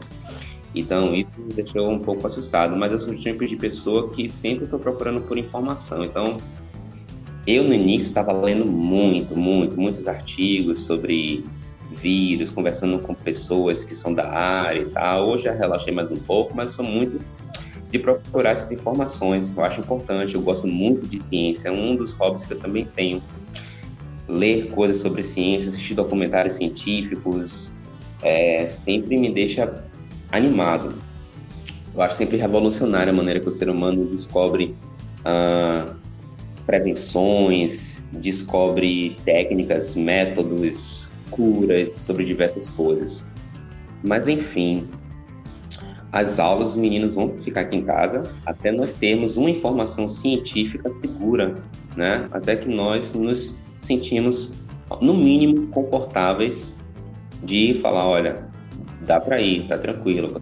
Então, 0.74 1.14
isso 1.14 1.30
me 1.36 1.52
deixou 1.52 1.90
um 1.90 1.98
pouco 1.98 2.26
assustado, 2.26 2.74
mas 2.76 2.92
eu 2.92 3.00
sou 3.00 3.12
o 3.12 3.16
tipo 3.16 3.46
de 3.46 3.56
pessoa 3.56 4.10
que 4.10 4.28
sempre 4.28 4.64
estou 4.64 4.78
procurando 4.78 5.20
por 5.20 5.36
informação. 5.36 6.04
Então, 6.04 6.38
eu 7.46 7.64
no 7.64 7.74
início 7.74 8.08
estava 8.08 8.32
lendo 8.32 8.64
muito, 8.64 9.36
muito, 9.36 9.78
muitos 9.78 10.06
artigos 10.06 10.80
sobre 10.80 11.44
vírus, 11.90 12.50
conversando 12.50 12.98
com 13.00 13.14
pessoas 13.14 13.84
que 13.84 13.94
são 13.94 14.14
da 14.14 14.30
área 14.30 14.80
e 14.80 14.86
tal. 14.86 15.28
Hoje 15.28 15.44
já 15.44 15.52
relaxei 15.52 15.92
mais 15.92 16.10
um 16.10 16.16
pouco, 16.16 16.54
mas 16.56 16.72
sou 16.72 16.84
muito 16.84 17.20
de 17.92 17.98
procurar 17.98 18.52
essas 18.52 18.72
informações. 18.72 19.52
Eu 19.54 19.62
acho 19.62 19.80
importante, 19.80 20.34
eu 20.34 20.40
gosto 20.40 20.66
muito 20.66 21.06
de 21.06 21.18
ciência, 21.18 21.68
é 21.68 21.70
um 21.70 21.94
dos 21.94 22.12
hobbies 22.14 22.46
que 22.46 22.54
eu 22.54 22.58
também 22.58 22.86
tenho. 22.96 23.22
Ler 24.26 24.68
coisas 24.70 24.96
sobre 24.96 25.22
ciência, 25.22 25.68
assistir 25.68 25.94
documentários 25.94 26.54
científicos, 26.54 27.70
é, 28.22 28.64
sempre 28.64 29.16
me 29.18 29.30
deixa 29.30 29.84
animado. 30.30 30.94
Eu 31.94 32.00
acho 32.00 32.16
sempre 32.16 32.38
revolucionária 32.38 33.12
a 33.12 33.14
maneira 33.14 33.38
que 33.38 33.48
o 33.48 33.52
ser 33.52 33.68
humano 33.68 34.06
descobre 34.06 34.74
ah, 35.26 35.92
prevenções, 36.64 38.02
descobre 38.10 39.18
técnicas, 39.26 39.94
métodos, 39.94 41.10
curas 41.30 41.92
sobre 41.92 42.24
diversas 42.24 42.70
coisas. 42.70 43.26
Mas 44.02 44.28
enfim, 44.28 44.88
as 46.12 46.38
aulas, 46.38 46.70
os 46.70 46.76
meninos 46.76 47.14
vão 47.14 47.38
ficar 47.40 47.62
aqui 47.62 47.76
em 47.76 47.84
casa 47.84 48.30
até 48.44 48.70
nós 48.70 48.92
termos 48.92 49.38
uma 49.38 49.48
informação 49.48 50.08
científica 50.08 50.92
segura, 50.92 51.54
né? 51.96 52.28
Até 52.30 52.54
que 52.54 52.68
nós 52.68 53.14
nos 53.14 53.56
sentimos, 53.78 54.52
no 55.00 55.14
mínimo, 55.14 55.68
confortáveis 55.68 56.76
de 57.42 57.78
falar, 57.80 58.06
olha, 58.06 58.46
dá 59.06 59.18
para 59.18 59.40
ir, 59.40 59.66
tá 59.66 59.78
tranquilo. 59.78 60.40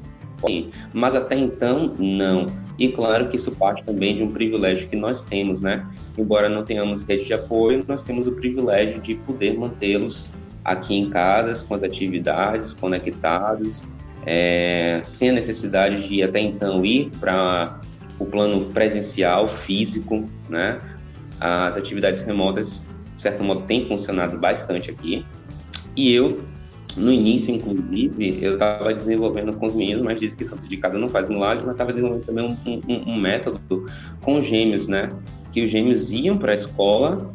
Mas 0.93 1.15
até 1.15 1.39
então, 1.39 1.95
não. 1.99 2.47
E 2.79 2.89
claro 2.89 3.29
que 3.29 3.37
isso 3.37 3.53
parte 3.53 3.85
também 3.85 4.17
de 4.17 4.23
um 4.23 4.33
privilégio 4.33 4.89
que 4.89 4.97
nós 4.97 5.23
temos, 5.23 5.61
né? 5.61 5.87
Embora 6.19 6.49
não 6.49 6.65
tenhamos 6.65 7.03
rede 7.03 7.27
de 7.27 7.35
apoio, 7.35 7.85
nós 7.87 8.03
temos 8.03 8.27
o 8.27 8.33
privilégio 8.33 9.01
de 9.01 9.15
poder 9.17 9.57
mantê-los 9.57 10.29
aqui 10.65 10.97
em 10.97 11.11
casas, 11.11 11.63
com 11.63 11.75
as 11.75 11.83
atividades, 11.83 12.75
conectados, 12.75 13.85
é, 14.27 15.01
sem 15.05 15.31
a 15.31 15.33
necessidade 15.33 16.07
de 16.09 16.23
até 16.23 16.41
então 16.41 16.85
ir 16.85 17.11
para 17.19 17.81
o 18.19 18.27
plano 18.27 18.67
presencial, 18.67 19.49
físico, 19.49 20.25
né? 20.49 20.81
As 21.41 21.77
atividades 21.77 22.21
remotas, 22.23 22.83
de 23.17 23.23
certo 23.23 23.43
modo, 23.43 23.63
têm 23.63 23.87
funcionado 23.87 24.37
bastante 24.39 24.91
aqui. 24.91 25.25
E 25.97 26.13
eu, 26.13 26.41
no 26.97 27.11
início, 27.11 27.55
inclusive, 27.55 28.39
eu 28.43 28.55
estava 28.55 28.93
desenvolvendo 28.93 29.55
com 29.55 29.67
os 29.67 29.75
meninos, 29.75 30.03
mas 30.03 30.21
dizem 30.21 30.37
que 30.37 30.45
santo 30.45 30.69
de 30.69 30.77
casa 30.77 30.99
não 30.99 31.09
faz 31.09 31.29
milagre, 31.29 31.65
mas 31.65 31.75
estava 31.75 31.93
desenvolvendo 31.93 32.27
também 32.27 32.45
um, 32.67 32.83
um, 32.87 33.15
um 33.15 33.19
método 33.19 33.87
com 34.21 34.43
gêmeos, 34.43 34.87
né? 34.87 35.11
Que 35.51 35.65
os 35.65 35.71
gêmeos 35.71 36.13
iam 36.13 36.37
para 36.37 36.53
a 36.53 36.55
escola 36.55 37.33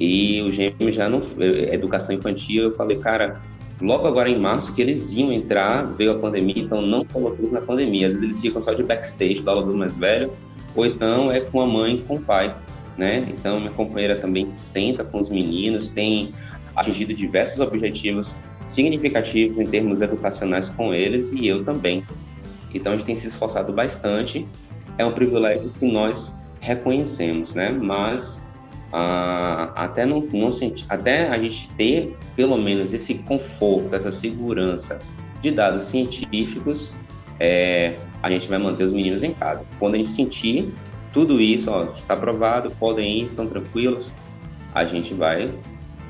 e 0.00 0.42
os 0.42 0.56
gêmeos 0.56 0.94
já 0.94 1.08
não... 1.08 1.22
Educação 1.70 2.16
infantil, 2.16 2.64
eu 2.64 2.74
falei, 2.74 2.98
cara, 2.98 3.40
logo 3.80 4.06
agora 4.06 4.28
em 4.30 4.38
março 4.38 4.72
que 4.74 4.80
eles 4.80 5.12
iam 5.12 5.32
entrar, 5.32 5.82
veio 5.94 6.12
a 6.12 6.18
pandemia, 6.18 6.62
então 6.62 6.80
não 6.80 7.04
colocou 7.04 7.50
na 7.50 7.60
pandemia. 7.60 8.06
Às 8.06 8.14
vezes 8.14 8.24
eles 8.24 8.40
ficam 8.40 8.60
só 8.60 8.72
de 8.72 8.82
backstage 8.82 9.40
do 9.40 9.76
mais 9.76 9.94
velho, 9.94 10.32
ou 10.74 10.86
então 10.86 11.30
é 11.30 11.40
com 11.40 11.60
a 11.60 11.66
mãe 11.66 11.98
com 11.98 12.16
o 12.16 12.20
pai, 12.20 12.54
né? 12.96 13.26
Então 13.30 13.60
minha 13.60 13.72
companheira 13.72 14.16
também 14.16 14.48
senta 14.48 15.04
com 15.04 15.18
os 15.18 15.28
meninos, 15.28 15.88
tem 15.88 16.32
atingido 16.74 17.14
diversos 17.14 17.60
objetivos 17.60 18.34
significativos 18.68 19.58
em 19.58 19.66
termos 19.66 20.00
educacionais 20.00 20.68
com 20.70 20.92
eles 20.92 21.32
e 21.32 21.46
eu 21.46 21.64
também. 21.64 22.04
Então 22.74 22.92
a 22.92 22.96
gente 22.96 23.06
tem 23.06 23.16
se 23.16 23.26
esforçado 23.26 23.72
bastante. 23.72 24.46
É 24.98 25.04
um 25.04 25.12
privilégio 25.12 25.70
que 25.78 25.90
nós 25.90 26.34
reconhecemos, 26.60 27.54
né? 27.54 27.70
Mas 27.70 28.45
ah, 28.98 29.72
até 29.74 30.06
não, 30.06 30.26
não 30.32 30.48
até 30.88 31.28
a 31.28 31.38
gente 31.38 31.68
ter 31.76 32.16
pelo 32.34 32.56
menos 32.56 32.94
esse 32.94 33.12
conforto, 33.12 33.94
essa 33.94 34.10
segurança 34.10 34.98
de 35.42 35.50
dados 35.50 35.82
científicos, 35.82 36.94
é, 37.38 37.98
a 38.22 38.30
gente 38.30 38.48
vai 38.48 38.56
manter 38.56 38.84
os 38.84 38.92
meninos 38.92 39.22
em 39.22 39.34
casa. 39.34 39.62
Quando 39.78 39.96
a 39.96 39.98
gente 39.98 40.08
sentir 40.08 40.72
tudo 41.12 41.42
isso, 41.42 41.70
está 41.94 42.14
aprovado, 42.14 42.70
podem 42.76 43.20
ir, 43.20 43.26
estão 43.26 43.46
tranquilos, 43.46 44.14
a 44.74 44.86
gente 44.86 45.12
vai 45.12 45.52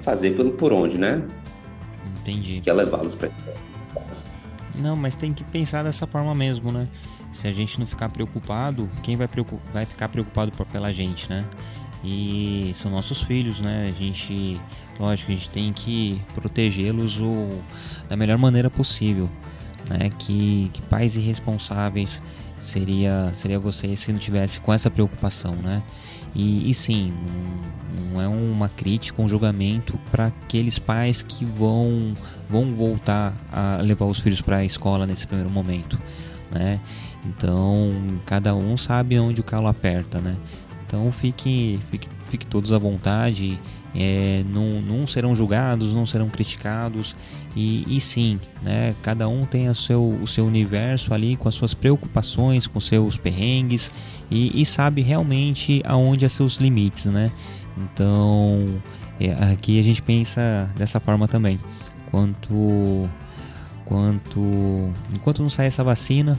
fazer 0.03 0.37
pelo 0.37 0.53
por 0.53 0.73
onde, 0.73 0.97
né? 0.97 1.27
Entendi. 2.21 2.61
Que 2.61 2.71
é 2.71 2.73
levá-los 2.73 3.17
para 3.17 3.31
Não, 4.77 4.95
mas 4.95 5.17
tem 5.17 5.33
que 5.33 5.43
pensar 5.43 5.83
dessa 5.83 6.07
forma 6.07 6.37
mesmo, 6.37 6.71
né? 6.71 6.87
Se 7.33 7.49
a 7.49 7.53
gente 7.53 7.81
não 7.81 7.87
ficar 7.87 8.11
preocupado, 8.11 8.89
quem 9.03 9.17
vai, 9.17 9.27
preocupar, 9.27 9.73
vai 9.73 9.85
ficar 9.85 10.09
preocupado 10.09 10.53
pela 10.71 10.93
gente, 10.93 11.29
né? 11.29 11.45
E 12.07 12.73
são 12.77 12.89
nossos 12.89 13.21
filhos, 13.21 13.61
né? 13.61 13.93
A 13.93 14.01
gente, 14.01 14.61
lógico, 14.99 15.33
a 15.33 15.35
gente 15.35 15.51
tem 15.51 15.73
que 15.73 16.23
protegê-los 16.37 17.19
da 18.09 18.17
melhor 18.17 18.39
maneira 18.39 18.71
possível, 18.71 19.29
né? 19.89 20.09
Que, 20.17 20.71
que 20.73 20.81
pais 20.83 21.17
irresponsáveis 21.17 22.23
seria 22.61 23.33
seria 23.35 23.59
você 23.59 23.95
se 23.97 24.13
não 24.13 24.21
tivesse 24.21 24.61
com 24.61 24.73
essa 24.73 24.89
preocupação, 24.89 25.57
né? 25.57 25.83
E, 26.33 26.71
e 26.71 26.75
sim, 26.75 27.13
não 28.13 28.21
é 28.21 28.29
uma 28.29 28.69
crítica, 28.69 29.21
um 29.21 29.29
julgamento 29.29 29.99
para 30.11 30.27
aqueles 30.27 30.79
pais 30.79 31.23
que 31.23 31.45
vão 31.45 32.15
vão 32.49 32.73
voltar 32.73 33.35
a 33.51 33.79
levar 33.83 34.05
os 34.05 34.21
filhos 34.21 34.41
para 34.41 34.59
a 34.59 34.65
escola 34.65 35.09
nesse 35.09 35.27
primeiro 35.27 35.51
momento, 35.51 35.99
né? 36.53 36.79
Então, 37.25 38.21
cada 38.25 38.55
um 38.55 38.77
sabe 38.77 39.19
onde 39.19 39.41
o 39.41 39.45
calo 39.45 39.67
aperta, 39.67 40.21
né? 40.21 40.37
Então 40.87 41.11
fique, 41.11 41.81
fique, 41.91 42.09
fique 42.27 42.47
todos 42.47 42.73
à 42.73 42.79
vontade, 42.79 43.59
é, 43.95 44.45
não, 44.49 44.81
não 44.81 45.07
serão 45.07 45.35
julgados, 45.35 45.93
não 45.93 46.07
serão 46.07 46.29
criticados 46.29 47.17
e, 47.57 47.85
e 47.97 48.01
sim, 48.01 48.39
né, 48.63 48.95
cada 49.03 49.29
um 49.29 49.45
tem 49.45 49.69
o 49.69 49.75
seu, 49.75 50.19
o 50.23 50.27
seu 50.27 50.47
universo 50.47 51.13
ali 51.13 51.37
com 51.37 51.49
as 51.49 51.55
suas 51.55 51.75
preocupações, 51.75 52.67
com 52.67 52.79
seus 52.79 53.17
perrengues 53.19 53.91
e, 54.31 54.61
e 54.61 54.65
sabe 54.65 55.03
realmente 55.03 55.83
aonde 55.85 56.25
é 56.25 56.29
seus 56.29 56.57
limites, 56.59 57.07
né? 57.07 57.33
Então 57.77 58.81
é, 59.19 59.33
aqui 59.53 59.81
a 59.81 59.83
gente 59.83 60.03
pensa 60.03 60.71
dessa 60.77 61.01
forma 61.01 61.27
também. 61.27 61.59
Quanto, 62.11 63.09
quanto, 63.85 64.41
enquanto 65.13 65.43
não 65.43 65.51
sai 65.51 65.67
essa 65.67 65.83
vacina, 65.83 66.39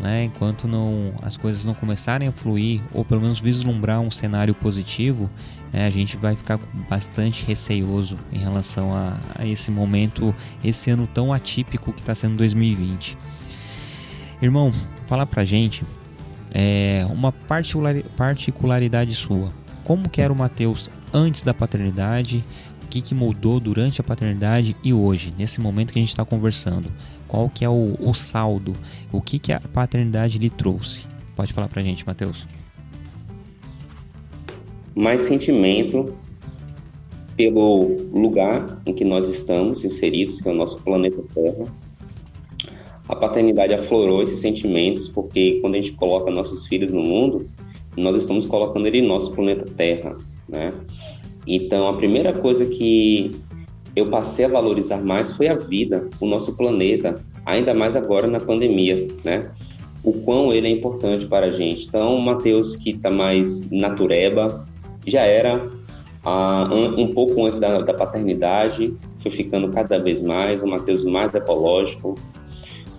né? 0.00 0.24
Enquanto 0.24 0.66
não, 0.66 1.12
as 1.22 1.36
coisas 1.36 1.64
não 1.64 1.74
começarem 1.74 2.28
a 2.28 2.32
fluir, 2.32 2.80
ou 2.92 3.04
pelo 3.04 3.20
menos 3.20 3.40
vislumbrar 3.40 4.00
um 4.00 4.10
cenário 4.10 4.54
positivo, 4.54 5.30
né? 5.72 5.86
a 5.86 5.90
gente 5.90 6.16
vai 6.16 6.36
ficar 6.36 6.58
bastante 6.88 7.44
receioso 7.44 8.18
em 8.32 8.38
relação 8.38 8.94
a, 8.94 9.16
a 9.34 9.46
esse 9.46 9.70
momento, 9.70 10.34
esse 10.64 10.90
ano 10.90 11.06
tão 11.06 11.32
atípico 11.32 11.92
que 11.92 12.00
está 12.00 12.14
sendo 12.14 12.36
2020. 12.36 13.16
Irmão, 14.40 14.72
fala 15.06 15.26
pra 15.26 15.44
gente 15.44 15.84
é, 16.52 17.06
uma 17.10 17.32
particularidade 18.16 19.14
sua. 19.14 19.52
Como 19.84 20.08
que 20.08 20.20
era 20.20 20.32
o 20.32 20.36
Mateus 20.36 20.90
antes 21.12 21.42
da 21.42 21.52
paternidade? 21.52 22.44
O 22.84 22.88
que, 22.88 23.00
que 23.00 23.14
mudou 23.14 23.60
durante 23.60 24.00
a 24.00 24.04
paternidade 24.04 24.76
e 24.82 24.94
hoje, 24.94 25.34
nesse 25.36 25.60
momento 25.60 25.92
que 25.92 25.98
a 25.98 26.02
gente 26.02 26.10
está 26.10 26.24
conversando? 26.24 26.90
Qual 27.28 27.50
que 27.50 27.64
é 27.64 27.68
o, 27.68 27.94
o 28.00 28.14
saldo? 28.14 28.74
O 29.12 29.20
que, 29.20 29.38
que 29.38 29.52
a 29.52 29.60
paternidade 29.60 30.38
lhe 30.38 30.48
trouxe? 30.48 31.04
Pode 31.36 31.52
falar 31.52 31.68
pra 31.68 31.82
gente, 31.82 32.04
Matheus. 32.06 32.46
Mais 34.96 35.22
sentimento 35.22 36.14
pelo 37.36 37.96
lugar 38.12 38.80
em 38.84 38.92
que 38.92 39.04
nós 39.04 39.28
estamos 39.28 39.84
inseridos, 39.84 40.40
que 40.40 40.48
é 40.48 40.52
o 40.52 40.54
nosso 40.54 40.78
planeta 40.78 41.22
Terra. 41.32 41.72
A 43.08 43.14
paternidade 43.14 43.72
aflorou 43.72 44.22
esses 44.22 44.40
sentimentos 44.40 45.08
porque 45.08 45.60
quando 45.60 45.76
a 45.76 45.78
gente 45.78 45.92
coloca 45.92 46.30
nossos 46.30 46.66
filhos 46.66 46.92
no 46.92 47.02
mundo, 47.02 47.48
nós 47.96 48.16
estamos 48.16 48.44
colocando 48.44 48.86
ele 48.86 48.98
em 48.98 49.06
nosso 49.06 49.30
planeta 49.32 49.64
Terra, 49.76 50.16
né? 50.48 50.72
Então, 51.46 51.88
a 51.88 51.94
primeira 51.94 52.32
coisa 52.32 52.66
que 52.66 53.40
eu 53.98 54.06
passei 54.08 54.44
a 54.44 54.48
valorizar 54.48 54.98
mais 54.98 55.32
foi 55.32 55.48
a 55.48 55.54
vida, 55.54 56.08
o 56.20 56.26
nosso 56.26 56.54
planeta, 56.54 57.20
ainda 57.44 57.74
mais 57.74 57.96
agora 57.96 58.26
na 58.26 58.38
pandemia, 58.38 59.08
né? 59.24 59.50
O 60.04 60.12
quão 60.12 60.52
ele 60.52 60.68
é 60.68 60.70
importante 60.70 61.26
para 61.26 61.46
a 61.46 61.50
gente. 61.50 61.86
Então, 61.88 62.16
o 62.16 62.24
Matheus, 62.24 62.76
que 62.76 62.90
está 62.90 63.10
mais 63.10 63.60
natureba, 63.70 64.64
já 65.06 65.22
era 65.22 65.68
ah, 66.24 66.68
um, 66.70 67.02
um, 67.02 67.14
pouco 67.14 67.44
antes 67.44 67.58
da, 67.58 67.80
da, 67.80 67.92
paternidade, 67.92 68.94
foi 69.20 69.32
ficando 69.32 69.68
cada 69.70 69.98
vez 69.98 70.22
mais, 70.22 70.62
o 70.62 70.68
Matheus 70.68 71.02
mais 71.02 71.34
ecológico, 71.34 72.14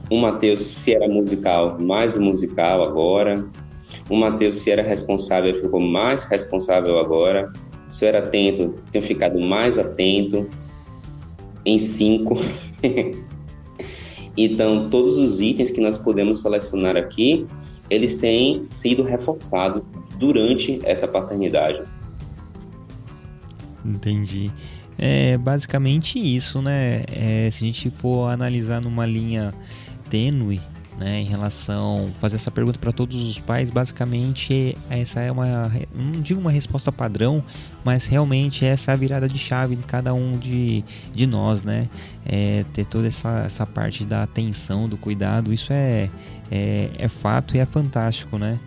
o 0.10 0.18
Matheus, 0.18 0.62
se 0.62 0.94
era 0.94 1.08
musical, 1.08 1.78
mais 1.80 2.18
musical 2.18 2.84
agora, 2.84 3.46
o 4.10 4.16
Matheus, 4.16 4.58
se 4.58 4.72
era 4.72 4.82
responsável, 4.82 5.62
ficou 5.62 5.80
mais 5.80 6.24
responsável 6.24 7.00
agora, 7.00 7.52
se 7.90 8.04
eu 8.04 8.10
era 8.10 8.20
atento, 8.20 8.76
tenho 8.92 9.06
ficado 9.06 9.40
mais 9.40 9.80
atento, 9.80 10.50
em 11.70 11.80
cinco. 11.80 12.36
então, 14.36 14.90
todos 14.90 15.18
os 15.18 15.40
itens 15.40 15.70
que 15.70 15.80
nós 15.82 15.98
podemos 15.98 16.40
selecionar 16.40 16.98
aqui, 16.98 17.46
eles 17.90 18.18
têm 18.18 18.68
sido 18.68 19.04
reforçados 19.04 19.82
durante 20.18 20.80
essa 20.84 21.08
paternidade. 21.08 21.82
Entendi. 23.86 24.52
É 24.98 25.38
basicamente 25.38 26.20
isso, 26.20 26.62
né? 26.62 27.04
É, 27.08 27.50
se 27.52 27.64
a 27.64 27.68
gente 27.68 27.90
for 27.90 28.28
analisar 28.28 28.82
numa 28.82 29.06
linha 29.06 29.54
tênue, 30.10 30.60
né, 31.00 31.22
em 31.22 31.24
relação 31.24 32.14
fazer 32.20 32.36
essa 32.36 32.52
pergunta 32.52 32.78
para 32.78 32.92
todos 32.92 33.30
os 33.30 33.40
pais, 33.40 33.72
basicamente 33.72 34.78
essa 34.90 35.22
é 35.22 35.32
uma 35.32 35.72
não 35.96 36.20
digo 36.20 36.42
uma 36.42 36.52
resposta 36.52 36.92
padrão, 36.92 37.42
mas 37.86 38.06
realmente 38.06 38.66
essa 38.66 38.92
é 38.92 38.94
a 38.94 38.98
virada 38.98 39.28
de 39.28 39.40
chave 39.40 39.78
de 39.78 39.84
cada 39.84 40.14
um 40.14 40.38
de, 40.38 40.84
de 41.14 41.26
nós, 41.26 41.64
né? 41.64 41.90
É, 42.26 42.66
ter 42.74 42.86
toda 42.86 43.08
essa, 43.08 43.44
essa 43.46 43.66
parte 43.66 44.04
da 44.04 44.24
atenção, 44.24 44.90
do 44.90 44.98
cuidado, 44.98 45.54
isso 45.54 45.72
é, 45.72 46.10
é, 46.52 46.90
é 46.98 47.08
fato 47.08 47.56
e 47.56 47.60
é 47.60 47.66
fantástico, 47.66 48.38
né? 48.38 48.60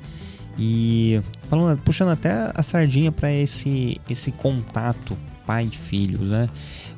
E 0.59 1.21
falando, 1.51 1.79
puxando 1.83 2.11
até 2.11 2.51
a 2.55 2.63
sardinha 2.63 3.13
para 3.13 3.31
esse 3.31 4.01
esse 4.09 4.33
contato 4.33 5.17
pai 5.47 5.69
e 5.71 5.77
filhos, 5.77 6.31
né? 6.31 6.49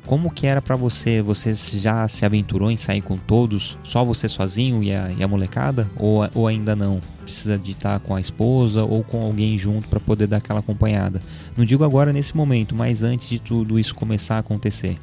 Como 0.05 0.31
que 0.31 0.45
era 0.45 0.61
para 0.61 0.75
você? 0.75 1.19
Você 1.19 1.51
já 1.79 2.07
se 2.07 2.23
aventurou 2.25 2.69
em 2.69 2.77
sair 2.77 3.01
com 3.01 3.17
todos? 3.17 3.75
Só 3.83 4.05
você 4.05 4.29
sozinho 4.29 4.83
e 4.83 4.91
a, 4.91 5.11
e 5.11 5.23
a 5.23 5.27
molecada? 5.27 5.89
Ou, 5.97 6.27
ou 6.35 6.47
ainda 6.47 6.75
não? 6.75 7.01
Precisa 7.23 7.57
de 7.57 7.71
estar 7.71 7.99
com 7.99 8.13
a 8.13 8.21
esposa 8.21 8.83
ou 8.83 9.03
com 9.03 9.23
alguém 9.23 9.57
junto 9.57 9.87
para 9.87 9.99
poder 9.99 10.27
dar 10.27 10.37
aquela 10.37 10.59
acompanhada? 10.59 11.19
Não 11.57 11.65
digo 11.65 11.83
agora 11.83 12.13
nesse 12.13 12.37
momento, 12.37 12.75
mas 12.75 13.01
antes 13.01 13.27
de 13.27 13.39
tudo 13.39 13.79
isso 13.79 13.95
começar 13.95 14.35
a 14.35 14.39
acontecer. 14.39 14.99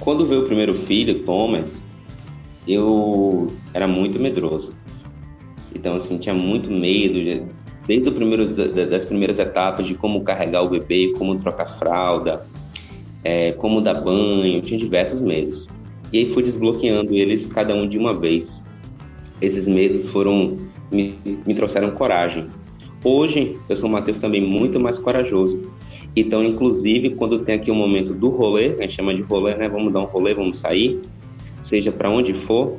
Quando 0.00 0.26
veio 0.26 0.42
o 0.42 0.46
primeiro 0.46 0.74
filho, 0.74 1.22
Thomas, 1.24 1.84
eu 2.66 3.54
era 3.72 3.86
muito 3.86 4.18
medroso. 4.18 4.74
Então, 5.72 5.96
assim, 5.96 6.18
tinha 6.18 6.34
muito 6.34 6.68
medo, 6.68 7.20
desde 7.86 8.10
primeiro, 8.10 8.48
das 8.88 9.04
primeiras 9.04 9.38
etapas 9.38 9.86
de 9.86 9.94
como 9.94 10.22
carregar 10.22 10.62
o 10.62 10.68
bebê, 10.68 11.12
como 11.16 11.36
trocar 11.36 11.66
fralda, 11.78 12.44
é, 13.22 13.52
como 13.52 13.80
dar 13.80 13.94
banho, 13.94 14.60
tinha 14.62 14.78
diversos 14.78 15.22
medos. 15.22 15.66
E 16.12 16.18
aí 16.18 16.32
fui 16.32 16.42
desbloqueando 16.42 17.14
eles 17.14 17.46
cada 17.46 17.74
um 17.74 17.88
de 17.88 17.98
uma 17.98 18.14
vez. 18.14 18.62
Esses 19.40 19.66
medos 19.68 20.08
foram 20.08 20.56
me, 20.90 21.18
me 21.24 21.54
trouxeram 21.54 21.90
coragem. 21.90 22.46
Hoje 23.02 23.56
eu 23.68 23.76
sou 23.76 23.88
um 23.88 23.92
Matheus 23.92 24.18
também 24.18 24.40
muito 24.40 24.80
mais 24.80 24.98
corajoso. 24.98 25.70
Então, 26.14 26.42
inclusive, 26.42 27.10
quando 27.10 27.40
tem 27.40 27.56
aqui 27.56 27.70
o 27.70 27.74
um 27.74 27.76
momento 27.76 28.14
do 28.14 28.30
rolê, 28.30 28.74
a 28.78 28.82
gente 28.82 28.94
chama 28.94 29.14
de 29.14 29.22
rolê, 29.22 29.54
né? 29.54 29.68
Vamos 29.68 29.92
dar 29.92 30.00
um 30.00 30.06
rolê, 30.06 30.32
vamos 30.32 30.58
sair, 30.58 31.02
seja 31.62 31.92
para 31.92 32.10
onde 32.10 32.32
for, 32.46 32.76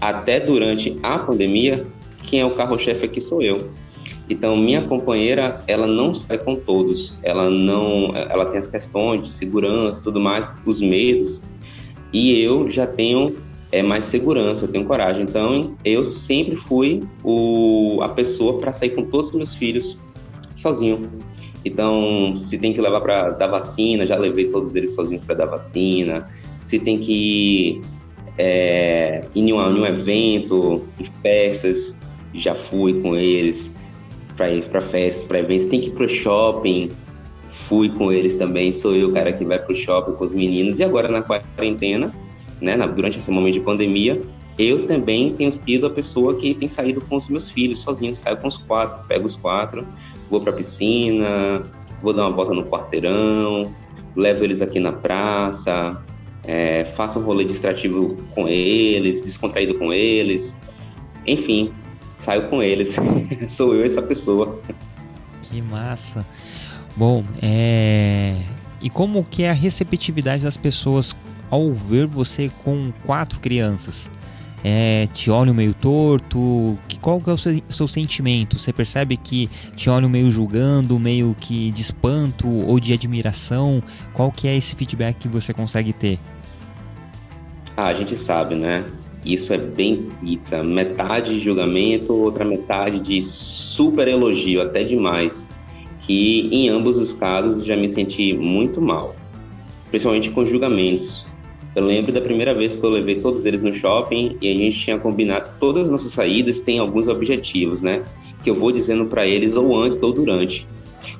até 0.00 0.38
durante 0.38 0.98
a 1.02 1.18
pandemia, 1.18 1.86
quem 2.22 2.40
é 2.40 2.44
o 2.44 2.54
carro-chefe 2.54 3.06
aqui 3.06 3.20
sou 3.20 3.40
eu. 3.40 3.70
Então, 4.32 4.56
minha 4.56 4.82
companheira, 4.82 5.60
ela 5.66 5.86
não 5.86 6.14
sai 6.14 6.38
com 6.38 6.54
todos. 6.54 7.16
Ela 7.22 7.50
não, 7.50 8.14
ela 8.14 8.46
tem 8.46 8.58
as 8.58 8.68
questões 8.68 9.26
de 9.26 9.32
segurança, 9.32 10.02
tudo 10.02 10.20
mais, 10.20 10.58
os 10.64 10.80
medos. 10.80 11.42
E 12.12 12.40
eu 12.40 12.70
já 12.70 12.86
tenho 12.86 13.36
é 13.72 13.82
mais 13.82 14.04
segurança, 14.06 14.64
eu 14.64 14.68
tenho 14.68 14.84
coragem. 14.84 15.22
Então, 15.22 15.76
eu 15.84 16.06
sempre 16.06 16.56
fui 16.56 17.02
o, 17.22 18.00
a 18.02 18.08
pessoa 18.08 18.58
para 18.58 18.72
sair 18.72 18.90
com 18.90 19.04
todos 19.04 19.28
os 19.30 19.34
meus 19.34 19.54
filhos 19.54 19.98
sozinho. 20.56 21.08
Então, 21.64 22.34
se 22.36 22.58
tem 22.58 22.72
que 22.72 22.80
levar 22.80 23.00
para 23.00 23.30
dar 23.30 23.46
vacina, 23.46 24.06
já 24.06 24.16
levei 24.16 24.46
todos 24.46 24.74
eles 24.74 24.94
sozinhos 24.94 25.22
para 25.22 25.36
dar 25.36 25.46
vacina. 25.46 26.28
Se 26.64 26.78
tem 26.78 26.98
que 26.98 27.80
é, 28.38 29.24
ir 29.34 29.40
em 29.40 29.52
um, 29.52 29.60
em 29.60 29.80
um 29.80 29.86
evento, 29.86 30.84
em 30.98 31.04
festas, 31.22 31.98
já 32.34 32.54
fui 32.54 33.00
com 33.00 33.16
eles 33.16 33.74
para 34.40 34.50
ir 34.50 34.64
para 34.70 34.80
festas, 34.80 35.26
para 35.26 35.40
eventos, 35.40 35.66
tem 35.66 35.82
que 35.82 35.88
ir 35.88 35.92
pro 35.92 36.08
shopping. 36.08 36.90
Fui 37.68 37.90
com 37.90 38.10
eles 38.10 38.36
também, 38.36 38.72
sou 38.72 38.96
eu 38.96 39.08
o 39.08 39.12
cara 39.12 39.30
que 39.34 39.44
vai 39.44 39.58
pro 39.58 39.76
shopping 39.76 40.12
com 40.12 40.24
os 40.24 40.32
meninos. 40.32 40.80
E 40.80 40.84
agora 40.84 41.08
na 41.08 41.20
quarentena, 41.20 42.10
né, 42.58 42.74
durante 42.88 43.18
esse 43.18 43.30
momento 43.30 43.52
de 43.52 43.60
pandemia, 43.60 44.18
eu 44.58 44.86
também 44.86 45.34
tenho 45.34 45.52
sido 45.52 45.86
a 45.86 45.90
pessoa 45.90 46.34
que 46.36 46.54
tem 46.54 46.68
saído 46.68 47.02
com 47.02 47.16
os 47.16 47.28
meus 47.28 47.50
filhos 47.50 47.80
sozinho, 47.80 48.14
saio 48.14 48.38
com 48.38 48.48
os 48.48 48.56
quatro, 48.56 49.06
pego 49.06 49.26
os 49.26 49.36
quatro, 49.36 49.86
vou 50.30 50.40
para 50.40 50.54
piscina, 50.54 51.62
vou 52.02 52.14
dar 52.14 52.22
uma 52.22 52.34
volta 52.34 52.54
no 52.54 52.64
quarteirão, 52.64 53.70
levo 54.16 54.42
eles 54.42 54.62
aqui 54.62 54.80
na 54.80 54.92
praça, 54.92 56.02
é, 56.44 56.86
faço 56.96 57.20
um 57.20 57.22
rolê 57.24 57.44
distrativo 57.44 58.16
com 58.34 58.48
eles, 58.48 59.22
descontraído 59.22 59.74
com 59.74 59.92
eles, 59.92 60.56
enfim, 61.26 61.74
saio 62.20 62.48
com 62.48 62.62
eles. 62.62 62.96
Sou 63.48 63.74
eu 63.74 63.84
essa 63.84 64.02
pessoa. 64.02 64.60
Que 65.42 65.60
massa. 65.60 66.24
Bom, 66.96 67.24
é... 67.42 68.36
e 68.80 68.90
como 68.90 69.24
que 69.24 69.42
é 69.42 69.50
a 69.50 69.54
receptividade 69.54 70.44
das 70.44 70.56
pessoas 70.56 71.14
ao 71.50 71.72
ver 71.72 72.06
você 72.06 72.50
com 72.62 72.92
quatro 73.04 73.40
crianças? 73.40 74.10
É, 74.62 75.08
te 75.14 75.30
olham 75.30 75.54
meio 75.54 75.72
torto? 75.72 76.78
Que, 76.86 76.98
qual 76.98 77.18
que 77.20 77.30
é 77.30 77.32
o 77.32 77.38
seu, 77.38 77.62
seu, 77.70 77.88
sentimento? 77.88 78.58
Você 78.58 78.72
percebe 78.72 79.16
que 79.16 79.48
te 79.74 79.88
olham 79.88 80.08
meio 80.08 80.30
julgando, 80.30 80.98
meio 80.98 81.34
que 81.40 81.70
de 81.70 81.80
espanto 81.80 82.46
ou 82.46 82.78
de 82.78 82.92
admiração? 82.92 83.82
Qual 84.12 84.30
que 84.30 84.46
é 84.46 84.54
esse 84.54 84.76
feedback 84.76 85.16
que 85.16 85.28
você 85.28 85.54
consegue 85.54 85.94
ter? 85.94 86.18
Ah, 87.74 87.86
a 87.86 87.94
gente 87.94 88.14
sabe, 88.16 88.54
né? 88.54 88.84
Isso 89.24 89.52
é 89.52 89.58
bem 89.58 90.08
pizza. 90.20 90.62
Metade 90.62 91.34
de 91.34 91.40
julgamento, 91.40 92.12
outra 92.12 92.44
metade 92.44 93.00
de 93.00 93.20
super 93.20 94.08
elogio, 94.08 94.62
até 94.62 94.82
demais. 94.82 95.50
Que 96.00 96.48
em 96.50 96.68
ambos 96.68 96.96
os 96.96 97.12
casos 97.12 97.64
já 97.64 97.76
me 97.76 97.88
senti 97.88 98.34
muito 98.34 98.80
mal, 98.80 99.14
principalmente 99.90 100.30
com 100.30 100.46
julgamentos. 100.46 101.26
Eu 101.76 101.84
lembro 101.84 102.10
da 102.10 102.20
primeira 102.20 102.52
vez 102.52 102.76
que 102.76 102.84
eu 102.84 102.90
levei 102.90 103.20
todos 103.20 103.46
eles 103.46 103.62
no 103.62 103.72
shopping 103.72 104.36
e 104.40 104.50
a 104.50 104.58
gente 104.58 104.80
tinha 104.80 104.98
combinado 104.98 105.54
todas 105.60 105.84
as 105.84 105.90
nossas 105.90 106.10
saídas 106.12 106.60
têm 106.60 106.80
alguns 106.80 107.06
objetivos, 107.06 107.80
né? 107.80 108.02
Que 108.42 108.50
eu 108.50 108.56
vou 108.56 108.72
dizendo 108.72 109.06
para 109.06 109.24
eles 109.24 109.54
ou 109.54 109.76
antes 109.76 110.02
ou 110.02 110.12
durante. 110.12 110.66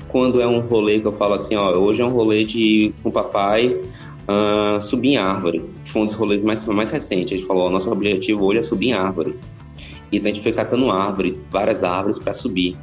Quando 0.08 0.40
é 0.40 0.46
um 0.46 0.60
rolê 0.60 0.98
que 0.98 1.06
eu 1.06 1.12
falo 1.12 1.34
assim, 1.34 1.54
ó, 1.54 1.70
hoje 1.78 2.02
é 2.02 2.04
um 2.04 2.10
rolê 2.10 2.44
de 2.44 2.92
com 3.00 3.10
o 3.10 3.12
papai 3.12 3.68
uh, 3.68 4.80
subir 4.80 5.10
em 5.10 5.16
árvore. 5.18 5.62
Foi 5.92 6.02
um 6.02 6.06
dos 6.06 6.14
rolês 6.14 6.42
mais, 6.42 6.66
mais 6.66 6.90
recentes. 6.90 7.32
A 7.32 7.36
gente 7.36 7.46
falou: 7.46 7.70
nosso 7.70 7.90
objetivo 7.90 8.44
hoje 8.44 8.58
é 8.58 8.62
subir 8.62 8.88
em 8.88 8.92
árvore. 8.92 9.36
Então 10.12 10.30
a 10.30 10.34
gente 10.34 10.42
foi 10.42 10.52
catando 10.52 10.90
árvore, 10.90 11.38
várias 11.50 11.84
árvores 11.84 12.18
para 12.18 12.34
subir. 12.34 12.76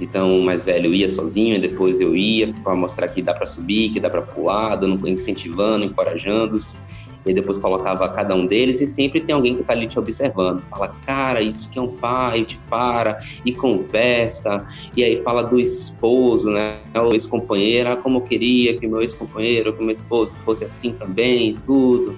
Então 0.00 0.38
o 0.38 0.44
mais 0.44 0.64
velho 0.64 0.94
ia 0.94 1.08
sozinho 1.08 1.56
e 1.56 1.60
depois 1.60 2.00
eu 2.00 2.16
ia 2.16 2.54
para 2.62 2.74
mostrar 2.74 3.08
que 3.08 3.20
dá 3.20 3.34
para 3.34 3.46
subir, 3.46 3.90
que 3.92 3.98
dá 3.98 4.08
para 4.08 4.22
pular, 4.22 4.76
dando, 4.76 5.08
incentivando, 5.08 5.84
encorajando-os 5.84 6.78
e 7.26 7.34
depois 7.34 7.58
colocava 7.58 8.08
cada 8.08 8.34
um 8.34 8.46
deles 8.46 8.80
e 8.80 8.86
sempre 8.86 9.20
tem 9.20 9.34
alguém 9.34 9.54
que 9.54 9.60
está 9.60 9.72
ali 9.72 9.86
te 9.86 9.98
observando. 9.98 10.62
Fala, 10.70 10.94
cara, 11.04 11.42
isso 11.42 11.68
que 11.70 11.78
é 11.78 11.82
um 11.82 11.88
pai, 11.88 12.44
te 12.44 12.58
para 12.70 13.18
e 13.44 13.52
conversa. 13.52 14.66
E 14.96 15.04
aí 15.04 15.22
fala 15.22 15.42
do 15.42 15.60
esposo, 15.60 16.50
né? 16.50 16.78
O 16.94 17.14
ex-companheiro, 17.14 17.90
ah, 17.90 17.96
como 17.96 18.18
eu 18.18 18.22
queria 18.22 18.78
que 18.78 18.86
meu 18.86 19.02
ex-companheiro, 19.02 19.72
que 19.72 19.82
meu 19.82 19.92
esposo 19.92 20.34
fosse 20.44 20.64
assim 20.64 20.92
também, 20.92 21.56
tudo. 21.66 22.16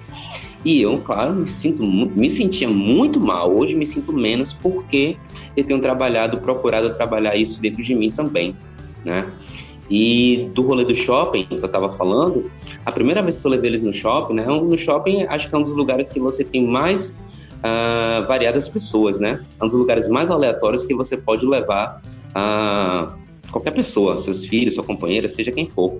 E 0.65 0.83
eu, 0.83 0.99
claro, 0.99 1.35
me 1.35 1.49
sinto 1.49 1.83
me 1.83 2.29
sentia 2.29 2.69
muito 2.69 3.19
mal. 3.19 3.51
Hoje 3.51 3.75
me 3.75 3.87
sinto 3.87 4.13
menos 4.13 4.53
porque 4.53 5.17
eu 5.57 5.65
tenho 5.65 5.81
trabalhado, 5.81 6.39
procurado 6.39 6.95
trabalhar 6.95 7.35
isso 7.37 7.61
dentro 7.61 7.83
de 7.83 7.95
mim 7.95 8.11
também, 8.11 8.55
né? 9.05 9.27
E 9.91 10.49
do 10.55 10.63
rolê 10.63 10.85
do 10.85 10.95
shopping 10.95 11.45
que 11.47 11.55
eu 11.55 11.67
estava 11.67 11.91
falando, 11.93 12.49
a 12.87 12.93
primeira 12.93 13.21
vez 13.23 13.41
que 13.41 13.47
eu 13.47 13.51
levei 13.51 13.71
eles 13.71 13.83
no 13.83 13.93
shopping, 13.93 14.35
né? 14.35 14.47
No 14.47 14.79
shopping 14.79 15.25
acho 15.25 15.49
que 15.49 15.55
é 15.55 15.59
um 15.59 15.63
dos 15.63 15.75
lugares 15.75 16.09
que 16.09 16.21
você 16.21 16.45
tem 16.45 16.65
mais 16.65 17.19
uh, 17.59 18.27
variadas 18.29 18.69
pessoas, 18.69 19.19
né? 19.19 19.45
É 19.61 19.65
um 19.65 19.67
dos 19.67 19.77
lugares 19.77 20.07
mais 20.09 20.31
aleatórios 20.31 20.85
que 20.85 20.95
você 20.95 21.17
pode 21.17 21.45
levar 21.45 22.01
a 22.35 23.13
uh, 23.17 23.51
qualquer 23.51 23.73
pessoa, 23.73 24.17
seus 24.17 24.45
filhos, 24.45 24.75
sua 24.75 24.85
companheira, 24.85 25.29
seja 25.29 25.51
quem 25.51 25.69
for. 25.69 25.97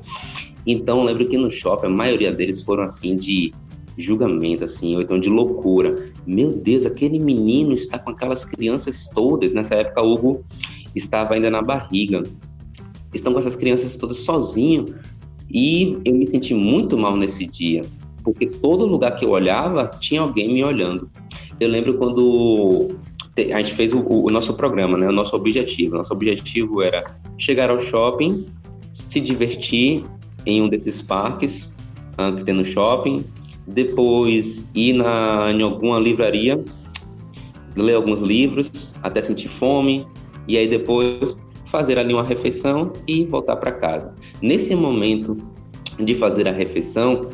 Então, 0.67 1.01
eu 1.01 1.05
lembro 1.05 1.27
que 1.27 1.37
no 1.37 1.51
shopping 1.51 1.87
a 1.87 1.91
maioria 1.91 2.33
deles 2.33 2.63
foram 2.63 2.85
assim 2.85 3.17
de 3.17 3.53
julgamento, 3.99 4.65
assim, 4.65 4.95
ou 4.95 5.03
então 5.03 5.19
de 5.19 5.29
loucura. 5.29 6.13
Meu 6.27 6.53
Deus, 6.53 6.87
aquele 6.87 7.19
menino 7.19 7.73
está 7.73 7.99
com 7.99 8.11
aquelas 8.11 8.45
crianças 8.45 9.09
todas. 9.09 9.53
Nessa 9.53 9.75
época, 9.75 10.01
o 10.01 10.15
Hugo 10.15 10.45
estava 10.95 11.35
ainda 11.35 11.51
na 11.51 11.61
barriga 11.61 12.23
estão 13.13 13.33
com 13.33 13.39
essas 13.39 13.57
crianças 13.57 13.97
todas 13.97 14.19
sozinho. 14.19 14.87
E 15.51 15.99
eu 16.05 16.15
me 16.15 16.27
senti 16.27 16.55
muito 16.55 16.97
mal 16.97 17.17
nesse 17.17 17.45
dia, 17.47 17.83
porque 18.23 18.47
todo 18.47 18.87
lugar 18.87 19.17
que 19.17 19.25
eu 19.25 19.31
olhava 19.31 19.89
tinha 19.99 20.21
alguém 20.21 20.53
me 20.53 20.65
olhando. 20.65 21.11
Eu 21.59 21.69
lembro 21.69 21.95
quando 21.95 22.89
a 23.37 23.63
gente 23.63 23.75
fez 23.75 23.93
o, 23.93 24.01
o 24.01 24.31
nosso 24.31 24.55
programa, 24.55 24.97
né? 24.97 25.09
O 25.09 25.13
nosso 25.13 25.35
objetivo. 25.35 25.97
Nosso 25.97 26.13
objetivo 26.13 26.83
era 26.83 27.17
chegar 27.39 27.71
ao 27.71 27.83
shopping, 27.83 28.47
se 28.93 29.21
divertir 29.21 30.05
em 30.47 30.63
um 30.63 30.69
desses 30.69 31.03
parques 31.03 31.77
uh, 32.19 32.35
que 32.37 32.45
tem 32.45 32.55
no 32.55 32.65
shopping, 32.65 33.25
depois 33.67 34.69
ir 34.75 34.95
na, 34.95 35.51
em 35.53 35.63
alguma 35.63 35.99
livraria, 35.99 36.63
ler 37.77 37.95
alguns 37.95 38.21
livros 38.21 38.93
até 39.03 39.23
sentir 39.23 39.49
fome, 39.49 40.07
e 40.49 40.57
aí 40.57 40.69
depois 40.69 41.39
fazer 41.71 41.99
ali 41.99 42.13
uma 42.13 42.25
refeição 42.25 42.93
e 43.07 43.25
voltar 43.25 43.57
para 43.57 43.73
casa. 43.73 44.15
Nesse 44.43 44.75
momento 44.75 45.37
de 45.99 46.15
fazer 46.15 46.49
a 46.49 46.53
refeição, 46.53 47.31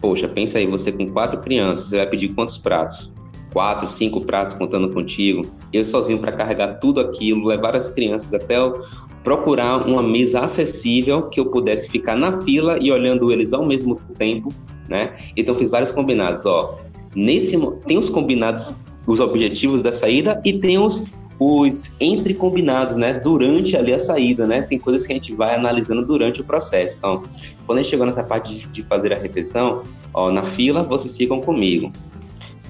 poxa, 0.00 0.28
pensa 0.28 0.58
aí, 0.58 0.66
você 0.66 0.92
com 0.92 1.10
quatro 1.10 1.40
crianças, 1.40 1.88
você 1.88 1.96
vai 1.96 2.06
pedir 2.06 2.28
quantos 2.34 2.58
pratos? 2.58 3.12
Quatro, 3.52 3.86
cinco 3.86 4.22
pratos 4.22 4.54
contando 4.54 4.90
contigo. 4.90 5.42
Eu 5.72 5.84
sozinho 5.84 6.18
para 6.18 6.32
carregar 6.32 6.78
tudo 6.80 7.00
aquilo, 7.00 7.46
levar 7.46 7.76
as 7.76 7.88
crianças 7.88 8.32
até 8.32 8.56
eu 8.56 8.80
procurar 9.22 9.86
uma 9.86 10.02
mesa 10.02 10.40
acessível 10.40 11.28
que 11.28 11.38
eu 11.38 11.46
pudesse 11.46 11.88
ficar 11.88 12.16
na 12.16 12.40
fila 12.42 12.78
e 12.80 12.90
olhando 12.90 13.30
eles 13.30 13.52
ao 13.52 13.64
mesmo 13.64 14.00
tempo, 14.18 14.48
né? 14.88 15.16
Então 15.36 15.54
fiz 15.54 15.70
vários 15.70 15.92
combinados, 15.92 16.44
ó. 16.44 16.78
Nesse 17.14 17.58
tem 17.86 17.98
os 17.98 18.10
combinados, 18.10 18.74
os 19.06 19.20
objetivos 19.20 19.82
da 19.82 19.92
saída 19.92 20.40
e 20.44 20.58
tem 20.58 20.78
os 20.78 21.04
os 21.42 21.96
entre 22.00 22.34
combinados, 22.34 22.96
né? 22.96 23.14
Durante 23.14 23.76
ali 23.76 23.92
a 23.92 23.98
saída, 23.98 24.46
né? 24.46 24.62
Tem 24.62 24.78
coisas 24.78 25.06
que 25.06 25.12
a 25.12 25.16
gente 25.16 25.34
vai 25.34 25.54
analisando 25.54 26.04
durante 26.04 26.40
o 26.40 26.44
processo. 26.44 26.96
Então, 26.98 27.22
quando 27.66 27.78
a 27.78 27.82
gente 27.82 27.90
chegou 27.90 28.06
nessa 28.06 28.22
parte 28.22 28.66
de, 28.66 28.82
fazer 28.82 29.12
a 29.12 29.16
refeição, 29.16 29.82
ó, 30.14 30.30
na 30.30 30.44
fila 30.44 30.82
vocês 30.82 31.16
ficam 31.16 31.40
comigo 31.40 31.92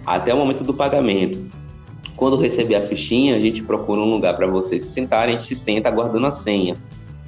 até 0.06 0.32
o 0.32 0.36
momento 0.36 0.64
do 0.64 0.74
pagamento. 0.74 1.40
Quando 2.16 2.36
receber 2.36 2.76
a 2.76 2.82
fichinha, 2.82 3.36
a 3.36 3.40
gente 3.40 3.62
procura 3.62 4.00
um 4.00 4.10
lugar 4.10 4.36
para 4.36 4.46
vocês 4.46 4.84
se 4.84 4.92
sentarem, 4.92 5.34
a 5.34 5.40
gente 5.40 5.48
se 5.48 5.56
senta 5.56 5.88
aguardando 5.88 6.26
a 6.26 6.32
senha. 6.32 6.76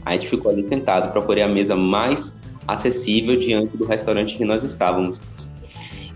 a 0.04 0.12
gente 0.12 0.28
ficou 0.28 0.50
ali 0.52 0.64
sentado, 0.66 1.10
procurei 1.12 1.42
a 1.42 1.48
mesa 1.48 1.74
mais 1.74 2.38
acessível 2.66 3.38
diante 3.38 3.76
do 3.76 3.84
restaurante 3.84 4.36
que 4.36 4.44
nós 4.44 4.62
estávamos. 4.62 5.20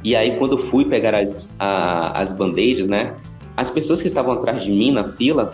E 0.04 0.14
aí, 0.14 0.36
quando 0.36 0.56
fui 0.56 0.84
pegar 0.84 1.14
as, 1.14 1.52
a, 1.58 2.20
as 2.20 2.32
bandejas, 2.32 2.88
né? 2.88 3.14
As 3.58 3.72
pessoas 3.72 4.00
que 4.00 4.06
estavam 4.06 4.30
atrás 4.34 4.62
de 4.62 4.70
mim 4.70 4.92
na 4.92 5.02
fila, 5.02 5.52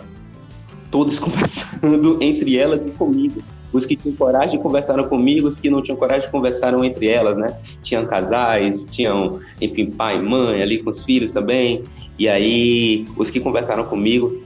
todos 0.91 1.17
conversando 1.17 2.19
entre 2.21 2.55
elas 2.55 2.85
e 2.85 2.91
comigo. 2.91 3.41
Os 3.73 3.83
que 3.83 3.95
tinham 3.95 4.15
coragem 4.15 4.59
conversaram 4.59 5.05
comigo, 5.05 5.47
os 5.47 5.59
que 5.59 5.71
não 5.71 5.81
tinham 5.81 5.97
coragem 5.97 6.29
conversaram 6.29 6.85
entre 6.85 7.07
elas, 7.07 7.35
né? 7.35 7.57
Tinham 7.81 8.05
casais, 8.05 8.85
tinham, 8.91 9.39
enfim, 9.59 9.89
pai, 9.89 10.21
mãe 10.21 10.61
ali 10.61 10.83
com 10.83 10.91
os 10.91 11.03
filhos 11.03 11.31
também. 11.31 11.83
E 12.19 12.29
aí, 12.29 13.07
os 13.17 13.31
que 13.31 13.39
conversaram 13.39 13.85
comigo, 13.85 14.39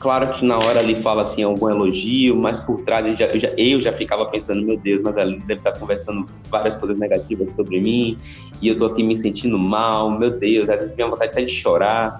claro 0.00 0.34
que 0.34 0.44
na 0.44 0.56
hora 0.58 0.80
ali 0.80 1.00
fala 1.00 1.22
assim 1.22 1.44
algum 1.44 1.70
elogio, 1.70 2.34
mas 2.34 2.58
por 2.58 2.82
trás 2.82 3.06
eu 3.06 3.16
já, 3.16 3.26
eu 3.26 3.38
já, 3.38 3.48
eu 3.56 3.80
já 3.80 3.92
ficava 3.92 4.26
pensando, 4.26 4.66
meu 4.66 4.76
Deus, 4.76 5.00
mas 5.00 5.16
ali 5.16 5.38
deve 5.46 5.60
estar 5.60 5.78
conversando 5.78 6.26
várias 6.50 6.74
coisas 6.74 6.98
negativas 6.98 7.52
sobre 7.52 7.80
mim, 7.80 8.18
e 8.60 8.66
eu 8.66 8.76
tô 8.76 8.86
aqui 8.86 9.04
me 9.04 9.16
sentindo 9.16 9.56
mal, 9.56 10.10
meu 10.10 10.30
Deus, 10.30 10.68
às 10.68 10.80
vezes 10.80 10.96
minha 10.96 11.08
vontade 11.08 11.30
até 11.30 11.44
de 11.44 11.52
chorar. 11.52 12.18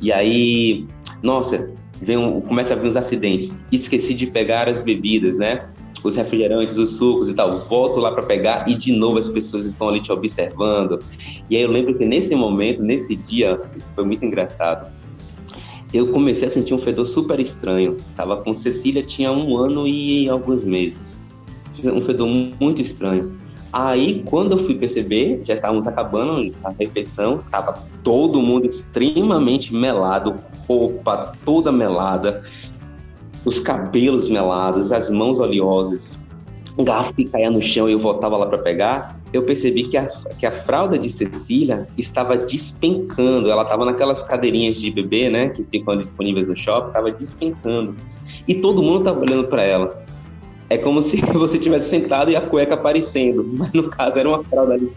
E 0.00 0.12
aí, 0.12 0.86
nossa, 1.22 1.70
vem 2.00 2.40
começa 2.42 2.74
a 2.74 2.76
vir 2.76 2.88
uns 2.88 2.96
acidentes. 2.96 3.54
Esqueci 3.72 4.14
de 4.14 4.26
pegar 4.26 4.68
as 4.68 4.80
bebidas, 4.80 5.38
né? 5.38 5.68
os 6.02 6.14
refrigerantes, 6.14 6.76
os 6.76 6.96
sucos 6.96 7.28
e 7.28 7.34
tal. 7.34 7.60
Volto 7.60 8.00
lá 8.00 8.12
para 8.12 8.22
pegar 8.22 8.68
e 8.68 8.74
de 8.74 8.92
novo 8.92 9.18
as 9.18 9.28
pessoas 9.28 9.66
estão 9.66 9.88
ali 9.88 10.00
te 10.00 10.12
observando. 10.12 11.00
E 11.50 11.56
aí 11.56 11.62
eu 11.62 11.70
lembro 11.70 11.94
que 11.94 12.04
nesse 12.04 12.34
momento, 12.34 12.82
nesse 12.82 13.16
dia, 13.16 13.60
isso 13.76 13.88
foi 13.94 14.04
muito 14.04 14.24
engraçado. 14.24 14.90
Eu 15.92 16.08
comecei 16.08 16.46
a 16.46 16.50
sentir 16.50 16.74
um 16.74 16.78
fedor 16.78 17.06
super 17.06 17.40
estranho. 17.40 17.96
Tava 18.14 18.36
com 18.38 18.52
Cecília, 18.52 19.02
tinha 19.02 19.32
um 19.32 19.56
ano 19.56 19.88
e 19.88 20.28
alguns 20.28 20.62
meses. 20.62 21.20
Um 21.84 22.04
fedor 22.04 22.28
muito 22.60 22.82
estranho. 22.82 23.37
Aí, 23.72 24.22
quando 24.24 24.52
eu 24.52 24.64
fui 24.64 24.74
perceber, 24.74 25.42
já 25.44 25.54
estávamos 25.54 25.86
acabando 25.86 26.54
a 26.64 26.70
refeição, 26.70 27.40
tava 27.50 27.84
todo 28.02 28.40
mundo 28.40 28.64
extremamente 28.64 29.74
melado, 29.74 30.38
roupa 30.66 31.32
toda 31.44 31.70
melada 31.70 32.42
os 33.44 33.60
cabelos 33.60 34.28
melados, 34.28 34.92
as 34.92 35.10
mãos 35.10 35.40
oleosas, 35.40 36.20
um 36.76 36.84
garfo 36.84 37.14
que 37.14 37.24
caía 37.24 37.50
no 37.50 37.62
chão 37.62 37.88
e 37.88 37.92
eu 37.92 37.98
voltava 37.98 38.36
lá 38.36 38.46
para 38.46 38.58
pegar, 38.58 39.18
eu 39.32 39.42
percebi 39.42 39.84
que 39.84 39.96
a, 39.96 40.06
que 40.38 40.46
a 40.46 40.52
fralda 40.52 40.98
de 40.98 41.08
Cecília 41.08 41.86
estava 41.96 42.36
despencando. 42.36 43.50
Ela 43.50 43.62
estava 43.62 43.84
naquelas 43.84 44.22
cadeirinhas 44.22 44.78
de 44.78 44.90
bebê, 44.90 45.28
né, 45.28 45.48
que 45.48 45.64
ficam 45.64 45.96
disponíveis 45.96 46.46
no 46.46 46.56
shopping, 46.56 46.88
estava 46.88 47.10
despencando. 47.10 47.96
E 48.46 48.54
todo 48.54 48.82
mundo 48.82 49.00
estava 49.00 49.20
olhando 49.20 49.48
para 49.48 49.62
ela. 49.62 50.02
É 50.70 50.78
como 50.78 51.02
se 51.02 51.16
você 51.32 51.58
tivesse 51.58 51.90
sentado 51.90 52.30
e 52.30 52.36
a 52.36 52.40
cueca 52.40 52.74
aparecendo, 52.74 53.44
mas 53.56 53.72
no 53.72 53.88
caso 53.88 54.18
era 54.18 54.28
uma 54.28 54.44
fralda 54.44 54.74
ali. 54.74 54.92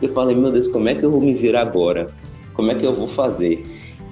Eu 0.00 0.08
falei, 0.10 0.34
meu 0.34 0.50
Deus, 0.50 0.68
como 0.68 0.88
é 0.88 0.94
que 0.94 1.02
eu 1.02 1.10
vou 1.10 1.20
me 1.20 1.34
virar 1.34 1.62
agora? 1.62 2.08
Como 2.54 2.70
é 2.70 2.74
que 2.74 2.84
eu 2.84 2.94
vou 2.94 3.06
fazer? 3.06 3.64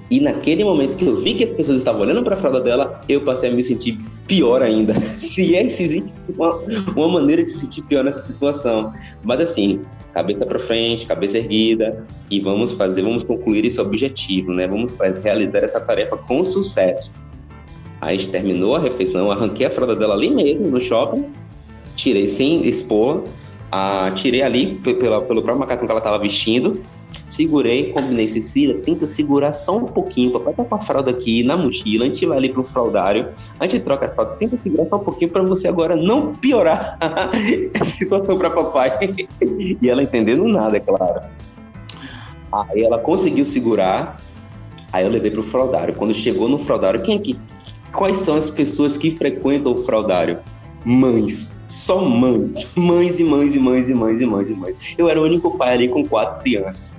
E 0.09 0.21
naquele 0.21 0.63
momento 0.63 0.95
que 0.95 1.05
eu 1.05 1.19
vi 1.19 1.33
que 1.33 1.43
as 1.43 1.51
pessoas 1.51 1.79
estavam 1.79 2.01
olhando 2.01 2.23
para 2.23 2.35
a 2.35 2.37
fralda 2.37 2.61
dela, 2.61 3.01
eu 3.09 3.21
passei 3.21 3.49
a 3.49 3.53
me 3.53 3.61
sentir 3.61 3.99
pior 4.25 4.61
ainda. 4.61 4.93
se 5.19 5.53
é 5.55 5.65
que 5.65 5.83
existe 5.83 6.13
uma, 6.29 6.55
uma 6.95 7.07
maneira 7.09 7.43
de 7.43 7.49
se 7.49 7.59
sentir 7.59 7.81
pior 7.83 8.05
nessa 8.05 8.19
situação. 8.19 8.93
Mas 9.23 9.41
assim, 9.41 9.81
cabeça 10.13 10.45
para 10.45 10.59
frente, 10.59 11.05
cabeça 11.05 11.37
erguida 11.37 12.05
e 12.31 12.39
vamos 12.39 12.71
fazer, 12.71 13.01
vamos 13.01 13.23
concluir 13.23 13.65
esse 13.65 13.81
objetivo, 13.81 14.53
né? 14.53 14.65
Vamos 14.65 14.93
realizar 15.21 15.59
essa 15.59 15.81
tarefa 15.81 16.15
com 16.15 16.41
sucesso. 16.43 17.13
Aí 18.01 18.15
a 18.15 18.17
gente 18.17 18.29
terminou 18.29 18.75
a 18.75 18.79
refeição, 18.79 19.31
arranquei 19.31 19.65
a 19.65 19.71
fralda 19.71 19.95
dela 19.95 20.13
ali 20.13 20.29
mesmo 20.29 20.67
no 20.67 20.79
shopping, 20.79 21.25
tirei 21.95 22.27
sem 22.27 22.65
expor, 22.67 23.23
a, 23.71 24.11
tirei 24.15 24.41
ali 24.41 24.75
pela, 24.75 25.21
pelo 25.21 25.41
próprio 25.41 25.59
macacão 25.59 25.85
que 25.85 25.91
ela 25.91 25.99
estava 25.99 26.19
vestindo 26.19 26.81
Segurei, 27.27 27.91
combinei, 27.91 28.27
Cecília, 28.27 28.79
tenta 28.79 29.05
segurar 29.05 29.51
só 29.51 29.77
um 29.77 29.85
pouquinho, 29.85 30.31
papai 30.31 30.53
tá 30.53 30.63
com 30.63 30.75
a 30.75 30.79
fralda 30.79 31.11
aqui 31.11 31.43
na 31.43 31.57
mochila, 31.57 32.05
a 32.05 32.07
gente 32.07 32.25
vai 32.25 32.37
ali 32.37 32.53
pro 32.53 32.63
fraldário, 32.63 33.29
a 33.59 33.67
gente 33.67 33.83
troca 33.83 34.05
a 34.05 34.09
fralda, 34.09 34.35
tenta 34.35 34.57
segurar 34.57 34.87
só 34.87 34.95
um 34.95 35.03
pouquinho 35.03 35.31
para 35.31 35.43
você 35.43 35.67
agora 35.67 35.95
não 35.95 36.33
piorar 36.33 36.97
a 37.79 37.85
situação 37.85 38.37
para 38.37 38.49
papai. 38.49 38.97
e 39.41 39.89
ela 39.89 40.03
entendendo 40.03 40.47
nada, 40.47 40.77
é 40.77 40.79
claro. 40.79 41.21
Aí 42.51 42.83
ela 42.83 42.97
conseguiu 42.97 43.43
segurar, 43.43 44.21
aí 44.93 45.03
eu 45.05 45.11
levei 45.11 45.31
pro 45.31 45.43
fraldário. 45.43 45.95
Quando 45.95 46.13
chegou 46.13 46.47
no 46.47 46.59
fraldário, 46.59 47.01
quem 47.01 47.17
aqui? 47.17 47.37
Quais 47.97 48.19
são 48.19 48.35
as 48.35 48.47
pessoas 48.47 48.95
que 48.95 49.17
frequentam 49.17 49.71
o 49.71 49.83
fraldário? 49.83 50.37
Mães 50.85 51.57
só 51.67 52.05
mães, 52.05 52.69
mães 52.75 53.19
e 53.19 53.23
mães 53.23 53.55
e 53.55 53.59
mães 53.59 53.89
e 53.89 53.93
mães 53.95 54.21
e 54.21 54.25
mães 54.25 54.49
e 54.49 54.53
mães. 54.53 54.75
Eu 54.99 55.09
era 55.09 55.19
o 55.19 55.23
único 55.23 55.57
pai 55.57 55.73
ali 55.73 55.89
com 55.89 56.05
quatro 56.05 56.43
crianças. 56.43 56.95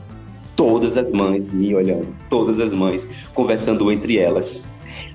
Todas 0.56 0.96
as 0.96 1.08
mães 1.12 1.50
me 1.50 1.72
olhando, 1.72 2.08
todas 2.28 2.58
as 2.58 2.72
mães 2.72 3.06
conversando 3.32 3.92
entre 3.92 4.18
elas. 4.18 4.74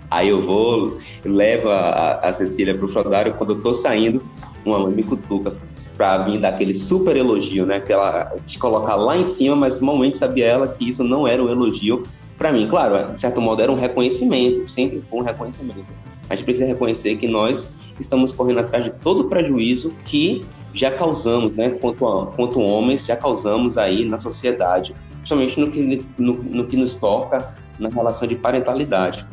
Aí 0.10 0.30
eu 0.30 0.46
vou, 0.46 1.00
levo 1.26 1.68
a, 1.68 2.14
a 2.16 2.34
Cecília 2.34 2.78
pro 2.78 2.88
fraldário, 2.88 3.34
quando 3.34 3.52
eu 3.52 3.62
tô 3.62 3.76
saindo, 3.76 4.24
uma 4.64 4.80
mãe 4.80 4.94
me 4.94 5.04
cutuca 5.04 5.54
para 5.98 6.20
vir 6.20 6.40
dar 6.40 6.50
aquele 6.50 6.74
super 6.74 7.18
elogio, 7.18 7.66
né? 7.66 7.82
Que 7.82 7.92
ela 7.92 8.34
te 8.48 8.58
colocar 8.58 8.96
lá 8.96 9.18
em 9.18 9.26
cima, 9.26 9.54
mas 9.54 9.82
normalmente 9.82 10.18
sabia 10.18 10.46
ela 10.46 10.68
que 10.70 10.90
isso 10.90 11.04
não 11.04 11.28
era 11.28 11.44
um 11.44 11.50
elogio 11.50 12.06
para 12.38 12.52
mim. 12.52 12.68
Claro, 12.68 13.14
de 13.14 13.20
certo 13.20 13.42
modo 13.42 13.62
era 13.62 13.72
um 13.72 13.76
reconhecimento, 13.76 14.70
sempre 14.70 15.02
foi 15.10 15.20
um 15.20 15.24
reconhecimento. 15.24 15.86
A 16.30 16.36
gente 16.36 16.46
precisa 16.46 16.66
reconhecer 16.66 17.16
que 17.18 17.28
nós 17.28 17.70
estamos 18.00 18.32
correndo 18.32 18.60
atrás 18.60 18.84
de 18.84 18.92
todo 18.92 19.22
o 19.22 19.30
prejuízo 19.30 19.92
que 20.06 20.44
já 20.74 20.90
causamos, 20.92 21.54
né, 21.54 21.70
quanto, 21.70 22.26
quanto 22.36 22.60
homens, 22.60 23.06
já 23.06 23.16
causamos 23.16 23.78
aí 23.78 24.06
na 24.06 24.18
sociedade, 24.18 24.96
principalmente 25.18 25.60
no 25.60 25.72
que, 25.72 26.06
no, 26.18 26.34
no 26.34 26.66
que 26.66 26.76
nos 26.76 26.96
toca 26.96 27.54
na 27.78 27.90
relação 27.90 28.28
de 28.28 28.36
parentalidade. 28.36 29.26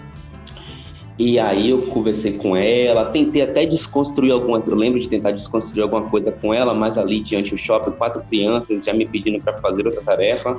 E 1.18 1.38
aí 1.38 1.68
eu 1.68 1.82
conversei 1.82 2.32
com 2.32 2.56
ela, 2.56 3.04
tentei 3.06 3.42
até 3.42 3.66
desconstruir 3.66 4.32
algumas, 4.32 4.66
eu 4.66 4.74
lembro 4.74 4.98
de 4.98 5.06
tentar 5.06 5.32
desconstruir 5.32 5.82
alguma 5.82 6.08
coisa 6.08 6.32
com 6.32 6.54
ela, 6.54 6.72
mas 6.72 6.96
ali 6.96 7.20
diante 7.20 7.50
do 7.50 7.58
shopping, 7.58 7.90
quatro 7.90 8.22
crianças 8.22 8.84
já 8.84 8.94
me 8.94 9.06
pedindo 9.06 9.42
para 9.42 9.58
fazer 9.58 9.86
outra 9.86 10.00
tarefa. 10.02 10.58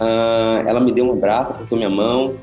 Uh, 0.00 0.68
ela 0.68 0.80
me 0.80 0.92
deu 0.92 1.06
um 1.06 1.12
abraço, 1.12 1.52
apertou 1.52 1.76
minha 1.76 1.90
mão, 1.90 2.34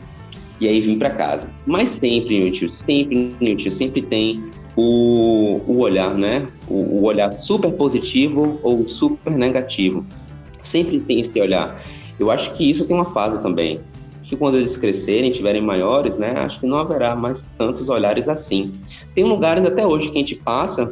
e 0.59 0.67
aí 0.67 0.81
vim 0.81 0.97
para 0.97 1.09
casa. 1.09 1.49
Mas 1.65 1.89
sempre, 1.89 2.39
meu 2.39 2.51
tio, 2.51 2.71
sempre, 2.71 3.35
meu 3.39 3.57
tio, 3.57 3.71
sempre 3.71 4.01
tem 4.01 4.43
o, 4.75 5.61
o 5.67 5.79
olhar, 5.79 6.13
né? 6.13 6.47
O, 6.67 6.75
o 6.75 7.03
olhar 7.03 7.31
super 7.33 7.71
positivo 7.71 8.59
ou 8.63 8.87
super 8.87 9.31
negativo. 9.31 10.05
Sempre 10.63 10.99
tem 10.99 11.21
esse 11.21 11.39
olhar. 11.39 11.81
Eu 12.19 12.31
acho 12.31 12.53
que 12.53 12.69
isso 12.69 12.85
tem 12.85 12.95
uma 12.95 13.05
fase 13.05 13.41
também. 13.41 13.79
Que 14.23 14.35
quando 14.35 14.57
eles 14.57 14.75
crescerem, 14.75 15.31
tiverem 15.31 15.61
maiores, 15.61 16.17
né? 16.17 16.31
Acho 16.37 16.59
que 16.59 16.65
não 16.65 16.79
haverá 16.79 17.15
mais 17.15 17.47
tantos 17.57 17.89
olhares 17.89 18.27
assim. 18.27 18.73
Tem 19.13 19.23
lugares 19.23 19.65
até 19.65 19.85
hoje 19.85 20.09
que 20.09 20.17
a 20.17 20.19
gente 20.19 20.35
passa, 20.35 20.91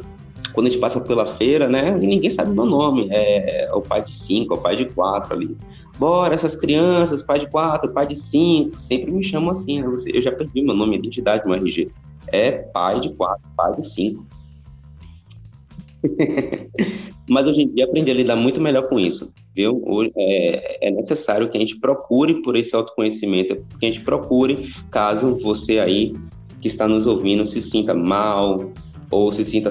quando 0.52 0.68
a 0.68 0.70
gente 0.70 0.80
passa 0.80 1.00
pela 1.00 1.26
feira, 1.26 1.68
né? 1.68 1.98
E 2.00 2.06
ninguém 2.06 2.30
sabe 2.30 2.50
o 2.50 2.54
meu 2.54 2.66
nome. 2.66 3.08
É, 3.10 3.64
é 3.64 3.74
o 3.74 3.80
pai 3.80 4.04
de 4.04 4.14
cinco, 4.14 4.54
é 4.54 4.56
o 4.56 4.60
pai 4.60 4.76
de 4.76 4.84
quatro 4.86 5.34
ali. 5.34 5.56
Bora, 5.98 6.34
essas 6.34 6.56
crianças, 6.56 7.22
pai 7.22 7.40
de 7.40 7.50
quatro, 7.50 7.92
pai 7.92 8.06
de 8.06 8.16
cinco, 8.16 8.76
sempre 8.76 9.12
me 9.12 9.24
chamam 9.24 9.50
assim, 9.50 9.80
né? 9.80 9.86
Eu 10.12 10.22
já 10.22 10.32
perdi 10.32 10.62
meu 10.62 10.74
nome, 10.74 10.96
identidade, 10.96 11.46
meu 11.46 11.54
RG 11.54 11.90
é 12.28 12.50
pai 12.50 13.00
de 13.00 13.12
quatro, 13.14 13.44
pai 13.56 13.76
de 13.76 13.86
cinco. 13.86 14.26
Mas 17.28 17.46
hoje 17.46 17.62
em 17.62 17.68
dia 17.68 17.84
aprendi 17.84 18.10
a 18.10 18.14
lidar 18.14 18.40
muito 18.40 18.60
melhor 18.60 18.88
com 18.88 18.98
isso, 18.98 19.32
viu? 19.54 19.82
É, 20.16 20.88
é, 20.88 20.90
necessário 20.90 21.48
que 21.48 21.56
a 21.56 21.60
gente 21.60 21.78
procure 21.78 22.42
por 22.42 22.56
esse 22.56 22.74
autoconhecimento, 22.74 23.56
que 23.78 23.86
a 23.86 23.90
gente 23.90 24.04
procure, 24.04 24.70
caso 24.90 25.38
você 25.42 25.78
aí 25.78 26.14
que 26.60 26.68
está 26.68 26.86
nos 26.86 27.06
ouvindo 27.06 27.46
se 27.46 27.60
sinta 27.60 27.94
mal 27.94 28.72
ou 29.10 29.30
se 29.30 29.44
sinta 29.44 29.70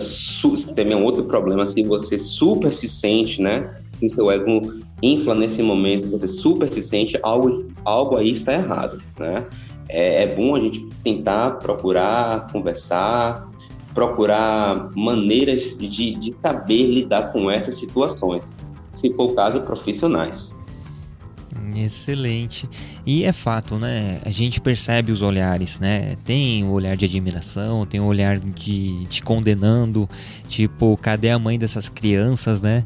tem 0.73 0.95
um 0.95 1.03
outro 1.03 1.25
problema, 1.25 1.67
se 1.67 1.83
você 1.83 2.17
super 2.17 2.71
se 2.71 2.87
sente, 2.87 3.41
né? 3.41 3.81
Se 4.07 4.15
seu 4.15 4.29
ego 4.29 4.81
infla 5.01 5.33
nesse 5.33 5.63
momento, 5.63 6.09
você 6.09 6.27
super 6.27 6.71
se 6.71 6.81
sente, 6.81 7.17
algo, 7.23 7.65
algo 7.85 8.17
aí 8.17 8.31
está 8.31 8.53
errado, 8.53 9.01
né? 9.17 9.45
é, 9.89 10.23
é 10.23 10.35
bom 10.35 10.55
a 10.55 10.59
gente 10.59 10.85
tentar 11.03 11.51
procurar 11.59 12.51
conversar, 12.51 13.47
procurar 13.93 14.89
maneiras 14.95 15.77
de, 15.77 16.15
de 16.15 16.33
saber 16.33 16.87
lidar 16.87 17.31
com 17.31 17.49
essas 17.49 17.75
situações, 17.75 18.55
se 18.93 19.13
for 19.13 19.31
o 19.31 19.35
caso, 19.35 19.61
profissionais. 19.61 20.55
Excelente. 21.75 22.69
E 23.05 23.23
é 23.23 23.31
fato, 23.31 23.77
né? 23.77 24.19
A 24.25 24.29
gente 24.29 24.61
percebe 24.61 25.11
os 25.11 25.21
olhares, 25.21 25.79
né? 25.79 26.17
Tem 26.23 26.63
o 26.63 26.69
olhar 26.69 26.95
de 26.95 27.05
admiração, 27.05 27.85
tem 27.85 27.99
o 27.99 28.05
olhar 28.05 28.37
de 28.39 29.05
te 29.07 29.21
condenando, 29.23 30.07
tipo, 30.47 30.97
cadê 30.97 31.29
a 31.29 31.39
mãe 31.39 31.57
dessas 31.57 31.89
crianças, 31.89 32.61
né? 32.61 32.85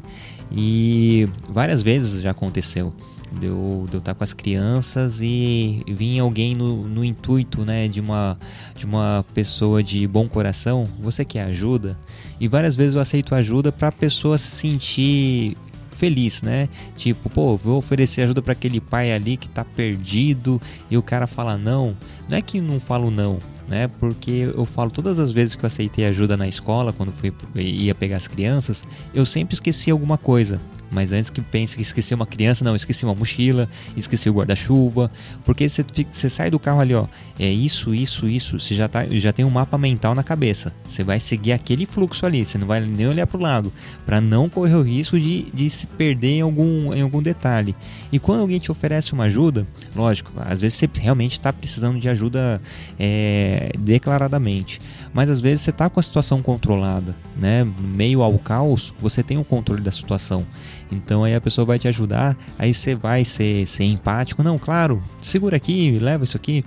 E 0.50 1.28
várias 1.48 1.82
vezes 1.82 2.22
já 2.22 2.30
aconteceu 2.30 2.92
de 3.32 3.46
eu, 3.46 3.86
estar 3.92 4.14
com 4.14 4.24
as 4.24 4.32
crianças 4.32 5.20
e 5.20 5.82
vir 5.86 6.18
alguém 6.18 6.54
no, 6.54 6.88
no 6.88 7.04
intuito 7.04 7.64
né, 7.64 7.88
de, 7.88 8.00
uma, 8.00 8.38
de 8.74 8.86
uma 8.86 9.24
pessoa 9.34 9.82
de 9.82 10.06
bom 10.06 10.28
coração, 10.28 10.88
você 10.98 11.24
quer 11.24 11.42
ajuda? 11.42 11.98
E 12.40 12.48
várias 12.48 12.74
vezes 12.74 12.94
eu 12.94 13.00
aceito 13.00 13.34
ajuda 13.34 13.70
para 13.70 13.88
a 13.88 13.92
pessoa 13.92 14.38
se 14.38 14.48
sentir 14.48 15.56
feliz, 15.92 16.42
né? 16.42 16.68
Tipo, 16.96 17.28
pô, 17.28 17.56
vou 17.56 17.78
oferecer 17.78 18.22
ajuda 18.22 18.40
para 18.40 18.52
aquele 18.52 18.80
pai 18.80 19.12
ali 19.12 19.36
que 19.36 19.48
tá 19.48 19.64
perdido 19.64 20.62
e 20.88 20.96
o 20.96 21.02
cara 21.02 21.26
fala 21.26 21.58
não. 21.58 21.96
Não 22.28 22.38
é 22.38 22.40
que 22.40 22.60
não 22.60 22.78
falo 22.78 23.10
não, 23.10 23.40
né? 23.68 23.88
Porque 24.00 24.50
eu 24.54 24.64
falo 24.64 24.90
todas 24.90 25.18
as 25.18 25.30
vezes 25.30 25.54
que 25.54 25.64
eu 25.64 25.66
aceitei 25.66 26.06
ajuda 26.06 26.36
na 26.36 26.48
escola, 26.48 26.92
quando 26.92 27.12
fui 27.12 27.32
ia 27.54 27.94
pegar 27.94 28.16
as 28.16 28.26
crianças, 28.26 28.82
eu 29.14 29.24
sempre 29.26 29.54
esqueci 29.54 29.90
alguma 29.90 30.16
coisa. 30.16 30.60
Mas 30.90 31.12
antes 31.12 31.30
que 31.30 31.40
pense 31.40 31.76
que 31.76 31.82
esqueci 31.82 32.14
uma 32.14 32.26
criança, 32.26 32.64
não, 32.64 32.74
esqueci 32.74 33.04
uma 33.04 33.14
mochila, 33.14 33.68
esqueci 33.96 34.28
o 34.28 34.32
guarda-chuva. 34.32 35.10
Porque 35.44 35.68
você, 35.68 35.84
você 36.10 36.30
sai 36.30 36.50
do 36.50 36.58
carro 36.58 36.80
ali, 36.80 36.94
ó, 36.94 37.06
é 37.38 37.48
isso, 37.48 37.94
isso, 37.94 38.26
isso. 38.26 38.58
Você 38.58 38.74
já, 38.74 38.88
tá, 38.88 39.04
já 39.10 39.32
tem 39.32 39.44
um 39.44 39.50
mapa 39.50 39.76
mental 39.76 40.14
na 40.14 40.22
cabeça. 40.22 40.72
Você 40.84 41.04
vai 41.04 41.20
seguir 41.20 41.52
aquele 41.52 41.86
fluxo 41.86 42.24
ali, 42.24 42.44
você 42.44 42.58
não 42.58 42.66
vai 42.66 42.80
nem 42.80 43.06
olhar 43.06 43.26
para 43.26 43.38
o 43.38 43.42
lado, 43.42 43.72
para 44.06 44.20
não 44.20 44.48
correr 44.48 44.74
o 44.74 44.82
risco 44.82 45.18
de, 45.18 45.42
de 45.52 45.68
se 45.68 45.86
perder 45.86 46.38
em 46.38 46.40
algum, 46.40 46.94
em 46.94 47.02
algum 47.02 47.22
detalhe. 47.22 47.74
E 48.10 48.18
quando 48.18 48.40
alguém 48.40 48.58
te 48.58 48.70
oferece 48.70 49.12
uma 49.12 49.24
ajuda, 49.24 49.66
lógico, 49.94 50.32
às 50.36 50.60
vezes 50.60 50.78
você 50.78 50.88
realmente 50.94 51.32
está 51.32 51.52
precisando 51.52 51.98
de 51.98 52.08
ajuda 52.08 52.60
é, 52.98 53.70
declaradamente. 53.78 54.80
Mas 55.12 55.30
às 55.30 55.40
vezes 55.40 55.62
você 55.62 55.70
está 55.70 55.88
com 55.88 56.00
a 56.00 56.02
situação 56.02 56.42
controlada, 56.42 57.14
né? 57.36 57.66
Meio 57.80 58.22
ao 58.22 58.38
caos, 58.38 58.92
você 59.00 59.22
tem 59.22 59.38
o 59.38 59.44
controle 59.44 59.82
da 59.82 59.90
situação. 59.90 60.46
Então 60.90 61.24
aí 61.24 61.34
a 61.34 61.40
pessoa 61.40 61.64
vai 61.64 61.78
te 61.78 61.88
ajudar, 61.88 62.36
aí 62.58 62.72
você 62.72 62.94
vai 62.94 63.24
ser, 63.24 63.66
ser 63.66 63.84
empático. 63.84 64.42
Não, 64.42 64.58
claro, 64.58 65.02
segura 65.22 65.56
aqui, 65.56 65.98
leva 65.98 66.24
isso 66.24 66.36
aqui. 66.36 66.64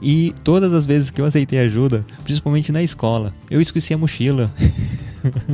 E 0.00 0.34
todas 0.42 0.72
as 0.72 0.84
vezes 0.84 1.10
que 1.10 1.20
eu 1.20 1.24
aceitei 1.24 1.60
ajuda, 1.60 2.04
principalmente 2.24 2.72
na 2.72 2.82
escola, 2.82 3.32
eu 3.50 3.60
esqueci 3.60 3.94
a 3.94 3.98
mochila. 3.98 4.52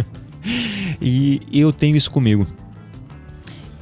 e 1.01 1.41
eu 1.53 1.71
tenho 1.73 1.97
isso 1.97 2.11
comigo. 2.11 2.47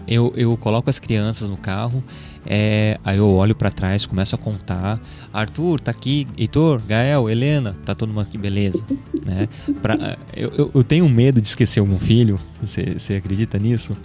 Eu, 0.08 0.32
eu 0.36 0.56
coloco 0.56 0.88
as 0.88 0.98
crianças 0.98 1.48
no 1.48 1.56
carro, 1.56 2.02
é, 2.48 2.98
aí 3.04 3.18
eu 3.18 3.28
olho 3.28 3.54
para 3.54 3.70
trás, 3.70 4.06
começo 4.06 4.34
a 4.34 4.38
contar. 4.38 5.00
Arthur, 5.32 5.80
tá 5.80 5.90
aqui. 5.90 6.28
Heitor, 6.38 6.80
Gael, 6.86 7.28
Helena, 7.28 7.76
tá 7.84 7.94
todo 7.94 8.10
mundo 8.10 8.20
aqui, 8.20 8.38
beleza. 8.38 8.82
Né? 9.24 9.48
Pra, 9.82 10.16
eu, 10.34 10.70
eu, 10.72 10.84
tenho 10.84 11.08
medo 11.08 11.40
de 11.40 11.48
esquecer 11.48 11.80
algum 11.80 11.98
filho. 11.98 12.38
Você 12.62 13.14
acredita 13.14 13.58
nisso? 13.58 13.96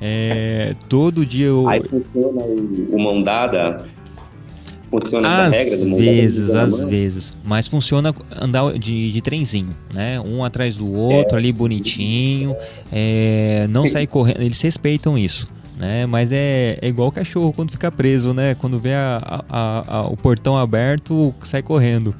É, 0.00 0.74
todo 0.88 1.26
dia 1.26 1.46
eu. 1.46 1.68
Aí 1.68 1.82
funciona 1.82 2.42
o, 2.42 2.96
o 2.96 3.02
mão 3.02 3.22
dada. 3.22 3.84
Funciona 4.90 5.44
às 5.44 5.52
regra 5.52 5.76
do 5.76 5.96
vezes, 5.96 6.50
às 6.50 6.84
vezes. 6.84 7.32
Mas 7.44 7.68
funciona 7.68 8.12
andar 8.40 8.72
de, 8.72 9.12
de 9.12 9.20
trenzinho, 9.20 9.76
né? 9.94 10.20
Um 10.20 10.42
atrás 10.44 10.74
do 10.74 10.92
outro, 10.92 11.36
é. 11.36 11.38
ali 11.38 11.52
bonitinho. 11.52 12.56
É, 12.90 13.68
não 13.70 13.86
sair 13.86 14.08
correndo. 14.08 14.42
Eles 14.42 14.60
respeitam 14.60 15.16
isso. 15.16 15.48
Né? 15.78 16.04
Mas 16.06 16.30
é, 16.32 16.76
é 16.82 16.88
igual 16.88 17.08
o 17.08 17.12
cachorro 17.12 17.52
quando 17.52 17.70
fica 17.70 17.90
preso, 17.90 18.34
né? 18.34 18.54
Quando 18.54 18.80
vê 18.80 18.92
a, 18.92 19.44
a, 19.48 19.96
a, 19.96 20.06
o 20.08 20.16
portão 20.16 20.58
aberto, 20.58 21.32
sai 21.42 21.62
correndo. 21.62 22.14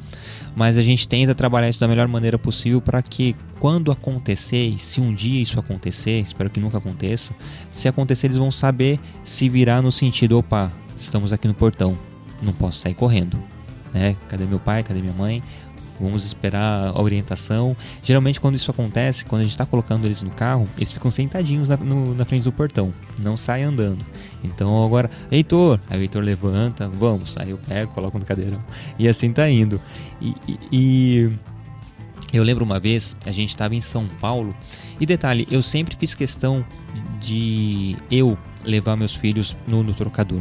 Mas 0.55 0.78
a 0.78 0.83
gente 0.83 1.07
tenta 1.07 1.35
trabalhar 1.35 1.68
isso 1.68 1.81
da 1.81 1.89
melhor 1.89 2.09
maneira 2.09 2.39
possível 2.39 2.81
para 2.81 3.03
que 3.03 3.35
quando 3.61 3.92
acontecer, 3.92 4.68
e 4.68 4.78
se 4.78 5.00
um 5.00 5.14
dia 5.14 5.42
isso 5.42 5.61
acontecer, 5.61 6.20
espero 6.20 6.48
que 6.48 6.58
nunca 6.58 6.78
aconteça, 6.78 7.34
se 7.70 7.86
acontecer 7.86 8.26
eles 8.26 8.38
vão 8.38 8.50
saber 8.50 8.98
se 9.22 9.48
virar 9.48 9.82
no 9.82 9.92
sentido, 9.92 10.38
opa, 10.38 10.72
estamos 10.96 11.32
aqui 11.32 11.46
no 11.46 11.54
portão, 11.54 11.96
não 12.42 12.54
posso 12.54 12.80
sair 12.80 12.94
correndo. 12.94 13.38
Né? 13.92 14.16
Cadê 14.28 14.46
meu 14.46 14.58
pai? 14.58 14.82
Cadê 14.82 15.00
minha 15.00 15.12
mãe? 15.12 15.42
vamos 16.00 16.24
esperar 16.24 16.88
a 16.88 17.00
orientação. 17.00 17.76
Geralmente, 18.02 18.40
quando 18.40 18.54
isso 18.54 18.70
acontece, 18.70 19.24
quando 19.24 19.40
a 19.40 19.44
gente 19.44 19.52
está 19.52 19.66
colocando 19.66 20.06
eles 20.06 20.22
no 20.22 20.30
carro, 20.30 20.66
eles 20.76 20.90
ficam 20.90 21.11
sentadinhos 21.11 21.68
na, 21.68 21.76
no, 21.76 22.14
na 22.14 22.24
frente 22.24 22.44
do 22.44 22.52
portão, 22.52 22.92
não 23.18 23.36
saem 23.36 23.64
andando. 23.64 24.04
Então, 24.42 24.82
agora, 24.82 25.11
Heitor, 25.30 25.78
aí 25.90 25.98
o 25.98 26.02
Heitor 26.02 26.22
levanta, 26.22 26.88
vamos, 26.88 27.36
aí 27.36 27.50
eu 27.50 27.58
pego, 27.58 27.92
coloco 27.92 28.18
no 28.18 28.24
cadeirão, 28.24 28.64
e 28.98 29.06
assim 29.06 29.30
tá 29.30 29.48
indo. 29.50 29.78
e, 30.20 30.34
e, 30.48 30.58
e 30.72 31.30
eu 32.33 32.43
lembro 32.43 32.64
uma 32.64 32.78
vez, 32.78 33.16
a 33.26 33.33
gente 33.33 33.51
estava 33.51 33.74
em 33.74 33.81
São 33.81 34.07
Paulo, 34.20 34.55
e 34.99 35.07
detalhe, 35.07 35.47
eu 35.51 35.62
sempre 35.62 35.97
fiz 35.97 36.14
questão 36.14 36.64
de 37.20 37.97
eu 38.11 38.37
levar 38.64 38.97
meus 38.97 39.14
filhos 39.14 39.57
no, 39.66 39.83
no 39.83 39.95
trocador, 39.95 40.41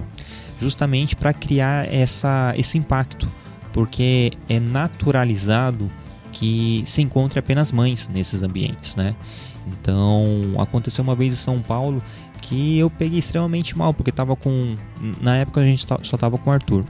justamente 0.59 1.15
para 1.15 1.33
criar 1.33 1.91
essa, 1.91 2.53
esse 2.57 2.77
impacto 2.77 3.29
porque 3.71 4.31
é 4.47 4.59
naturalizado 4.59 5.89
que 6.31 6.83
se 6.85 7.01
encontre 7.01 7.39
apenas 7.39 7.71
mães 7.71 8.07
nesses 8.07 8.43
ambientes, 8.43 8.95
né? 8.95 9.15
Então, 9.67 10.55
aconteceu 10.57 11.03
uma 11.03 11.15
vez 11.15 11.33
em 11.33 11.37
São 11.37 11.61
Paulo 11.61 12.01
que 12.41 12.77
eu 12.77 12.89
peguei 12.89 13.19
extremamente 13.19 13.77
mal, 13.77 13.93
porque 13.93 14.11
tava 14.11 14.35
com. 14.35 14.75
Na 15.21 15.37
época 15.37 15.61
a 15.61 15.65
gente 15.65 15.85
só 16.03 16.17
tava 16.17 16.37
com 16.37 16.49
o 16.49 16.53
Arthur. 16.53 16.85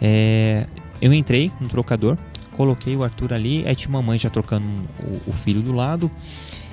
É, 0.00 0.66
eu 1.00 1.12
entrei 1.12 1.52
no 1.60 1.68
trocador, 1.68 2.16
coloquei 2.62 2.94
o 2.94 3.02
Arthur 3.02 3.32
ali, 3.32 3.64
aí 3.66 3.74
tinha 3.74 3.88
uma 3.88 4.00
mãe 4.00 4.16
já 4.16 4.30
trocando 4.30 4.64
o, 5.00 5.30
o 5.30 5.32
filho 5.32 5.60
do 5.60 5.72
lado. 5.72 6.08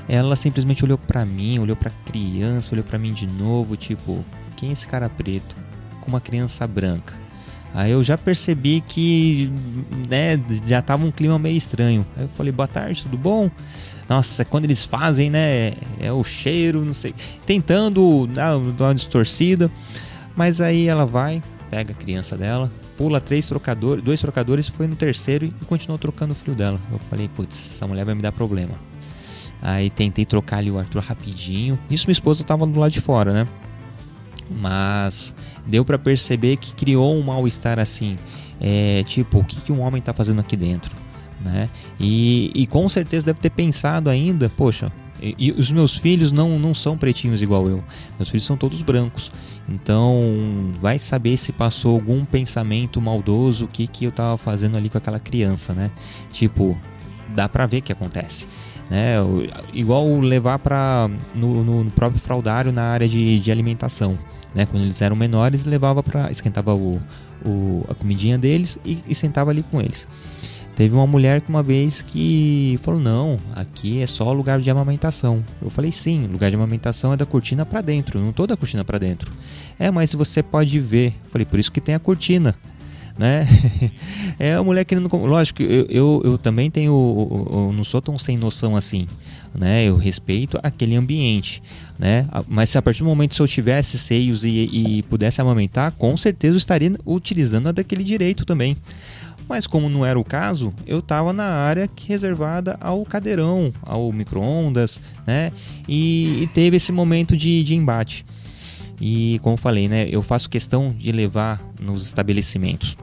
Ela 0.07 0.35
simplesmente 0.35 0.83
olhou 0.83 0.99
para 0.99 1.25
mim, 1.25 1.57
olhou 1.57 1.75
para 1.75 1.89
criança, 2.05 2.75
olhou 2.75 2.83
para 2.83 2.99
mim 2.99 3.11
de 3.11 3.25
novo, 3.25 3.75
tipo, 3.75 4.23
quem 4.55 4.69
é 4.69 4.73
esse 4.73 4.85
cara 4.85 5.09
preto 5.09 5.55
com 5.99 6.07
uma 6.07 6.21
criança 6.21 6.67
branca? 6.67 7.15
Aí 7.73 7.91
eu 7.91 8.03
já 8.03 8.17
percebi 8.19 8.81
que 8.81 9.51
né, 10.07 10.39
já 10.65 10.79
tava 10.79 11.05
um 11.05 11.11
clima 11.11 11.39
meio 11.39 11.57
estranho. 11.57 12.05
Aí 12.15 12.23
eu 12.23 12.29
falei, 12.29 12.51
boa 12.51 12.67
tarde, 12.67 13.03
tudo 13.03 13.17
bom? 13.17 13.49
Nossa, 14.07 14.45
quando 14.45 14.65
eles 14.65 14.85
fazem, 14.85 15.29
né? 15.31 15.73
É 15.99 16.11
o 16.11 16.23
cheiro, 16.23 16.85
não 16.85 16.93
sei. 16.93 17.13
Tentando 17.45 18.27
dar 18.27 18.57
uma 18.57 18.95
distorcida. 18.95 19.71
Mas 20.35 20.61
aí 20.61 20.87
ela 20.87 21.05
vai, 21.05 21.43
pega 21.69 21.93
a 21.93 21.95
criança 21.95 22.35
dela, 22.35 22.71
pula 23.00 23.22
três 23.22 23.47
trocadores, 23.47 24.04
dois 24.04 24.20
trocadores, 24.20 24.68
foi 24.68 24.86
no 24.86 24.93
terceiro 24.93 25.45
e 25.45 25.66
continuou 25.66 25.97
trocando 25.97 26.34
o 26.34 26.36
filho 26.36 26.54
dela. 26.54 26.78
Eu 26.91 27.00
falei, 27.10 27.30
putz, 27.30 27.76
essa 27.76 27.88
mulher 27.88 28.04
vai 28.04 28.14
me 28.14 28.22
dar 28.22 28.34
problema. 28.34 28.74
Aí 29.62 29.89
tentei 29.89 30.26
trocar 30.26 30.58
ali 30.58 30.70
o 30.70 30.78
Arthur 30.78 31.02
rapidinho. 31.02 31.80
Isso 31.89 32.08
minha 32.08 32.12
esposa 32.12 32.43
tava 32.43 32.68
do 32.68 32.78
lado 32.78 32.91
de 32.91 33.00
fora, 33.00 33.32
né? 33.32 33.47
Mas 34.52 35.34
deu 35.66 35.86
para 35.86 35.97
perceber 35.97 36.58
que 36.58 36.76
criou 36.76 37.16
um 37.16 37.24
mal-estar 37.24 37.80
assim. 37.80 38.18
É, 38.60 39.02
tipo, 39.06 39.39
o 39.39 39.45
que, 39.45 39.62
que 39.62 39.72
um 39.72 39.80
homem 39.80 40.00
está 40.00 40.14
fazendo 40.14 40.41
aqui 40.41 40.58
dentro? 40.58 40.93
Né? 41.39 41.70
E, 41.97 42.52
e 42.54 42.68
com 42.68 42.89
certeza 42.89 43.28
deve 43.28 43.39
ter 43.39 43.50
pensado 43.50 44.10
ainda, 44.10 44.50
poxa, 44.50 44.91
e, 45.22 45.51
os 45.51 45.72
meus 45.72 45.95
filhos 45.95 46.32
não, 46.32 46.57
não 46.57 46.74
são 46.74 46.97
pretinhos 46.97 47.41
igual 47.41 47.67
eu. 47.70 47.84
Meus 48.17 48.30
filhos 48.30 48.45
são 48.45 48.57
todos 48.57 48.82
brancos. 48.82 49.32
Então, 49.67 50.72
vai 50.82 50.97
saber 50.97 51.38
se 51.38 51.51
passou 51.51 51.93
algum 51.93 52.26
pensamento 52.26 52.99
maldoso, 52.99 53.65
o 53.65 53.67
que, 53.67 53.86
que 53.86 54.05
eu 54.05 54.09
estava 54.09 54.38
fazendo 54.38 54.78
ali 54.78 54.89
com 54.89 54.97
aquela 54.97 55.20
criança, 55.20 55.74
né? 55.74 55.91
Tipo, 56.32 56.78
dá 57.36 57.47
pra 57.47 57.65
ver 57.67 57.82
que 57.82 57.91
acontece. 57.91 58.47
Né? 58.89 59.17
Igual 59.72 60.20
levar 60.20 60.57
para 60.57 61.09
no, 61.36 61.63
no, 61.63 61.91
próprio 61.91 62.20
fraudário 62.20 62.72
na 62.72 62.84
área 62.84 63.07
de, 63.07 63.39
de 63.39 63.51
alimentação. 63.51 64.17
Né? 64.55 64.65
Quando 64.65 64.84
eles 64.84 65.01
eram 65.01 65.15
menores, 65.15 65.65
levava 65.65 66.01
para 66.01 66.32
esquentava 66.32 66.74
o, 66.74 66.99
o, 67.45 67.86
a 67.88 67.93
comidinha 67.93 68.38
deles 68.38 68.80
e, 68.84 68.97
e 69.07 69.13
sentava 69.13 69.51
ali 69.51 69.61
com 69.61 69.80
eles. 69.80 70.07
Teve 70.80 70.95
uma 70.95 71.05
mulher 71.05 71.41
que 71.41 71.49
uma 71.49 71.61
vez 71.61 72.01
que 72.01 72.80
falou: 72.82 73.01
Não, 73.01 73.38
aqui 73.53 74.01
é 74.01 74.07
só 74.07 74.32
lugar 74.32 74.61
de 74.61 74.69
amamentação. 74.69 75.43
Eu 75.61 75.69
falei: 75.69 75.91
Sim, 75.91 76.25
lugar 76.27 76.49
de 76.49 76.55
amamentação 76.55 77.11
é 77.11 77.17
da 77.17 77.25
cortina 77.25 77.65
para 77.65 77.82
dentro, 77.82 78.17
não 78.17 78.32
toda 78.32 78.53
a 78.53 78.57
cortina 78.57 78.86
para 78.86 78.97
dentro. 78.97 79.30
É, 79.77 79.91
mas 79.91 80.13
você 80.13 80.41
pode 80.41 80.80
ver. 80.80 81.07
Eu 81.25 81.32
falei: 81.32 81.43
Por 81.43 81.59
isso 81.59 81.69
que 81.69 81.82
tem 81.82 81.95
a 81.95 81.99
cortina 81.99 82.55
né? 83.19 83.45
é 84.39 84.53
a 84.53 84.63
mulher 84.63 84.86
querendo. 84.86 85.13
Lógico, 85.13 85.61
eu, 85.61 85.86
eu, 85.89 86.21
eu 86.23 86.38
também 86.38 86.71
tenho. 86.71 86.93
Eu 87.51 87.73
não 87.73 87.84
sou 87.84 88.01
tão 88.01 88.17
sem 88.17 88.38
noção 88.38 88.77
assim. 88.77 89.05
Né? 89.53 89.84
Eu 89.84 89.97
respeito 89.97 90.57
aquele 90.63 90.95
ambiente. 90.95 91.61
Né? 91.97 92.25
Mas 92.47 92.69
se 92.69 92.77
a 92.77 92.82
partir 92.82 92.99
do 92.99 93.05
momento 93.09 93.36
se 93.36 93.41
eu 93.41 93.47
tivesse 93.47 93.99
seios 93.99 94.45
e, 94.45 94.47
e 94.71 95.03
pudesse 95.03 95.41
amamentar, 95.41 95.91
com 95.91 96.15
certeza 96.15 96.53
eu 96.53 96.57
estaria 96.57 96.95
utilizando 97.05 97.73
daquele 97.73 98.05
direito 98.05 98.45
também. 98.45 98.77
Mas 99.50 99.66
como 99.66 99.89
não 99.89 100.06
era 100.06 100.20
o 100.20 100.24
caso, 100.24 100.72
eu 100.86 101.00
estava 101.00 101.34
na 101.34 101.43
área 101.43 101.89
reservada 102.06 102.78
ao 102.80 103.04
cadeirão, 103.04 103.74
ao 103.82 104.14
micro-ondas, 104.14 105.02
né? 105.26 105.52
E, 105.88 106.43
e, 106.43 106.47
teve 106.54 106.78
esse 106.78 106.91
momento 106.91 107.36
de, 107.36 107.64
de 107.64 107.74
embate. 107.74 108.24
E 109.02 109.39
como 109.41 109.58
falei, 109.58 109.89
né, 109.89 110.08
eu 110.08 110.22
faço 110.22 110.50
questão 110.50 110.93
de 110.95 111.12
levar 111.12 111.60
nos 111.82 112.06
estabelecimentos. 112.06 112.95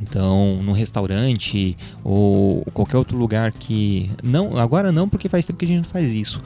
Então, 0.00 0.62
no 0.62 0.72
restaurante 0.72 1.76
ou 2.02 2.64
qualquer 2.72 2.96
outro 2.96 3.18
lugar 3.18 3.52
que 3.52 4.10
não, 4.22 4.56
agora 4.56 4.90
não 4.90 5.06
porque 5.06 5.28
faz 5.28 5.44
tempo 5.44 5.58
que 5.58 5.66
a 5.66 5.68
gente 5.68 5.84
não 5.84 5.90
faz 5.92 6.10
isso. 6.12 6.42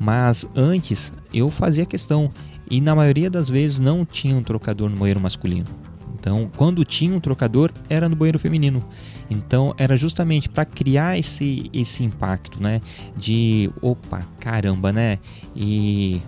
Mas 0.00 0.46
antes 0.54 1.12
eu 1.32 1.50
fazia 1.50 1.84
questão 1.84 2.32
e 2.70 2.80
na 2.80 2.94
maioria 2.94 3.28
das 3.28 3.50
vezes 3.50 3.78
não 3.78 4.04
tinha 4.04 4.34
um 4.34 4.42
trocador 4.42 4.88
no 4.88 4.96
banheiro 4.96 5.20
masculino. 5.20 5.85
Então, 6.18 6.50
quando 6.56 6.84
tinha 6.84 7.14
um 7.14 7.20
trocador, 7.20 7.70
era 7.88 8.08
no 8.08 8.16
banheiro 8.16 8.38
feminino. 8.38 8.84
Então, 9.30 9.74
era 9.76 9.96
justamente 9.96 10.48
para 10.48 10.64
criar 10.64 11.18
esse, 11.18 11.70
esse 11.72 12.02
impacto, 12.02 12.62
né? 12.62 12.80
De, 13.16 13.70
opa, 13.82 14.26
caramba, 14.40 14.92
né? 14.92 15.18
E 15.54 16.22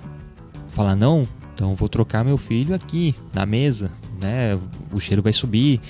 falar, 0.69 0.95
não, 0.95 1.27
então 1.55 1.75
vou 1.75 1.89
trocar 1.89 2.25
meu 2.25 2.37
filho 2.37 2.75
aqui 2.75 3.15
na 3.33 3.47
mesa, 3.47 3.91
né? 4.21 4.59
O 4.93 5.01
cheiro 5.01 5.23
vai 5.23 5.33
subir. 5.33 5.81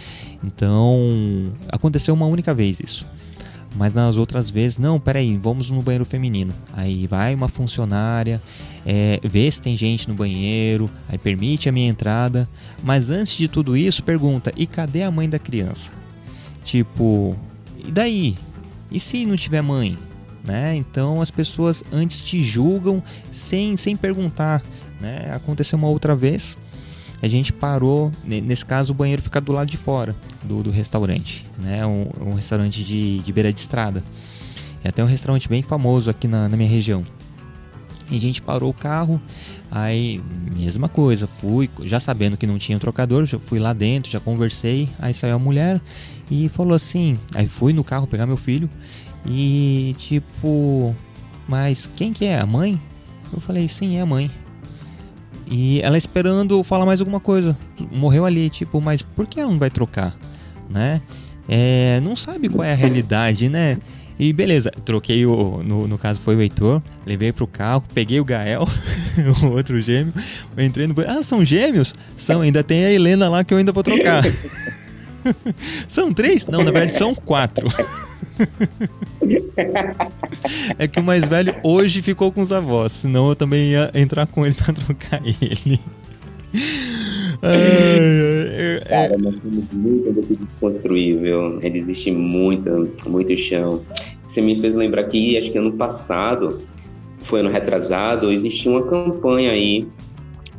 Então, 0.44 1.52
aconteceu 1.68 2.14
uma 2.14 2.26
única 2.26 2.54
vez 2.54 2.78
isso. 2.80 3.04
Mas 3.76 3.92
nas 3.92 4.16
outras 4.16 4.50
vezes, 4.50 4.78
não, 4.78 4.98
peraí, 4.98 5.36
vamos 5.36 5.70
no 5.70 5.82
banheiro 5.82 6.04
feminino. 6.04 6.54
Aí 6.72 7.06
vai 7.06 7.34
uma 7.34 7.48
funcionária, 7.48 8.42
é, 8.84 9.20
vê 9.22 9.50
se 9.50 9.60
tem 9.60 9.76
gente 9.76 10.08
no 10.08 10.14
banheiro, 10.14 10.90
aí 11.08 11.18
permite 11.18 11.68
a 11.68 11.72
minha 11.72 11.88
entrada. 11.88 12.48
Mas 12.82 13.10
antes 13.10 13.36
de 13.36 13.46
tudo 13.46 13.76
isso, 13.76 14.02
pergunta: 14.02 14.52
e 14.56 14.66
cadê 14.66 15.02
a 15.02 15.10
mãe 15.10 15.28
da 15.28 15.38
criança? 15.38 15.92
Tipo, 16.64 17.36
e 17.78 17.90
daí? 17.90 18.36
E 18.90 18.98
se 18.98 19.26
não 19.26 19.36
tiver 19.36 19.62
mãe? 19.62 19.98
Né? 20.42 20.74
Então 20.76 21.20
as 21.20 21.30
pessoas 21.30 21.84
antes 21.92 22.20
te 22.20 22.42
julgam 22.42 23.02
sem, 23.30 23.76
sem 23.76 23.96
perguntar. 23.96 24.62
Né? 25.00 25.30
Aconteceu 25.34 25.78
uma 25.78 25.88
outra 25.88 26.16
vez, 26.16 26.56
a 27.20 27.28
gente 27.28 27.52
parou, 27.52 28.12
nesse 28.24 28.64
caso 28.64 28.92
o 28.92 28.94
banheiro 28.94 29.22
fica 29.22 29.40
do 29.40 29.52
lado 29.52 29.68
de 29.68 29.76
fora 29.76 30.14
do, 30.42 30.62
do 30.62 30.70
restaurante, 30.70 31.44
né? 31.58 31.84
um, 31.84 32.08
um 32.20 32.34
restaurante 32.34 32.84
de, 32.84 33.18
de 33.18 33.32
beira 33.32 33.52
de 33.52 33.60
estrada. 33.60 34.02
É 34.84 34.88
até 34.88 35.02
um 35.02 35.06
restaurante 35.06 35.48
bem 35.48 35.62
famoso 35.62 36.08
aqui 36.08 36.28
na, 36.28 36.48
na 36.48 36.56
minha 36.56 36.68
região. 36.68 37.04
E 38.10 38.16
a 38.16 38.20
gente 38.20 38.40
parou 38.40 38.70
o 38.70 38.74
carro, 38.74 39.20
aí 39.70 40.22
mesma 40.56 40.88
coisa, 40.88 41.26
fui, 41.26 41.68
já 41.82 42.00
sabendo 42.00 42.36
que 42.36 42.46
não 42.46 42.56
tinha 42.56 42.76
um 42.76 42.80
trocador, 42.80 43.26
já 43.26 43.38
fui 43.38 43.58
lá 43.58 43.72
dentro, 43.72 44.10
já 44.10 44.20
conversei, 44.20 44.88
aí 44.98 45.12
saiu 45.12 45.34
a 45.34 45.38
mulher 45.38 45.80
e 46.30 46.48
falou 46.48 46.74
assim, 46.74 47.18
aí 47.34 47.48
fui 47.48 47.72
no 47.72 47.84
carro 47.84 48.06
pegar 48.06 48.26
meu 48.26 48.36
filho 48.36 48.70
e 49.26 49.94
tipo, 49.98 50.94
mas 51.46 51.90
quem 51.96 52.12
que 52.12 52.24
é? 52.24 52.38
A 52.38 52.46
mãe? 52.46 52.80
Eu 53.32 53.40
falei, 53.40 53.68
sim, 53.68 53.96
é 53.96 54.00
a 54.00 54.06
mãe. 54.06 54.30
E 55.50 55.80
ela 55.82 55.96
esperando 55.96 56.62
falar 56.62 56.84
mais 56.84 57.00
alguma 57.00 57.20
coisa. 57.20 57.56
Morreu 57.90 58.24
ali, 58.24 58.50
tipo, 58.50 58.80
mas 58.80 59.02
por 59.02 59.26
que 59.26 59.40
ela 59.40 59.50
não 59.50 59.58
vai 59.58 59.70
trocar? 59.70 60.14
Né? 60.68 61.00
É, 61.48 62.00
não 62.02 62.14
sabe 62.14 62.48
qual 62.48 62.64
é 62.64 62.72
a 62.72 62.76
realidade, 62.76 63.48
né? 63.48 63.78
E 64.18 64.32
beleza, 64.32 64.70
troquei 64.84 65.24
o. 65.24 65.62
No, 65.62 65.86
no 65.86 65.96
caso 65.96 66.20
foi 66.20 66.34
o 66.34 66.42
Heitor, 66.42 66.82
levei 67.06 67.32
pro 67.32 67.46
carro, 67.46 67.84
peguei 67.94 68.18
o 68.18 68.24
Gael, 68.24 68.68
o 69.42 69.46
outro 69.46 69.80
gêmeo, 69.80 70.12
entrei 70.58 70.88
no. 70.88 70.94
Ah, 71.06 71.22
são 71.22 71.44
gêmeos? 71.44 71.94
São, 72.16 72.40
ainda 72.40 72.64
tem 72.64 72.84
a 72.84 72.92
Helena 72.92 73.28
lá 73.28 73.44
que 73.44 73.54
eu 73.54 73.58
ainda 73.58 73.70
vou 73.70 73.82
trocar. 73.82 74.24
são 75.86 76.12
três? 76.12 76.46
Não, 76.48 76.64
na 76.64 76.72
verdade 76.72 76.96
são 76.96 77.14
quatro. 77.14 77.68
É 80.78 80.88
que 80.88 81.00
o 81.00 81.02
mais 81.02 81.26
velho 81.26 81.54
hoje 81.62 82.02
ficou 82.02 82.30
com 82.32 82.42
os 82.42 82.52
avós, 82.52 82.92
senão 82.92 83.28
eu 83.28 83.36
também 83.36 83.70
ia 83.70 83.90
entrar 83.94 84.26
com 84.26 84.44
ele 84.46 84.54
pra 84.54 84.72
trocar 84.72 85.20
ele. 85.24 85.80
Cara, 88.88 89.18
nós 89.18 89.36
temos 89.36 89.64
muito 89.72 90.12
do 90.12 90.22
que 90.22 91.14
viu? 91.14 91.60
Existe 91.62 92.10
muito, 92.10 92.90
muito 93.06 93.36
chão. 93.38 93.82
Você 94.26 94.40
me 94.40 94.60
fez 94.60 94.74
lembrar 94.74 95.04
que, 95.04 95.38
acho 95.38 95.50
que 95.50 95.58
ano 95.58 95.72
passado, 95.72 96.60
foi 97.24 97.40
ano 97.40 97.50
retrasado, 97.50 98.32
existia 98.32 98.70
uma 98.70 98.82
campanha 98.86 99.52
aí 99.52 99.86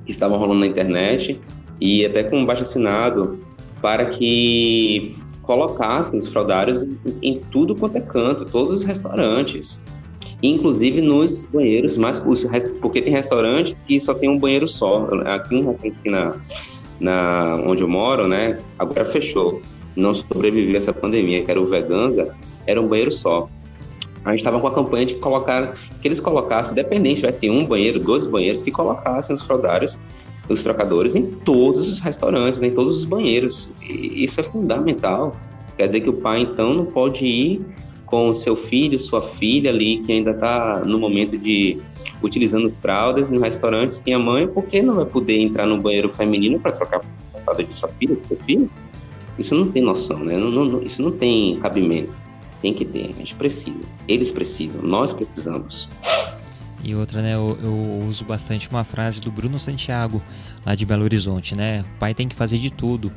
que 0.05 0.11
estava 0.11 0.37
rolando 0.37 0.61
na 0.61 0.67
internet 0.67 1.39
e 1.79 2.05
até 2.05 2.23
com 2.23 2.45
baixo 2.45 2.63
assinado 2.63 3.39
para 3.81 4.05
que 4.05 5.15
colocassem 5.49 6.19
os 6.19 6.27
fraudários 6.27 6.83
em, 6.83 6.95
em 7.23 7.39
tudo 7.51 7.75
quanto 7.75 7.97
é 7.97 8.01
canto, 8.01 8.45
todos 8.45 8.71
os 8.71 8.83
restaurantes, 8.83 9.81
inclusive 10.43 11.01
nos 11.01 11.47
banheiros 11.47 11.97
mais 11.97 12.23
porque 12.79 13.01
tem 13.01 13.11
restaurantes 13.11 13.81
que 13.81 13.99
só 13.99 14.13
tem 14.13 14.29
um 14.29 14.37
banheiro 14.37 14.67
só. 14.67 15.09
Aqui 15.25 15.65
na, 16.07 16.35
na 16.99 17.55
onde 17.65 17.81
eu 17.81 17.87
moro, 17.87 18.27
né, 18.27 18.59
agora 18.77 19.03
fechou. 19.05 19.59
Não 19.95 20.13
sobreviveu 20.13 20.77
essa 20.77 20.93
pandemia, 20.93 21.43
que 21.43 21.49
era 21.49 21.59
o 21.59 21.65
Veganza, 21.65 22.31
era 22.67 22.79
um 22.79 22.87
banheiro 22.87 23.11
só. 23.11 23.49
A 24.23 24.29
gente 24.29 24.41
estava 24.41 24.59
com 24.59 24.67
a 24.67 24.71
campanha 24.71 25.07
de 25.07 25.15
colocar, 25.15 25.73
que 25.99 26.07
eles 26.07 26.19
colocassem, 26.19 26.75
dependente, 26.75 27.21
tivesse 27.21 27.49
um 27.49 27.65
banheiro, 27.65 27.99
dois 27.99 28.23
banheiros, 28.27 28.61
que 28.61 28.69
colocassem 28.69 29.35
os 29.35 29.41
fraudários 29.41 29.97
os 30.53 30.63
trocadores 30.63 31.15
em 31.15 31.25
todos 31.25 31.91
os 31.91 31.99
restaurantes, 31.99 32.61
em 32.61 32.71
todos 32.71 32.97
os 32.97 33.05
banheiros. 33.05 33.69
E 33.81 34.23
isso 34.23 34.39
é 34.39 34.43
fundamental. 34.43 35.35
Quer 35.77 35.87
dizer 35.87 36.01
que 36.01 36.09
o 36.09 36.13
pai, 36.13 36.41
então, 36.41 36.73
não 36.73 36.85
pode 36.85 37.25
ir 37.25 37.61
com 38.05 38.33
seu 38.33 38.55
filho, 38.55 38.97
sua 38.97 39.21
filha 39.21 39.69
ali, 39.69 39.99
que 39.99 40.11
ainda 40.11 40.31
está 40.31 40.81
no 40.83 40.97
momento 40.97 41.37
de 41.37 41.79
utilizando 42.23 42.73
fraldas 42.81 43.29
no 43.29 43.39
restaurante 43.39 43.93
sem 43.93 44.13
a 44.13 44.19
mãe, 44.19 44.47
porque 44.47 44.81
não 44.81 44.95
vai 44.95 45.05
poder 45.05 45.39
entrar 45.39 45.67
no 45.67 45.79
banheiro 45.79 46.09
feminino 46.09 46.59
para 46.59 46.71
trocar 46.71 47.01
a 47.35 47.39
fralda 47.39 47.63
de 47.63 47.75
sua 47.75 47.89
filha, 47.89 48.15
de 48.15 48.25
seu 48.25 48.37
filho? 48.37 48.69
Isso 49.37 49.55
não 49.55 49.71
tem 49.71 49.81
noção, 49.81 50.19
né? 50.19 50.35
Não, 50.35 50.49
não, 50.51 50.81
isso 50.81 51.01
não 51.01 51.11
tem 51.11 51.59
cabimento. 51.59 52.11
Tem 52.61 52.73
que 52.73 52.83
ter, 52.83 53.09
a 53.09 53.13
gente 53.13 53.35
precisa. 53.35 53.85
Eles 54.07 54.31
precisam, 54.31 54.81
nós 54.81 55.13
precisamos. 55.13 55.87
E 56.83 56.95
outra, 56.95 57.21
né, 57.21 57.35
eu, 57.35 57.57
eu, 57.61 58.07
uso 58.07 58.23
bastante 58.23 58.69
uma 58.69 58.83
frase 58.83 59.19
do 59.19 59.31
Bruno 59.31 59.59
Santiago, 59.59 60.21
lá 60.65 60.75
de 60.75 60.85
Belo 60.85 61.03
Horizonte, 61.03 61.55
né? 61.55 61.81
O 61.81 61.99
pai 61.99 62.13
tem 62.13 62.27
que 62.27 62.35
fazer 62.35 62.57
de 62.57 62.69
tudo. 62.69 63.11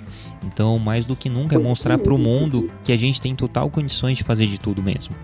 Então, 0.45 0.79
mais 0.79 1.07
do 1.07 1.15
que 1.15 1.29
nunca, 1.29 1.55
é 1.55 1.59
mostrar 1.59 1.99
para 1.99 2.13
o 2.13 2.19
mundo 2.19 2.71
que 2.83 2.93
a 2.93 2.97
gente 2.97 3.21
tem 3.21 3.37
total 3.37 3.71
condições 3.71 4.19
de 4.19 4.25
fazer 4.25 4.47
de 4.47 4.59
tudo 4.59 4.83
mesmo, 4.83 5.15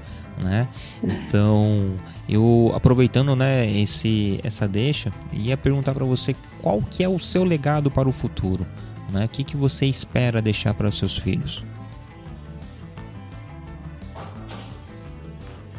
né? 0.42 0.68
Então, 1.02 1.94
eu 2.28 2.72
aproveitando, 2.74 3.34
né, 3.34 3.68
esse 3.70 4.38
essa 4.44 4.68
deixa, 4.68 5.12
ia 5.32 5.56
perguntar 5.56 5.92
para 5.92 6.04
você 6.04 6.34
qual 6.62 6.80
que 6.80 7.02
é 7.02 7.08
o 7.08 7.18
seu 7.18 7.42
legado 7.42 7.90
para 7.90 8.08
o 8.08 8.12
futuro, 8.12 8.64
né? 9.10 9.24
O 9.24 9.28
que 9.28 9.42
que 9.42 9.56
você 9.56 9.84
espera 9.86 10.40
deixar 10.40 10.74
para 10.74 10.88
os 10.88 10.96
seus 10.96 11.16
filhos? 11.16 11.64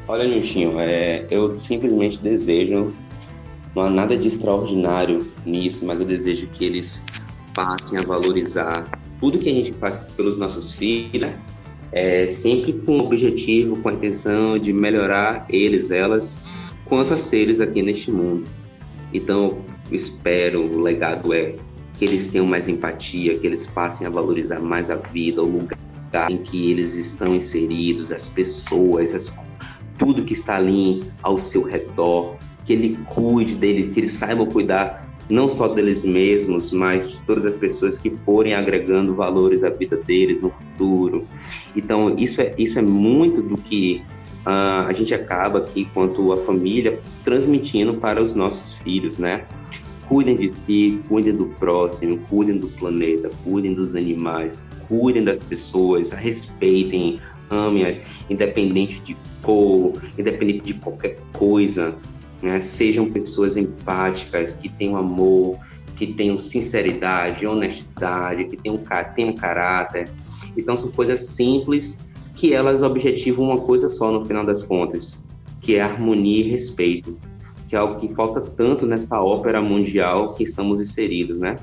Olha, 0.10 0.28
Nilchinho, 0.28 0.80
é, 0.80 1.28
eu 1.30 1.60
simplesmente 1.60 2.20
desejo, 2.20 2.92
não 3.76 3.84
há 3.84 3.90
nada 3.92 4.18
de 4.18 4.28
extraordinário 4.28 5.32
nisso, 5.46 5.86
mas 5.86 6.00
eu 6.00 6.06
desejo 6.08 6.48
que 6.48 6.66
eles 6.66 7.06
passem 7.54 8.00
a 8.00 8.02
valorizar 8.02 8.90
tudo 9.20 9.38
que 9.38 9.48
a 9.48 9.54
gente 9.54 9.72
faz 9.74 10.00
pelos 10.18 10.36
nossos 10.36 10.72
filhos, 10.72 11.22
né? 11.22 11.40
é, 11.92 12.28
sempre 12.28 12.74
com 12.74 12.94
o 12.94 13.06
objetivo, 13.06 13.78
com 13.84 13.90
a 13.90 13.94
intenção 13.94 14.58
de 14.58 14.74
melhorar 14.74 15.46
eles, 15.48 15.92
elas, 15.92 16.40
quanto 16.86 17.14
a 17.14 17.18
seres 17.18 17.62
aqui 17.62 17.84
neste 17.84 18.12
mundo. 18.12 18.48
Então, 19.14 19.60
eu 19.92 19.96
espero, 19.96 20.60
o 20.60 20.82
legado 20.82 21.32
é 21.36 21.54
que 22.00 22.06
eles 22.06 22.26
tenham 22.26 22.48
mais 22.48 22.68
empatia, 22.68 23.38
que 23.38 23.46
eles 23.46 23.68
passem 23.68 24.08
a 24.08 24.10
valorizar 24.10 24.60
mais 24.60 24.90
a 24.90 24.96
vida, 24.96 25.44
o 25.44 25.46
lugar 25.46 25.78
em 26.32 26.38
que 26.40 26.72
eles 26.72 26.96
estão 26.96 27.36
inseridos, 27.36 28.12
as 28.12 28.28
pessoas, 28.28 29.14
as 29.14 29.30
tudo 30.00 30.24
que 30.24 30.34
está 30.34 30.56
ali 30.56 31.04
ao 31.22 31.38
seu 31.38 31.62
redor, 31.62 32.38
que 32.66 32.74
ele 32.74 32.98
cuide 33.06 33.56
dele, 33.56 33.90
que 33.90 34.00
eles 34.00 34.14
saibam 34.14 34.48
cuidar 34.48 35.08
não 35.30 35.48
só 35.48 35.68
deles 35.68 36.04
mesmos, 36.04 36.72
mas 36.72 37.12
de 37.12 37.20
todas 37.22 37.46
as 37.46 37.56
pessoas 37.56 38.00
que 38.00 38.10
forem 38.26 38.56
agregando 38.56 39.14
valores 39.14 39.64
à 39.64 39.70
vida 39.70 39.96
deles 39.98 40.42
no 40.42 40.50
futuro. 40.50 41.28
Então, 41.76 42.16
isso 42.18 42.42
é, 42.42 42.54
isso 42.58 42.80
é 42.80 42.82
muito 42.82 43.42
do 43.42 43.56
que 43.56 44.02
uh, 44.46 44.88
a 44.88 44.94
gente 44.94 45.14
acaba 45.14 45.60
aqui, 45.60 45.86
quanto 45.94 46.34
a 46.34 46.38
família, 46.38 47.00
transmitindo 47.24 47.94
para 47.94 48.22
os 48.22 48.34
nossos 48.34 48.74
filhos, 48.80 49.20
né? 49.20 49.46
Cuidem 50.08 50.38
de 50.38 50.50
si, 50.50 51.00
cuidem 51.08 51.36
do 51.36 51.46
próximo, 51.46 52.18
cuidem 52.28 52.58
do 52.58 52.68
planeta, 52.68 53.30
cuidem 53.44 53.76
dos 53.76 53.94
animais, 53.94 54.66
cuidem 54.88 55.24
das 55.24 55.44
pessoas, 55.44 56.10
respeitem, 56.10 57.20
independente 58.30 59.00
de 59.02 59.18
cor, 59.42 60.02
independente 60.18 60.66
de 60.66 60.74
qualquer 60.76 61.18
coisa, 61.34 61.96
né? 62.42 62.60
sejam 62.62 63.12
pessoas 63.12 63.58
empáticas, 63.58 64.56
que 64.56 64.70
tenham 64.70 64.96
amor, 64.96 65.58
que 65.96 66.08
tenham 66.08 66.38
sinceridade, 66.38 67.46
honestidade, 67.46 68.46
que 68.46 68.58
tenham, 68.58 68.82
tenham 69.16 69.34
caráter. 69.34 70.10
Então, 70.56 70.78
são 70.78 70.90
coisas 70.92 71.28
simples 71.28 72.00
que 72.36 72.54
elas 72.54 72.82
objetivam 72.82 73.46
uma 73.46 73.60
coisa 73.60 73.90
só 73.90 74.12
no 74.12 74.26
final 74.26 74.46
das 74.46 74.64
contas, 74.64 75.22
que 75.60 75.76
é 75.76 75.82
harmonia 75.82 76.46
e 76.46 76.50
respeito. 76.50 77.18
que 77.68 77.76
é 77.76 77.80
algo 77.80 78.00
que 78.00 78.12
falta 78.16 78.42
tanto 78.42 78.88
nessa 78.88 79.22
ópera 79.22 79.62
mundial 79.62 80.34
que 80.34 80.44
estamos 80.44 80.82
inseridos, 80.82 81.38
né? 81.38 81.58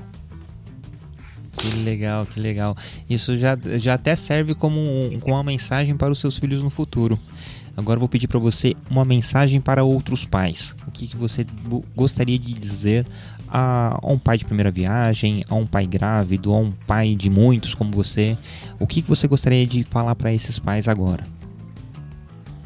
Que 1.57 1.69
legal, 1.71 2.25
que 2.25 2.39
legal. 2.39 2.77
Isso 3.09 3.35
já, 3.37 3.57
já 3.79 3.95
até 3.95 4.15
serve 4.15 4.53
como, 4.53 4.79
um, 4.79 5.19
como 5.19 5.35
uma 5.35 5.43
mensagem 5.43 5.97
para 5.97 6.11
os 6.11 6.19
seus 6.19 6.37
filhos 6.37 6.61
no 6.61 6.69
futuro. 6.69 7.19
Agora 7.75 7.99
vou 7.99 8.09
pedir 8.09 8.27
para 8.27 8.39
você 8.39 8.75
uma 8.89 9.03
mensagem 9.03 9.59
para 9.59 9.83
outros 9.83 10.25
pais. 10.25 10.75
O 10.87 10.91
que, 10.91 11.07
que 11.07 11.17
você 11.17 11.45
gostaria 11.95 12.37
de 12.37 12.53
dizer 12.53 13.05
a, 13.47 13.99
a, 14.01 14.11
um 14.11 14.17
pai 14.17 14.37
de 14.37 14.45
primeira 14.45 14.71
viagem, 14.71 15.43
a 15.49 15.55
um 15.55 15.65
pai 15.65 15.85
grávido, 15.85 16.53
a 16.53 16.57
um 16.57 16.71
pai 16.71 17.15
de 17.15 17.29
muitos 17.29 17.73
como 17.73 17.91
você? 17.91 18.37
O 18.79 18.87
que, 18.87 19.01
que 19.01 19.09
você 19.09 19.27
gostaria 19.27 19.65
de 19.65 19.83
falar 19.83 20.15
para 20.15 20.33
esses 20.33 20.57
pais 20.57 20.87
agora? 20.87 21.23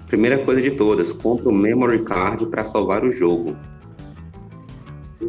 Primeira 0.08 0.44
coisa 0.44 0.62
de 0.62 0.72
todas, 0.72 1.14
compre 1.14 1.48
o 1.48 1.54
memory 1.54 2.04
card 2.04 2.46
para 2.48 2.64
salvar 2.66 3.04
o 3.04 3.12
jogo. 3.12 3.56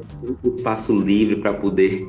Sempre 0.09 0.51
espaço 0.51 0.97
livre 0.97 1.37
para 1.37 1.55
poder 1.55 2.09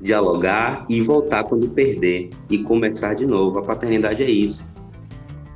dialogar 0.00 0.84
e 0.88 1.00
voltar 1.00 1.44
quando 1.44 1.68
perder 1.68 2.30
e 2.50 2.58
começar 2.58 3.14
de 3.14 3.26
novo. 3.26 3.58
A 3.58 3.62
paternidade 3.62 4.22
é 4.22 4.30
isso. 4.30 4.64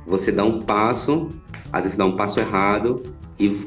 Você 0.07 0.31
dá 0.31 0.43
um 0.43 0.59
passo, 0.59 1.29
às 1.71 1.83
vezes 1.83 1.97
dá 1.97 2.05
um 2.05 2.15
passo 2.15 2.39
errado 2.39 3.01
e 3.39 3.59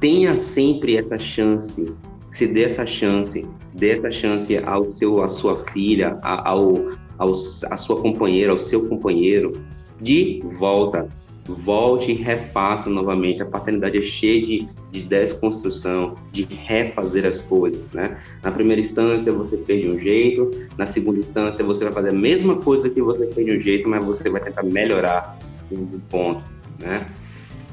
tenha 0.00 0.38
sempre 0.38 0.96
essa 0.96 1.18
chance, 1.18 1.92
se 2.30 2.46
dê 2.46 2.64
essa 2.64 2.84
chance, 2.84 3.46
dê 3.74 3.90
essa 3.90 4.10
chance 4.10 4.56
ao 4.58 4.86
seu, 4.86 5.22
à 5.22 5.28
sua 5.28 5.64
filha, 5.72 6.18
ao, 6.22 6.74
ao, 7.18 7.32
à 7.70 7.76
sua 7.76 8.00
companheira, 8.00 8.52
ao 8.52 8.58
seu 8.58 8.86
companheiro, 8.88 9.52
de 10.00 10.42
volta, 10.58 11.08
volte 11.54 12.12
e 12.12 12.14
refaça 12.14 12.90
novamente. 12.90 13.42
A 13.42 13.46
paternidade 13.46 13.98
é 13.98 14.02
cheia 14.02 14.44
de, 14.44 14.68
de 14.90 15.02
desconstrução, 15.02 16.16
de 16.32 16.44
refazer 16.44 17.24
as 17.24 17.40
coisas, 17.40 17.92
né? 17.92 18.16
Na 18.42 18.50
primeira 18.50 18.80
instância 18.80 19.32
você 19.32 19.56
fez 19.58 19.82
de 19.82 19.90
um 19.90 19.98
jeito, 19.98 20.50
na 20.76 20.86
segunda 20.86 21.20
instância 21.20 21.64
você 21.64 21.84
vai 21.84 21.92
fazer 21.92 22.10
a 22.10 22.14
mesma 22.14 22.56
coisa 22.56 22.90
que 22.90 23.00
você 23.00 23.26
fez 23.32 23.46
de 23.46 23.56
um 23.56 23.60
jeito, 23.60 23.88
mas 23.88 24.04
você 24.04 24.28
vai 24.28 24.40
tentar 24.40 24.62
melhorar 24.62 25.38
um 25.70 25.98
ponto, 26.10 26.44
né? 26.78 27.06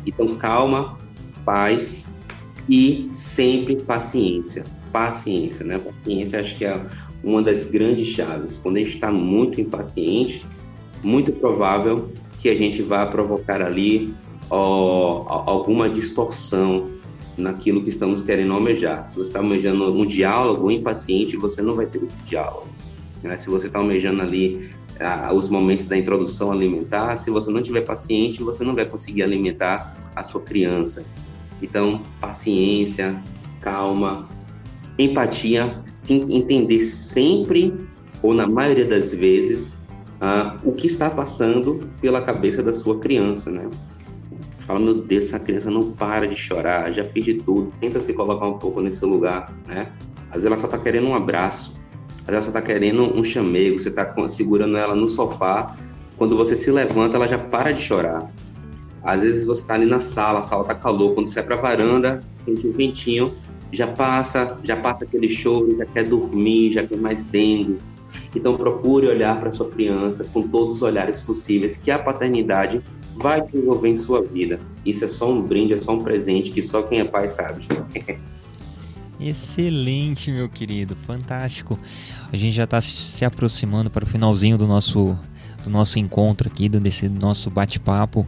Então 0.06 0.36
calma, 0.36 0.98
paz 1.46 2.14
e 2.70 3.10
sempre 3.14 3.78
paciência. 3.78 4.64
Paciência, 4.92 5.66
né? 5.66 5.78
Paciência 5.80 6.40
acho 6.40 6.56
que 6.56 6.66
é 6.66 6.80
uma 7.24 7.42
das 7.42 7.68
grandes 7.68 8.08
chaves. 8.08 8.58
Quando 8.58 8.78
a 8.78 8.80
gente 8.80 8.96
está 8.96 9.12
muito 9.12 9.60
impaciente, 9.60 10.46
muito 11.02 11.32
provável 11.32 12.12
que 12.44 12.50
a 12.50 12.56
gente 12.56 12.82
vá 12.82 13.06
provocar 13.06 13.62
ali 13.62 14.14
ó, 14.50 15.44
alguma 15.50 15.90
distorção 15.90 16.90
naquilo 17.38 17.82
que 17.82 17.88
estamos 17.90 18.22
querendo 18.22 18.52
almejar. 18.52 19.10
Se 19.10 19.16
você 19.16 19.30
está 19.30 19.40
almejando 19.40 19.94
um 19.94 20.06
diálogo 20.06 20.70
impaciente, 20.70 21.38
você 21.38 21.62
não 21.62 21.74
vai 21.74 21.86
ter 21.86 22.04
esse 22.04 22.18
diálogo. 22.24 22.68
Né? 23.24 23.38
Se 23.38 23.50
você 23.50 23.68
está 23.68 23.80
almejando 23.80 24.22
ali 24.22 24.70
ah, 25.00 25.32
os 25.34 25.48
momentos 25.48 25.88
da 25.88 25.98
introdução 25.98 26.52
alimentar, 26.52 27.16
se 27.16 27.32
você 27.32 27.50
não 27.50 27.64
tiver 27.64 27.86
paciente, 27.86 28.44
você 28.44 28.62
não 28.66 28.76
vai 28.76 28.86
conseguir 28.86 29.24
alimentar 29.24 29.98
a 30.14 30.22
sua 30.22 30.42
criança. 30.42 31.02
Então, 31.62 32.02
paciência, 32.20 33.24
calma, 33.62 34.28
empatia, 35.00 35.80
sim, 35.86 36.28
entender 36.30 36.82
sempre 36.82 37.74
ou 38.22 38.34
na 38.34 38.46
maioria 38.46 38.86
das 38.86 39.14
vezes 39.14 39.82
ah, 40.26 40.56
o 40.64 40.72
que 40.72 40.88
está 40.88 41.10
passando 41.10 41.82
pela 42.00 42.22
cabeça 42.22 42.64
da 42.64 42.72
sua 42.72 42.98
criança, 42.98 43.52
né? 43.52 43.70
Fala, 44.66 44.80
meu 44.80 44.94
Deus, 44.94 45.26
essa 45.26 45.38
criança 45.38 45.70
não 45.70 45.92
para 45.92 46.26
de 46.26 46.36
chorar, 46.38 46.94
já 46.94 47.04
fiz 47.04 47.26
de 47.26 47.34
tudo, 47.34 47.74
tenta 47.82 48.00
se 48.00 48.14
colocar 48.14 48.48
um 48.48 48.58
pouco 48.58 48.80
nesse 48.80 49.04
lugar, 49.04 49.54
né? 49.68 49.92
Às 50.28 50.36
vezes 50.36 50.46
ela 50.46 50.56
só 50.56 50.68
está 50.68 50.78
querendo 50.78 51.08
um 51.08 51.14
abraço, 51.14 51.76
às 52.22 52.28
vezes 52.28 52.30
ela 52.30 52.42
só 52.42 52.50
está 52.52 52.62
querendo 52.62 53.04
um 53.04 53.22
chamego, 53.22 53.78
você 53.78 53.90
está 53.90 54.16
segurando 54.30 54.78
ela 54.78 54.96
no 54.96 55.10
sofá, 55.10 55.76
quando 56.16 56.38
você 56.38 56.56
se 56.56 56.72
levanta, 56.72 57.18
ela 57.18 57.28
já 57.28 57.38
para 57.38 57.74
de 57.74 57.82
chorar. 57.82 58.32
Às 59.04 59.24
vezes 59.24 59.46
você 59.46 59.60
está 59.60 59.74
ali 59.74 59.86
na 59.86 60.00
sala, 60.00 60.40
a 60.40 60.44
sala 60.44 60.62
está 60.62 60.74
calor, 60.74 61.16
quando 61.16 61.28
você 61.28 61.42
vai 61.42 61.44
para 61.44 61.56
a 61.58 61.62
varanda, 61.76 62.24
sente 62.38 62.66
um 62.66 62.72
ventinho, 62.72 63.36
já 63.74 63.88
passa, 63.88 64.58
já 64.64 64.78
passa 64.78 65.04
aquele 65.04 65.30
choro, 65.30 65.76
já 65.76 65.86
quer 65.86 66.06
dormir, 66.06 66.72
já 66.72 66.88
quer 66.88 66.98
mais 66.98 67.26
dengue, 67.26 67.78
então 68.36 68.58
procure 68.58 69.08
olhar 69.08 69.40
para 69.40 69.52
sua 69.52 69.70
criança 69.70 70.26
com 70.34 70.48
todos 70.48 70.78
os 70.78 70.82
olhares 70.82 71.22
possíveis 71.22 71.78
que 71.78 71.92
a 71.92 72.00
paternidade 72.00 72.82
vai 73.16 73.42
desenvolver 73.42 73.90
em 73.90 73.96
sua 73.96 74.22
vida. 74.22 74.60
Isso 74.86 75.04
é 75.04 75.08
só 75.08 75.32
um 75.32 75.42
brinde, 75.42 75.74
é 75.74 75.78
só 75.78 75.94
um 75.94 76.00
presente 76.00 76.52
que 76.52 76.62
só 76.62 76.82
quem 76.82 77.00
é 77.00 77.06
pai 77.06 77.30
sabe. 77.30 77.66
Excelente, 79.20 80.32
meu 80.32 80.50
querido, 80.50 80.96
fantástico. 80.96 81.80
A 82.32 82.36
gente 82.36 82.54
já 82.54 82.64
está 82.64 82.82
se 82.82 83.24
aproximando 83.24 83.90
para 83.90 84.04
o 84.04 84.08
finalzinho 84.08 84.58
do 84.58 84.68
nosso, 84.68 85.18
do 85.64 85.70
nosso 85.70 86.00
encontro 86.00 86.50
aqui, 86.50 86.68
desse 86.68 87.08
nosso 87.08 87.50
bate-papo. 87.50 88.28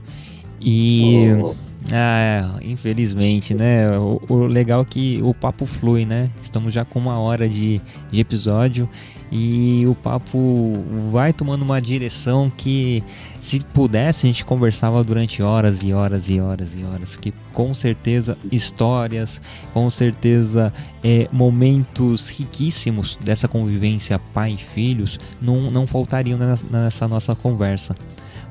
E 0.61 1.31
oh. 1.41 1.53
Ah, 1.91 2.57
infelizmente, 2.63 3.53
né? 3.53 3.97
O, 3.97 4.19
o, 4.27 4.47
legal 4.47 4.81
é 4.81 4.85
que 4.85 5.19
o 5.21 5.33
papo 5.35 5.67
flui, 5.67 6.03
né? 6.03 6.31
Estamos 6.41 6.73
já 6.73 6.83
com 6.83 6.97
uma 6.97 7.19
hora 7.19 7.47
de, 7.47 7.79
de 8.11 8.19
episódio 8.19 8.89
e 9.31 9.85
o 9.87 9.93
papo 9.93 10.83
vai 11.11 11.31
tomando 11.31 11.61
uma 11.61 11.79
direção 11.79 12.49
que, 12.49 13.03
se 13.39 13.59
pudesse, 13.59 14.25
a 14.25 14.29
gente 14.31 14.43
conversava 14.43 15.03
durante 15.03 15.43
horas 15.43 15.83
e 15.83 15.93
horas 15.93 16.27
e 16.27 16.39
horas 16.39 16.75
e 16.75 16.83
horas. 16.83 17.15
Que 17.15 17.31
com 17.53 17.71
certeza 17.73 18.35
histórias, 18.51 19.39
com 19.71 19.87
certeza 19.89 20.73
é, 21.03 21.29
momentos 21.31 22.29
riquíssimos 22.29 23.15
dessa 23.23 23.47
convivência 23.47 24.17
pai 24.33 24.53
e 24.53 24.57
filhos 24.57 25.19
não, 25.39 25.69
não 25.69 25.85
faltariam 25.85 26.39
nessa, 26.39 26.65
nessa 26.65 27.07
nossa 27.07 27.35
conversa. 27.35 27.95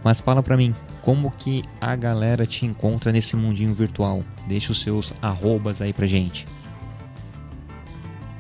Mas 0.05 0.20
fala 0.20 0.43
para 0.43 0.57
mim, 0.57 0.72
como 1.05 1.30
que 1.30 1.62
a 1.78 1.94
galera 1.94 2.46
te 2.46 2.64
encontra 2.64 3.12
nesse 3.12 3.36
mundinho 3.36 3.74
virtual? 3.74 4.24
Deixa 4.48 4.72
os 4.72 4.80
seus 4.80 5.12
arrobas 5.20 5.82
aí 5.82 5.92
pra 5.92 6.07
gente. 6.07 6.46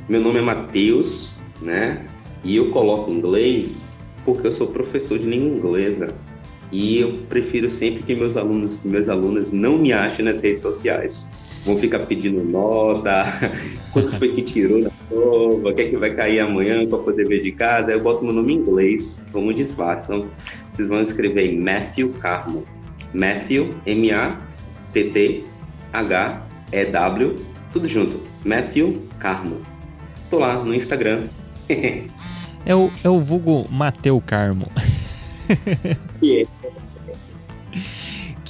Meu 0.08 0.18
nome 0.18 0.38
é 0.38 0.42
Matheus, 0.42 1.30
né? 1.60 2.06
E 2.42 2.56
eu 2.56 2.70
coloco 2.70 3.10
inglês 3.10 3.94
porque 4.24 4.46
eu 4.46 4.52
sou 4.52 4.68
professor 4.68 5.18
de 5.18 5.26
língua 5.26 5.58
inglesa. 5.58 6.14
E 6.72 7.00
eu 7.00 7.12
prefiro 7.28 7.68
sempre 7.68 8.02
que 8.02 8.14
meus 8.14 8.34
alunos, 8.34 8.82
meus 8.82 9.10
alunos 9.10 9.52
não 9.52 9.76
me 9.76 9.92
achem 9.92 10.24
nas 10.24 10.40
redes 10.40 10.62
sociais. 10.62 11.28
Vão 11.64 11.78
ficar 11.78 12.00
pedindo 12.00 12.44
nota, 12.44 13.24
quanto 13.92 14.18
foi 14.18 14.32
que 14.32 14.42
tirou 14.42 14.80
na 14.80 14.90
prova, 15.08 15.70
o 15.70 15.74
que 15.74 15.80
é 15.80 15.88
que 15.88 15.96
vai 15.96 16.14
cair 16.14 16.40
amanhã 16.40 16.86
para 16.86 16.98
poder 16.98 17.26
ver 17.26 17.40
de 17.42 17.52
casa. 17.52 17.90
Aí 17.90 17.96
eu 17.96 18.02
boto 18.02 18.22
meu 18.24 18.34
nome 18.34 18.52
em 18.52 18.56
inglês, 18.56 19.22
como 19.32 19.52
disfarce. 19.52 20.04
Então, 20.04 20.26
vocês 20.72 20.88
vão 20.88 21.00
escrever 21.00 21.56
Matthew 21.56 22.10
Carmo. 22.20 22.64
Matthew, 23.14 23.70
M-A-T-T-H-E-W, 23.86 24.36
tudo 27.72 27.88
junto. 27.88 28.20
Matthew 28.44 29.02
Carmo. 29.18 29.62
Tô 30.28 30.40
lá 30.40 30.54
no 30.62 30.74
Instagram. 30.74 31.28
é, 32.66 32.74
o, 32.74 32.90
é 33.02 33.08
o 33.08 33.20
vulgo 33.20 33.66
Mateu 33.70 34.20
Carmo. 34.20 34.66
yeah. 36.22 36.50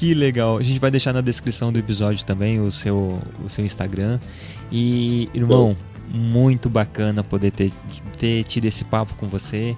Que 0.05 0.13
legal. 0.13 0.59
A 0.59 0.63
gente 0.63 0.79
vai 0.79 0.91
deixar 0.91 1.15
na 1.15 1.23
descrição 1.23 1.73
do 1.73 1.79
episódio 1.79 2.27
também 2.27 2.61
o 2.61 2.71
seu, 2.71 3.19
o 3.43 3.49
seu 3.49 3.65
Instagram. 3.65 4.21
E, 4.71 5.31
irmão, 5.33 5.75
muito 6.13 6.69
bacana 6.69 7.25
poder 7.25 7.51
ter, 7.53 7.73
ter 8.19 8.45
tido 8.45 8.67
esse 8.67 8.85
papo 8.85 9.15
com 9.15 9.29
você. 9.29 9.75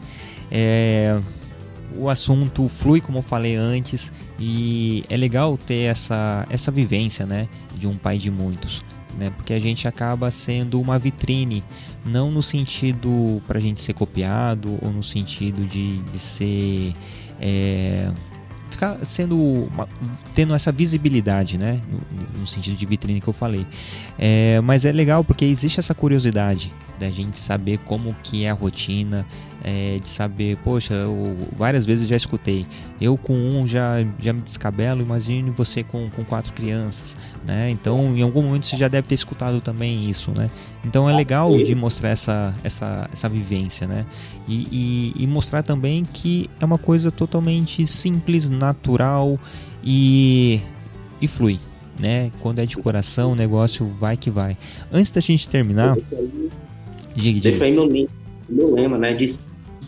É, 0.51 1.17
o 1.97 2.09
assunto 2.09 2.69
flui, 2.69 3.01
como 3.01 3.19
eu 3.19 3.23
falei 3.23 3.55
antes, 3.55 4.13
e 4.37 5.05
é 5.09 5.17
legal 5.17 5.57
ter 5.57 5.83
essa, 5.83 6.45
essa 6.51 6.73
vivência, 6.73 7.25
né, 7.25 7.47
de 7.77 7.87
um 7.87 7.97
pai 7.97 8.19
de 8.19 8.29
muitos, 8.29 8.83
né, 9.17 9.31
porque 9.31 9.53
a 9.53 9.61
gente 9.61 9.87
acaba 9.87 10.29
sendo 10.33 10.81
uma 10.81 10.99
vitrine, 10.99 11.63
não 12.05 12.33
no 12.33 12.43
sentido 12.43 13.41
para 13.47 13.61
a 13.61 13.63
gente 13.63 13.81
ser 13.81 13.93
copiado 13.93 14.77
ou 14.83 14.91
no 14.91 15.05
sentido 15.05 15.65
de, 15.65 15.99
de 15.99 16.19
ser 16.19 16.95
é, 17.41 18.11
ficar 18.77 19.05
sendo 19.05 19.69
tendo 20.35 20.55
essa 20.55 20.71
visibilidade, 20.71 21.59
né, 21.59 21.81
no, 21.91 22.41
no, 22.41 22.47
sentido 22.47 22.77
de 22.77 22.87
vitrine 22.87 23.21
que 23.21 23.29
eu 23.29 23.33
falei, 23.33 23.67
é, 24.19 24.61
mas 24.61 24.85
é 24.85 24.93
legal 24.93 25.25
porque 25.25 25.45
existe 25.45 25.81
essa 25.81 25.95
curiosidade 25.95 26.73
da 26.99 27.11
gente 27.11 27.39
saber 27.39 27.79
como 27.79 28.15
que 28.23 28.45
é 28.45 28.51
a 28.51 28.55
rotina, 28.55 29.27
é, 29.69 29.99
de 30.01 30.09
saber, 30.09 30.57
poxa, 30.59 30.95
eu, 30.95 31.37
várias 31.57 31.85
vezes 31.85 32.07
já 32.07 32.15
escutei, 32.15 32.65
eu 33.01 33.17
com 33.19 33.35
um 33.35 33.67
já, 33.67 33.97
já 34.17 34.33
me 34.33 34.41
descabelo, 34.41 35.03
imagine 35.03 35.51
você 35.51 35.83
com, 35.83 36.09
com 36.09 36.25
quatro 36.25 36.53
crianças, 36.53 37.17
né? 37.45 37.69
Então, 37.69 38.17
em 38.17 38.23
algum 38.23 38.43
momento 38.43 38.65
você 38.67 38.77
já 38.77 38.87
deve 38.87 39.09
ter 39.09 39.17
escutado 39.17 39.61
também 39.61 40.09
isso, 40.09 40.31
né? 40.31 40.49
Então 40.85 41.11
é 41.11 41.13
legal 41.13 41.61
de 41.61 41.75
mostrar 41.75 42.11
essa, 42.11 42.55
essa, 42.63 43.11
essa 43.13 43.29
vivência, 43.29 43.89
né? 43.89 44.07
E, 44.47 44.69
e, 45.17 45.25
e 45.25 45.27
mostrar 45.27 45.65
também 45.65 46.05
que 46.05 46.47
é 46.61 46.65
uma 46.65 46.79
coisa 46.79 47.11
totalmente 47.11 47.85
simples, 47.89 48.49
natural 48.49 49.37
e, 49.83 50.61
e 51.21 51.27
flui. 51.27 51.59
né? 51.99 52.31
Quando 52.41 52.61
é 52.61 52.67
de 52.67 52.77
coração, 52.77 53.33
o 53.33 53.35
negócio 53.35 53.85
vai 53.99 54.17
que 54.17 54.31
vai. 54.31 54.57
Antes 54.93 55.11
da 55.11 55.21
gente 55.21 55.49
terminar. 55.49 55.97
Deixa 55.97 56.17
aí, 56.17 56.51
diga, 57.17 57.41
diga. 57.41 57.41
Deixa 57.41 57.65
aí 57.65 57.73
meu, 57.73 58.09
meu 58.49 58.75
lema, 58.75 58.97
né? 58.97 59.13
De 59.13 59.25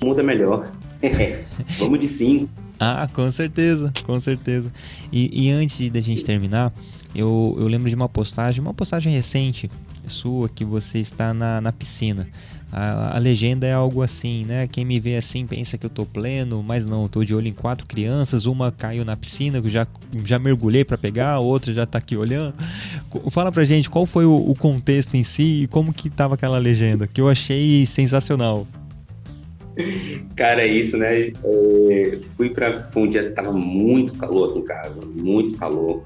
muda 0.03 0.23
melhor. 0.23 0.71
Vamos 1.79 2.01
de 2.01 2.09
5. 2.09 2.49
Ah, 2.81 3.09
com 3.13 3.29
certeza, 3.31 3.93
com 4.05 4.19
certeza. 4.21 4.73
E, 5.13 5.47
e 5.47 5.51
antes 5.51 5.91
da 5.91 6.01
gente 6.01 6.25
terminar, 6.25 6.73
eu, 7.15 7.57
eu 7.59 7.67
lembro 7.67 7.89
de 7.89 7.95
uma 7.95 8.09
postagem, 8.09 8.61
uma 8.61 8.75
postagem 8.75 9.13
recente 9.13 9.71
sua, 10.07 10.49
que 10.49 10.65
você 10.65 10.99
está 10.99 11.35
na, 11.35 11.61
na 11.61 11.73
piscina. 11.73 12.29
A, 12.71 13.17
a, 13.17 13.19
legenda 13.19 13.67
é 13.67 13.73
algo 13.73 14.03
assim, 14.03 14.45
né? 14.45 14.67
Quem 14.67 14.85
me 14.85 15.01
vê 15.01 15.17
assim 15.17 15.47
pensa 15.47 15.79
que 15.79 15.87
eu 15.87 15.91
tô 15.91 16.05
pleno, 16.05 16.63
mas 16.63 16.85
não, 16.85 17.09
tô 17.09 17.25
de 17.25 17.35
olho 17.35 17.49
em 17.49 17.53
quatro 17.53 17.87
crianças, 17.87 18.45
uma 18.45 18.71
caiu 18.71 19.05
na 19.07 19.17
piscina, 19.17 19.61
que 19.61 19.71
já, 19.71 19.87
já 20.25 20.39
mergulhei 20.39 20.85
para 20.85 20.99
pegar, 20.99 21.33
a 21.33 21.39
outra 21.39 21.73
já 21.73 21.87
tá 21.87 21.99
aqui 21.99 22.17
olhando. 22.17 22.55
Fala 23.31 23.51
pra 23.51 23.65
gente 23.65 23.89
qual 23.89 24.05
foi 24.05 24.27
o, 24.27 24.37
o 24.37 24.55
contexto 24.55 25.15
em 25.15 25.23
si 25.23 25.63
e 25.63 25.67
como 25.67 25.95
que 25.95 26.11
tava 26.11 26.35
aquela 26.35 26.59
legenda, 26.59 27.07
que 27.07 27.21
eu 27.21 27.29
achei 27.29 27.87
sensacional. 27.87 28.67
Cara, 30.37 30.63
é 30.63 30.67
isso, 30.67 30.97
né? 30.97 31.29
É, 31.29 32.19
fui 32.37 32.51
para 32.51 32.89
um 32.97 33.09
dia 33.09 33.25
que 33.25 33.31
tava 33.31 33.53
muito 33.53 34.13
calor 34.15 34.51
aqui 34.51 34.59
em 34.59 34.65
casa, 34.65 35.01
muito 35.15 35.59
calor. 35.59 36.05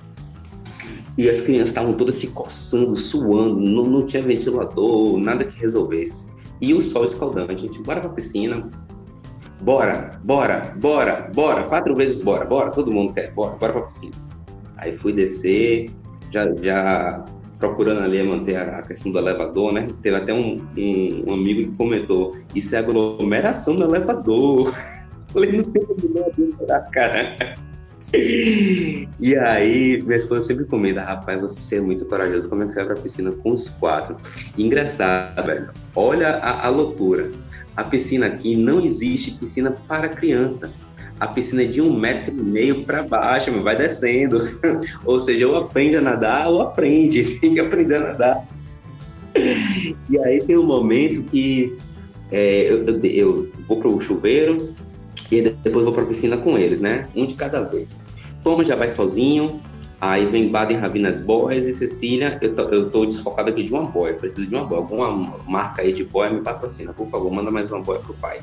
E 1.16 1.28
as 1.28 1.40
crianças 1.40 1.68
estavam 1.68 1.94
todas 1.94 2.16
se 2.16 2.28
coçando, 2.28 2.96
suando, 2.96 3.60
não, 3.60 3.84
não 3.84 4.06
tinha 4.06 4.22
ventilador, 4.22 5.18
nada 5.18 5.44
que 5.44 5.58
resolvesse. 5.60 6.26
E 6.60 6.72
o 6.72 6.80
sol 6.80 7.04
escaldante, 7.04 7.52
a 7.52 7.56
gente, 7.56 7.82
bora 7.82 8.00
pra 8.00 8.10
piscina. 8.10 8.70
Bora, 9.60 10.18
bora, 10.24 10.74
bora, 10.76 11.30
bora, 11.34 11.64
quatro 11.64 11.94
vezes 11.94 12.22
bora, 12.22 12.44
bora, 12.44 12.70
todo 12.70 12.90
mundo 12.90 13.12
quer, 13.12 13.32
bora, 13.32 13.56
bora 13.56 13.72
pra 13.72 13.82
piscina. 13.82 14.14
Aí 14.76 14.96
fui 14.96 15.12
descer, 15.12 15.90
já, 16.30 16.52
já 16.56 17.24
procurando 17.62 18.02
ali 18.02 18.20
manter 18.24 18.56
a 18.56 18.82
questão 18.82 19.12
do 19.12 19.18
elevador, 19.18 19.72
né? 19.72 19.86
Teve 20.02 20.16
até 20.16 20.34
um, 20.34 20.60
um, 20.76 21.24
um 21.28 21.34
amigo 21.34 21.70
que 21.70 21.76
comentou: 21.76 22.36
Isso 22.56 22.74
é 22.74 22.78
aglomeração 22.78 23.76
do 23.76 23.84
elevador. 23.84 24.74
Falei, 25.32 25.52
não 25.52 25.64
tem 25.64 25.84
como 25.84 26.90
cara. 26.90 27.54
E 28.14 29.34
aí, 29.38 30.02
minha 30.02 30.18
esposa 30.18 30.42
sempre 30.42 30.66
comenta, 30.66 31.00
rapaz, 31.00 31.40
você 31.40 31.76
é 31.76 31.80
muito 31.80 32.04
corajoso. 32.04 32.46
Como 32.46 32.62
é 32.62 32.66
que 32.66 32.72
você 32.72 32.84
vai 32.84 32.92
pra 32.92 33.02
piscina 33.02 33.32
com 33.32 33.52
os 33.52 33.70
quatro? 33.70 34.18
engraçado, 34.58 35.46
velho. 35.46 35.70
Olha 35.96 36.32
a, 36.36 36.66
a 36.66 36.68
loucura. 36.68 37.30
A 37.74 37.84
piscina 37.84 38.26
aqui 38.26 38.54
não 38.54 38.84
existe 38.84 39.30
piscina 39.30 39.70
para 39.88 40.10
criança 40.10 40.70
a 41.22 41.28
piscina 41.28 41.62
é 41.62 41.66
de 41.66 41.80
um 41.80 41.96
metro 41.96 42.34
e 42.36 42.42
meio 42.42 42.82
para 42.82 43.04
baixo, 43.04 43.62
vai 43.62 43.76
descendo. 43.76 44.40
ou 45.06 45.20
seja, 45.20 45.46
ou 45.46 45.56
aprende 45.56 45.94
a 45.94 46.00
nadar 46.00 46.48
ou 46.48 46.60
aprende, 46.60 47.22
tem 47.38 47.54
que 47.54 47.60
aprender 47.60 47.94
a 47.94 48.00
nadar. 48.00 48.44
e 50.10 50.18
aí 50.18 50.42
tem 50.42 50.58
um 50.58 50.64
momento 50.64 51.22
que 51.30 51.78
é, 52.32 52.62
eu, 52.68 52.84
eu, 52.84 53.04
eu 53.04 53.52
vou 53.68 53.76
para 53.76 53.86
o 53.86 54.00
chuveiro 54.00 54.74
e 55.30 55.42
depois 55.42 55.84
vou 55.84 55.94
para 55.94 56.02
a 56.02 56.06
piscina 56.06 56.36
com 56.36 56.58
eles, 56.58 56.80
né? 56.80 57.06
Um 57.14 57.24
de 57.24 57.34
cada 57.34 57.60
vez. 57.60 58.04
Thomas 58.42 58.66
já 58.66 58.74
vai 58.74 58.88
sozinho, 58.88 59.60
aí 60.00 60.26
vem 60.26 60.48
Baden 60.48 60.78
Ravinas 60.78 61.20
Boys 61.20 61.66
e 61.66 61.72
Cecília, 61.72 62.36
eu 62.42 62.52
tô, 62.52 62.62
eu 62.62 62.90
tô 62.90 63.06
desfocado 63.06 63.48
aqui 63.48 63.62
de 63.62 63.72
uma 63.72 63.84
boia, 63.84 64.14
preciso 64.14 64.44
de 64.44 64.54
uma 64.56 64.64
boia. 64.64 64.80
Alguma 64.80 65.38
marca 65.46 65.82
aí 65.82 65.92
de 65.92 66.02
boia 66.02 66.30
me 66.30 66.40
patrocina, 66.40 66.92
por 66.92 67.06
favor, 67.06 67.30
manda 67.30 67.52
mais 67.52 67.70
uma 67.70 67.80
boia 67.80 68.00
pro 68.00 68.12
pai. 68.14 68.40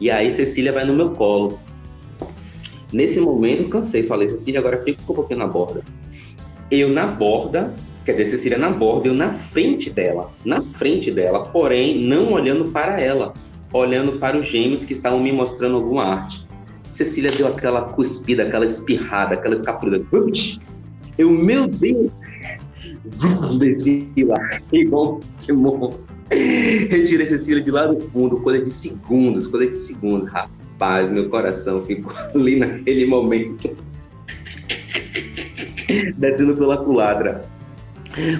E 0.00 0.10
aí 0.10 0.32
Cecília 0.32 0.72
vai 0.72 0.86
no 0.86 0.94
meu 0.94 1.10
colo. 1.10 1.60
Nesse 2.92 3.20
momento, 3.20 3.68
cansei, 3.68 4.02
falei, 4.02 4.28
Cecília, 4.28 4.60
agora 4.60 4.82
fica 4.82 5.00
um 5.02 5.14
pouquinho 5.14 5.40
na 5.40 5.46
borda. 5.46 5.82
Eu 6.70 6.88
na 6.88 7.06
borda, 7.06 7.74
quer 8.04 8.12
dizer, 8.12 8.26
Cecília 8.26 8.56
na 8.56 8.70
borda, 8.70 9.08
eu 9.08 9.14
na 9.14 9.34
frente 9.34 9.90
dela, 9.90 10.32
na 10.44 10.62
frente 10.62 11.10
dela, 11.10 11.44
porém 11.44 12.02
não 12.02 12.32
olhando 12.32 12.70
para 12.70 13.00
ela, 13.00 13.34
olhando 13.72 14.12
para 14.18 14.38
os 14.38 14.48
gêmeos 14.48 14.84
que 14.84 14.94
estavam 14.94 15.22
me 15.22 15.32
mostrando 15.32 15.76
alguma 15.76 16.04
arte. 16.04 16.46
Cecília 16.88 17.30
deu 17.30 17.46
aquela 17.46 17.82
cuspida, 17.82 18.44
aquela 18.44 18.64
espirrada, 18.64 19.34
aquela 19.34 19.54
escapulida. 19.54 20.02
Eu, 21.18 21.30
meu 21.30 21.66
Deus! 21.66 22.20
Desci 23.58 24.10
lá, 24.24 24.60
igual 24.72 25.16
um 25.16 25.20
Pokémon. 25.20 25.92
Retirei 26.30 27.26
Cecília 27.26 27.62
de 27.62 27.70
lá 27.70 27.86
do 27.86 28.00
fundo, 28.10 28.40
coisa 28.40 28.64
de 28.64 28.70
segundos, 28.70 29.46
coisa 29.46 29.70
de 29.70 29.78
segundos, 29.78 30.28
rapaz 30.30 30.57
paz, 30.78 31.10
meu 31.10 31.28
coração 31.28 31.84
ficou 31.84 32.12
ali 32.34 32.58
naquele 32.58 33.06
momento, 33.06 33.76
descendo 36.16 36.56
pela 36.56 36.78
culadra. 36.78 37.44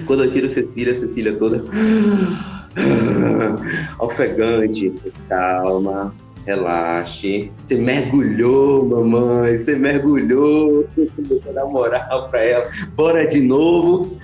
Quando 0.07 0.23
eu 0.23 0.31
tiro 0.31 0.49
Cecília, 0.49 0.93
Cecília 0.93 1.35
toda 1.35 1.63
ofegante, 3.99 4.93
calma, 5.27 6.13
relaxe. 6.45 7.51
Você 7.57 7.75
mergulhou, 7.75 8.85
mamãe, 8.85 9.57
você 9.57 9.75
mergulhou. 9.75 10.87
Você 10.95 11.39
dar 11.53 11.65
moral 11.65 12.29
pra 12.29 12.43
ela. 12.43 12.69
Bora 12.95 13.27
de 13.27 13.39
novo. 13.39 14.17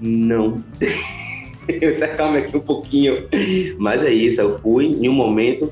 Não. 0.00 0.62
Se 1.94 2.04
acalma 2.04 2.38
aqui 2.38 2.56
um 2.56 2.60
pouquinho. 2.60 3.28
Mas 3.78 4.02
é 4.02 4.10
isso, 4.10 4.40
eu 4.40 4.58
fui 4.58 4.86
em 4.86 5.08
um 5.08 5.12
momento 5.12 5.70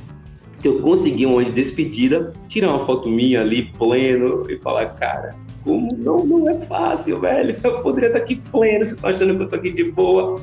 que 0.60 0.68
eu 0.68 0.80
consegui 0.80 1.26
uma 1.26 1.44
de 1.44 1.52
despedida, 1.52 2.32
tirar 2.48 2.70
uma 2.70 2.86
foto 2.86 3.08
minha 3.08 3.40
ali, 3.40 3.72
pleno, 3.78 4.44
e 4.50 4.58
falar, 4.58 4.86
cara, 4.94 5.34
como 5.68 5.88
não, 5.98 6.24
não 6.24 6.48
é 6.48 6.54
fácil, 6.62 7.20
velho. 7.20 7.56
Eu 7.62 7.82
poderia 7.82 8.08
estar 8.08 8.20
aqui 8.20 8.36
pleno, 8.36 8.84
você 8.84 8.96
tá 8.96 9.08
achando 9.08 9.36
que 9.36 9.42
eu 9.42 9.48
tô 9.48 9.56
aqui 9.56 9.70
de 9.70 9.84
boa. 9.90 10.40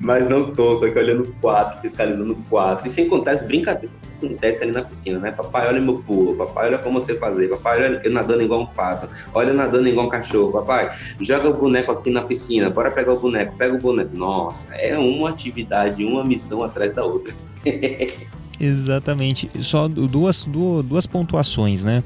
Mas 0.00 0.28
não 0.28 0.54
tô, 0.54 0.78
tô 0.78 0.86
aqui 0.86 0.98
olhando 0.98 1.24
o 1.24 1.32
quadro, 1.40 1.80
fiscalizando 1.80 2.32
o 2.32 2.36
quadro. 2.48 2.86
E 2.86 2.90
sem 2.90 3.08
contar 3.08 3.32
as 3.32 3.42
brincadeiras 3.42 3.90
que 4.20 4.26
acontece 4.26 4.62
ali 4.62 4.72
na 4.72 4.82
piscina, 4.82 5.18
né? 5.18 5.32
Papai, 5.32 5.66
olha 5.66 5.80
meu 5.80 5.98
pulo, 5.98 6.36
papai, 6.36 6.68
olha 6.68 6.78
como 6.78 7.00
você 7.00 7.16
fazer, 7.16 7.48
papai, 7.48 7.84
olha 7.84 8.00
eu 8.04 8.10
nadando 8.10 8.42
igual 8.42 8.60
um 8.60 8.66
pato, 8.66 9.08
olha 9.34 9.48
eu 9.50 9.54
nadando 9.54 9.88
igual 9.88 10.06
um 10.06 10.10
cachorro, 10.10 10.52
papai, 10.52 10.96
joga 11.20 11.50
o 11.50 11.54
boneco 11.54 11.92
aqui 11.92 12.10
na 12.10 12.22
piscina, 12.22 12.70
bora 12.70 12.90
pegar 12.90 13.12
o 13.12 13.20
boneco, 13.20 13.56
pega 13.56 13.74
o 13.74 13.78
boneco. 13.78 14.16
Nossa, 14.16 14.72
é 14.76 14.96
uma 14.96 15.30
atividade, 15.30 16.04
uma 16.04 16.24
missão 16.24 16.62
atrás 16.62 16.94
da 16.94 17.04
outra. 17.04 17.34
Exatamente. 18.60 19.50
Só 19.62 19.88
duas, 19.88 20.44
duas, 20.44 20.84
duas 20.84 21.06
pontuações, 21.06 21.82
né? 21.82 22.02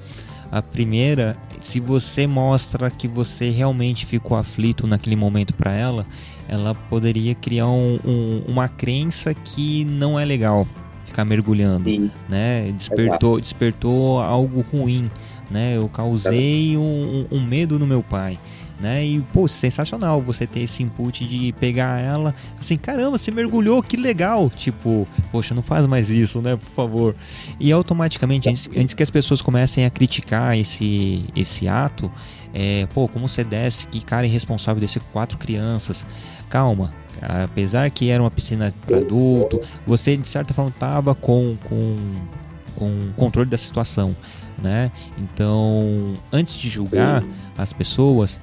A 0.50 0.60
primeira, 0.60 1.36
se 1.60 1.78
você 1.78 2.26
mostra 2.26 2.90
que 2.90 3.06
você 3.06 3.50
realmente 3.50 4.04
ficou 4.04 4.36
aflito 4.36 4.86
naquele 4.86 5.14
momento 5.14 5.54
para 5.54 5.72
ela, 5.72 6.06
ela 6.48 6.74
poderia 6.74 7.34
criar 7.34 7.68
um, 7.68 8.00
um, 8.04 8.42
uma 8.48 8.68
crença 8.68 9.32
que 9.32 9.84
não 9.84 10.18
é 10.18 10.24
legal 10.24 10.66
ficar 11.04 11.24
mergulhando, 11.24 11.88
Sim. 11.88 12.10
né? 12.28 12.72
Despertou, 12.72 13.40
despertou 13.40 14.20
algo 14.20 14.64
ruim, 14.72 15.08
né? 15.48 15.76
Eu 15.76 15.88
causei 15.88 16.76
um, 16.76 17.26
um 17.30 17.40
medo 17.40 17.78
no 17.78 17.86
meu 17.86 18.02
pai 18.02 18.38
né? 18.80 19.04
E, 19.04 19.20
pô, 19.32 19.46
sensacional 19.46 20.22
você 20.22 20.46
ter 20.46 20.60
esse 20.60 20.82
input 20.82 21.24
de 21.26 21.52
pegar 21.60 22.00
ela, 22.00 22.34
assim, 22.58 22.76
caramba, 22.76 23.18
você 23.18 23.30
mergulhou, 23.30 23.82
que 23.82 23.96
legal. 23.96 24.48
Tipo, 24.50 25.06
poxa, 25.30 25.54
não 25.54 25.62
faz 25.62 25.86
mais 25.86 26.08
isso, 26.08 26.40
né? 26.40 26.56
Por 26.56 26.70
favor. 26.70 27.16
E 27.58 27.70
automaticamente, 27.70 28.48
antes, 28.48 28.68
antes 28.76 28.94
que 28.94 29.02
as 29.02 29.10
pessoas 29.10 29.42
comecem 29.42 29.84
a 29.84 29.90
criticar 29.90 30.56
esse, 30.56 31.26
esse 31.36 31.68
ato, 31.68 32.10
é, 32.54 32.86
pô, 32.94 33.06
como 33.06 33.28
você 33.28 33.44
desce, 33.44 33.86
que 33.86 34.00
cara 34.04 34.26
irresponsável 34.26 34.80
descer 34.80 35.00
com 35.02 35.10
quatro 35.12 35.36
crianças. 35.36 36.06
Calma, 36.48 36.92
apesar 37.20 37.90
que 37.90 38.08
era 38.10 38.22
uma 38.22 38.30
piscina 38.30 38.74
para 38.86 38.98
adulto, 38.98 39.60
você 39.86 40.16
de 40.16 40.26
certa 40.26 40.54
forma 40.54 40.70
estava 40.70 41.14
com, 41.14 41.56
com, 41.64 41.96
com 42.74 43.12
controle 43.16 43.48
da 43.48 43.58
situação, 43.58 44.16
né? 44.60 44.90
Então, 45.18 46.16
antes 46.32 46.54
de 46.54 46.68
julgar 46.68 47.22
as 47.56 47.72
pessoas, 47.72 48.40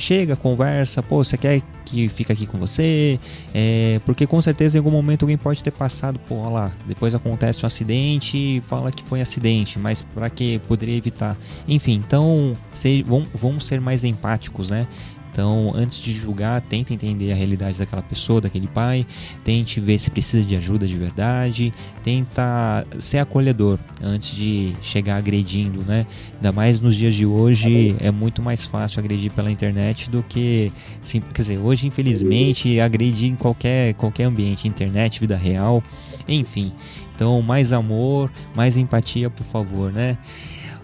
chega, 0.00 0.36
conversa, 0.36 1.02
pô, 1.02 1.24
você 1.24 1.36
quer 1.36 1.62
que 1.84 2.08
fique 2.08 2.32
aqui 2.32 2.46
com 2.46 2.58
você? 2.58 3.18
É, 3.54 4.00
porque 4.04 4.26
com 4.26 4.40
certeza 4.40 4.76
em 4.76 4.80
algum 4.80 4.90
momento 4.90 5.22
alguém 5.22 5.36
pode 5.36 5.62
ter 5.62 5.70
passado, 5.70 6.18
pô, 6.28 6.36
olha 6.36 6.50
lá, 6.50 6.72
depois 6.86 7.14
acontece 7.14 7.64
um 7.64 7.66
acidente 7.66 8.36
e 8.36 8.62
fala 8.68 8.90
que 8.90 9.02
foi 9.02 9.20
acidente, 9.20 9.78
mas 9.78 10.02
para 10.02 10.30
que 10.30 10.58
poderia 10.60 10.96
evitar? 10.96 11.36
Enfim, 11.68 12.02
então 12.06 12.56
se, 12.72 13.04
vamos 13.34 13.64
ser 13.66 13.80
mais 13.80 14.04
empáticos, 14.04 14.70
né? 14.70 14.86
Então, 15.34 15.72
antes 15.74 15.98
de 15.98 16.12
julgar, 16.12 16.60
tente 16.60 16.94
entender 16.94 17.32
a 17.32 17.34
realidade 17.34 17.76
daquela 17.76 18.00
pessoa, 18.00 18.40
daquele 18.40 18.68
pai, 18.68 19.04
tente 19.42 19.80
ver 19.80 19.98
se 19.98 20.08
precisa 20.08 20.44
de 20.44 20.54
ajuda 20.54 20.86
de 20.86 20.96
verdade, 20.96 21.74
tenta 22.04 22.86
ser 23.00 23.18
acolhedor 23.18 23.80
antes 24.00 24.32
de 24.32 24.76
chegar 24.80 25.16
agredindo, 25.16 25.82
né? 25.82 26.06
Ainda 26.36 26.52
mais 26.52 26.78
nos 26.78 26.94
dias 26.94 27.16
de 27.16 27.26
hoje 27.26 27.96
é 27.98 28.12
muito 28.12 28.40
mais 28.40 28.64
fácil 28.64 29.00
agredir 29.00 29.32
pela 29.32 29.50
internet 29.50 30.08
do 30.08 30.22
que, 30.22 30.70
sim, 31.02 31.20
quer 31.20 31.42
dizer, 31.42 31.58
hoje 31.58 31.88
infelizmente 31.88 32.78
agredir 32.78 33.28
em 33.28 33.34
qualquer 33.34 33.94
qualquer 33.94 34.24
ambiente, 34.26 34.68
internet, 34.68 35.18
vida 35.18 35.36
real, 35.36 35.82
enfim. 36.28 36.72
Então, 37.16 37.42
mais 37.42 37.72
amor, 37.72 38.30
mais 38.54 38.76
empatia, 38.76 39.28
por 39.28 39.44
favor, 39.46 39.92
né? 39.92 40.16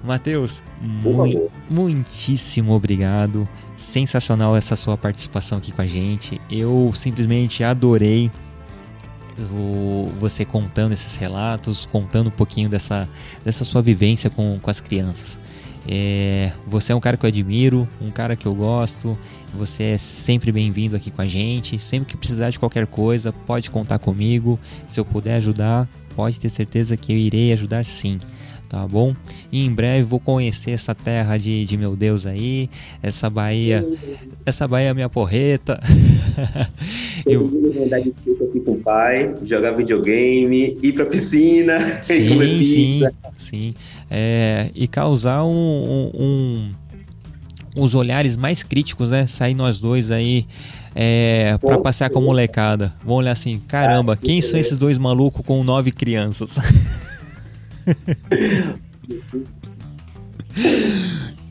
Matheus, 0.02 0.62
mu 0.81 1.51
muitíssimo 1.70 2.72
obrigado. 2.72 3.48
Sensacional 3.81 4.55
essa 4.55 4.77
sua 4.77 4.94
participação 4.94 5.57
aqui 5.57 5.73
com 5.73 5.81
a 5.81 5.86
gente. 5.86 6.39
Eu 6.51 6.93
simplesmente 6.94 7.65
adorei 7.65 8.31
o, 9.51 10.12
você 10.20 10.44
contando 10.44 10.93
esses 10.93 11.16
relatos, 11.16 11.86
contando 11.86 12.27
um 12.27 12.31
pouquinho 12.31 12.69
dessa, 12.69 13.09
dessa 13.43 13.65
sua 13.65 13.81
vivência 13.81 14.28
com, 14.28 14.59
com 14.61 14.70
as 14.70 14.81
crianças. 14.81 15.40
É, 15.89 16.52
você 16.66 16.93
é 16.93 16.94
um 16.94 17.01
cara 17.01 17.16
que 17.16 17.24
eu 17.24 17.28
admiro, 17.28 17.89
um 18.02 18.11
cara 18.11 18.36
que 18.36 18.44
eu 18.44 18.55
gosto. 18.55 19.19
Você 19.55 19.82
é 19.85 19.98
sempre 19.98 20.52
bem-vindo 20.52 20.94
aqui 20.94 21.11
com 21.11 21.23
a 21.23 21.27
gente. 21.27 21.78
Sempre 21.78 22.11
que 22.11 22.19
precisar 22.19 22.51
de 22.51 22.59
qualquer 22.59 22.86
coisa, 22.86 23.32
pode 23.32 23.70
contar 23.70 23.98
comigo. 23.98 24.61
Se 24.86 25.01
eu 25.01 25.07
puder 25.07 25.36
ajudar, 25.36 25.89
pode 26.15 26.39
ter 26.39 26.51
certeza 26.51 26.98
que 26.98 27.15
eu 27.15 27.16
irei 27.16 27.51
ajudar 27.55 27.86
sim 27.86 28.20
tá 28.70 28.86
bom? 28.86 29.14
E 29.51 29.66
em 29.66 29.74
breve 29.74 30.05
vou 30.05 30.20
conhecer 30.20 30.70
essa 30.70 30.94
terra 30.94 31.36
de, 31.36 31.64
de 31.64 31.76
meu 31.76 31.97
Deus 31.97 32.24
aí, 32.24 32.70
essa 33.02 33.28
Bahia, 33.28 33.84
essa 34.47 34.66
Bahia 34.68 34.90
é 34.90 34.94
minha 34.94 35.09
porreta. 35.09 35.80
eu 37.26 37.48
de 37.48 38.44
aqui 38.44 38.60
com 38.60 38.72
o 38.72 38.78
pai, 38.78 39.34
jogar 39.42 39.72
videogame, 39.72 40.78
ir 40.80 40.92
pra 40.92 41.05
piscina, 41.05 41.80
sim, 42.01 42.64
sim, 42.64 43.02
sim, 43.36 43.74
é, 44.09 44.70
e 44.72 44.86
causar 44.86 45.42
um, 45.44 45.51
um, 45.51 46.10
um, 46.14 46.70
os 47.82 47.97
olhares 47.97 48.36
mais 48.36 48.62
críticos, 48.62 49.10
né? 49.10 49.26
Sair 49.26 49.55
nós 49.55 49.80
dois 49.80 50.12
aí 50.12 50.47
é, 50.94 51.59
para 51.59 51.76
passear 51.78 52.09
com 52.09 52.20
a 52.20 52.22
molecada. 52.22 52.94
Vão 53.05 53.16
olhar 53.16 53.32
assim, 53.32 53.60
caramba, 53.66 54.16
quem 54.16 54.40
são 54.40 54.60
esses 54.60 54.78
dois 54.78 54.97
malucos 54.97 55.44
com 55.44 55.64
nove 55.64 55.90
crianças? 55.90 56.56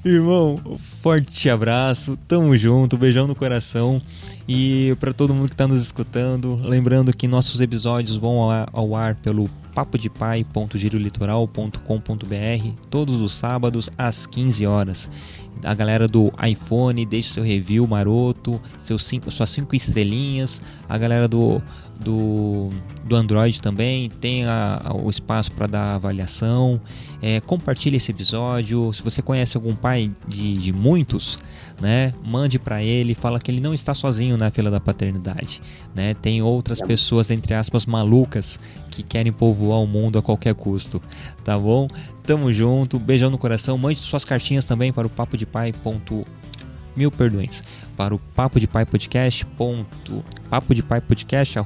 Irmão, 0.04 0.60
forte 1.02 1.50
abraço, 1.50 2.18
tamo 2.28 2.56
junto, 2.56 2.96
beijão 2.98 3.26
no 3.28 3.36
coração. 3.36 4.02
E 4.48 4.96
para 5.00 5.14
todo 5.14 5.34
mundo 5.34 5.48
que 5.48 5.54
está 5.54 5.68
nos 5.68 5.82
escutando, 5.82 6.60
lembrando 6.64 7.16
que 7.16 7.28
nossos 7.28 7.62
episódios 7.62 8.18
vão 8.18 8.40
ao 8.72 8.96
ar 8.96 9.16
pelo 9.16 9.50
papodepai.girolitoral.com.br 9.76 12.72
todos 12.90 13.22
os 13.22 13.34
sábados 13.34 13.90
às 13.98 14.26
15 14.26 14.66
horas. 14.66 15.10
A 15.64 15.74
galera 15.74 16.08
do 16.08 16.32
iPhone, 16.48 17.06
deixe 17.06 17.34
seu 17.34 17.44
review 17.44 17.86
maroto, 17.86 18.62
seus 18.78 19.04
cinco, 19.04 19.30
suas 19.30 19.50
cinco 19.50 19.76
estrelinhas. 19.76 20.62
A 20.88 20.98
galera 20.98 21.28
do 21.28 21.62
do, 22.00 22.70
do 23.06 23.16
Android 23.16 23.62
também, 23.62 24.10
tem 24.10 24.46
a, 24.46 24.82
a, 24.86 24.94
o 24.96 25.10
espaço 25.10 25.52
para 25.52 25.68
dar 25.68 25.96
avaliação. 25.96 26.80
É, 27.22 27.42
compartilhe 27.42 27.98
esse 27.98 28.12
episódio. 28.12 28.92
Se 28.94 29.04
você 29.04 29.22
conhece 29.22 29.58
algum 29.58 29.76
pai 29.76 30.10
de, 30.28 30.58
de 30.58 30.72
muitos, 30.72 31.38
né, 31.82 32.14
mande 32.24 32.58
para 32.58 32.82
ele, 32.82 33.14
fala 33.14 33.40
que 33.40 33.52
ele 33.52 33.60
não 33.60 33.74
está 33.74 33.94
sozinho 33.94 34.38
na 34.38 34.50
fila 34.50 34.72
da 34.72 34.80
paternidade. 34.80 35.62
Né? 35.94 36.14
Tem 36.14 36.42
outras 36.42 36.82
pessoas, 36.82 37.30
entre 37.30 37.54
aspas, 37.54 37.86
malucas 37.86 38.60
que 38.90 39.04
querem 39.04 39.34
povoar 39.34 39.82
o 39.82 39.88
mundo 39.88 40.18
a 40.18 40.22
qualquer 40.22 40.56
custo. 40.56 41.02
Tá 41.44 41.60
bom? 41.60 41.88
Tamo 42.24 42.54
junto, 42.54 42.98
beijão 42.98 43.30
no 43.30 43.38
coração. 43.38 43.78
Mande 43.78 44.00
suas 44.00 44.24
cartinhas 44.24 44.64
também 44.64 44.94
para 44.94 45.06
o 45.06 45.10
papo 45.10 45.36
de 45.36 45.46
pai 45.46 45.74
mil 46.96 47.12
perdões, 47.12 47.64
para 48.00 48.16
o 48.16 48.18
papo 48.18 48.62
de 48.62 48.66
pai 48.66 48.86
podcast 48.86 49.46
ponto, 49.46 50.24
papo 50.50 50.74
de 50.74 50.82
pai 50.82 51.02
podcast 51.02 51.60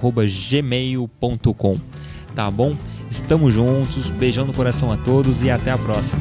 tá 2.34 2.49
bom? 2.49 2.76
Estamos 3.07 3.53
juntos, 3.53 4.10
beijão 4.10 4.43
no 4.43 4.51
coração 4.51 4.91
a 4.91 4.97
todos 4.97 5.43
e 5.43 5.51
até 5.51 5.69
a 5.69 5.77
próxima. 5.77 6.19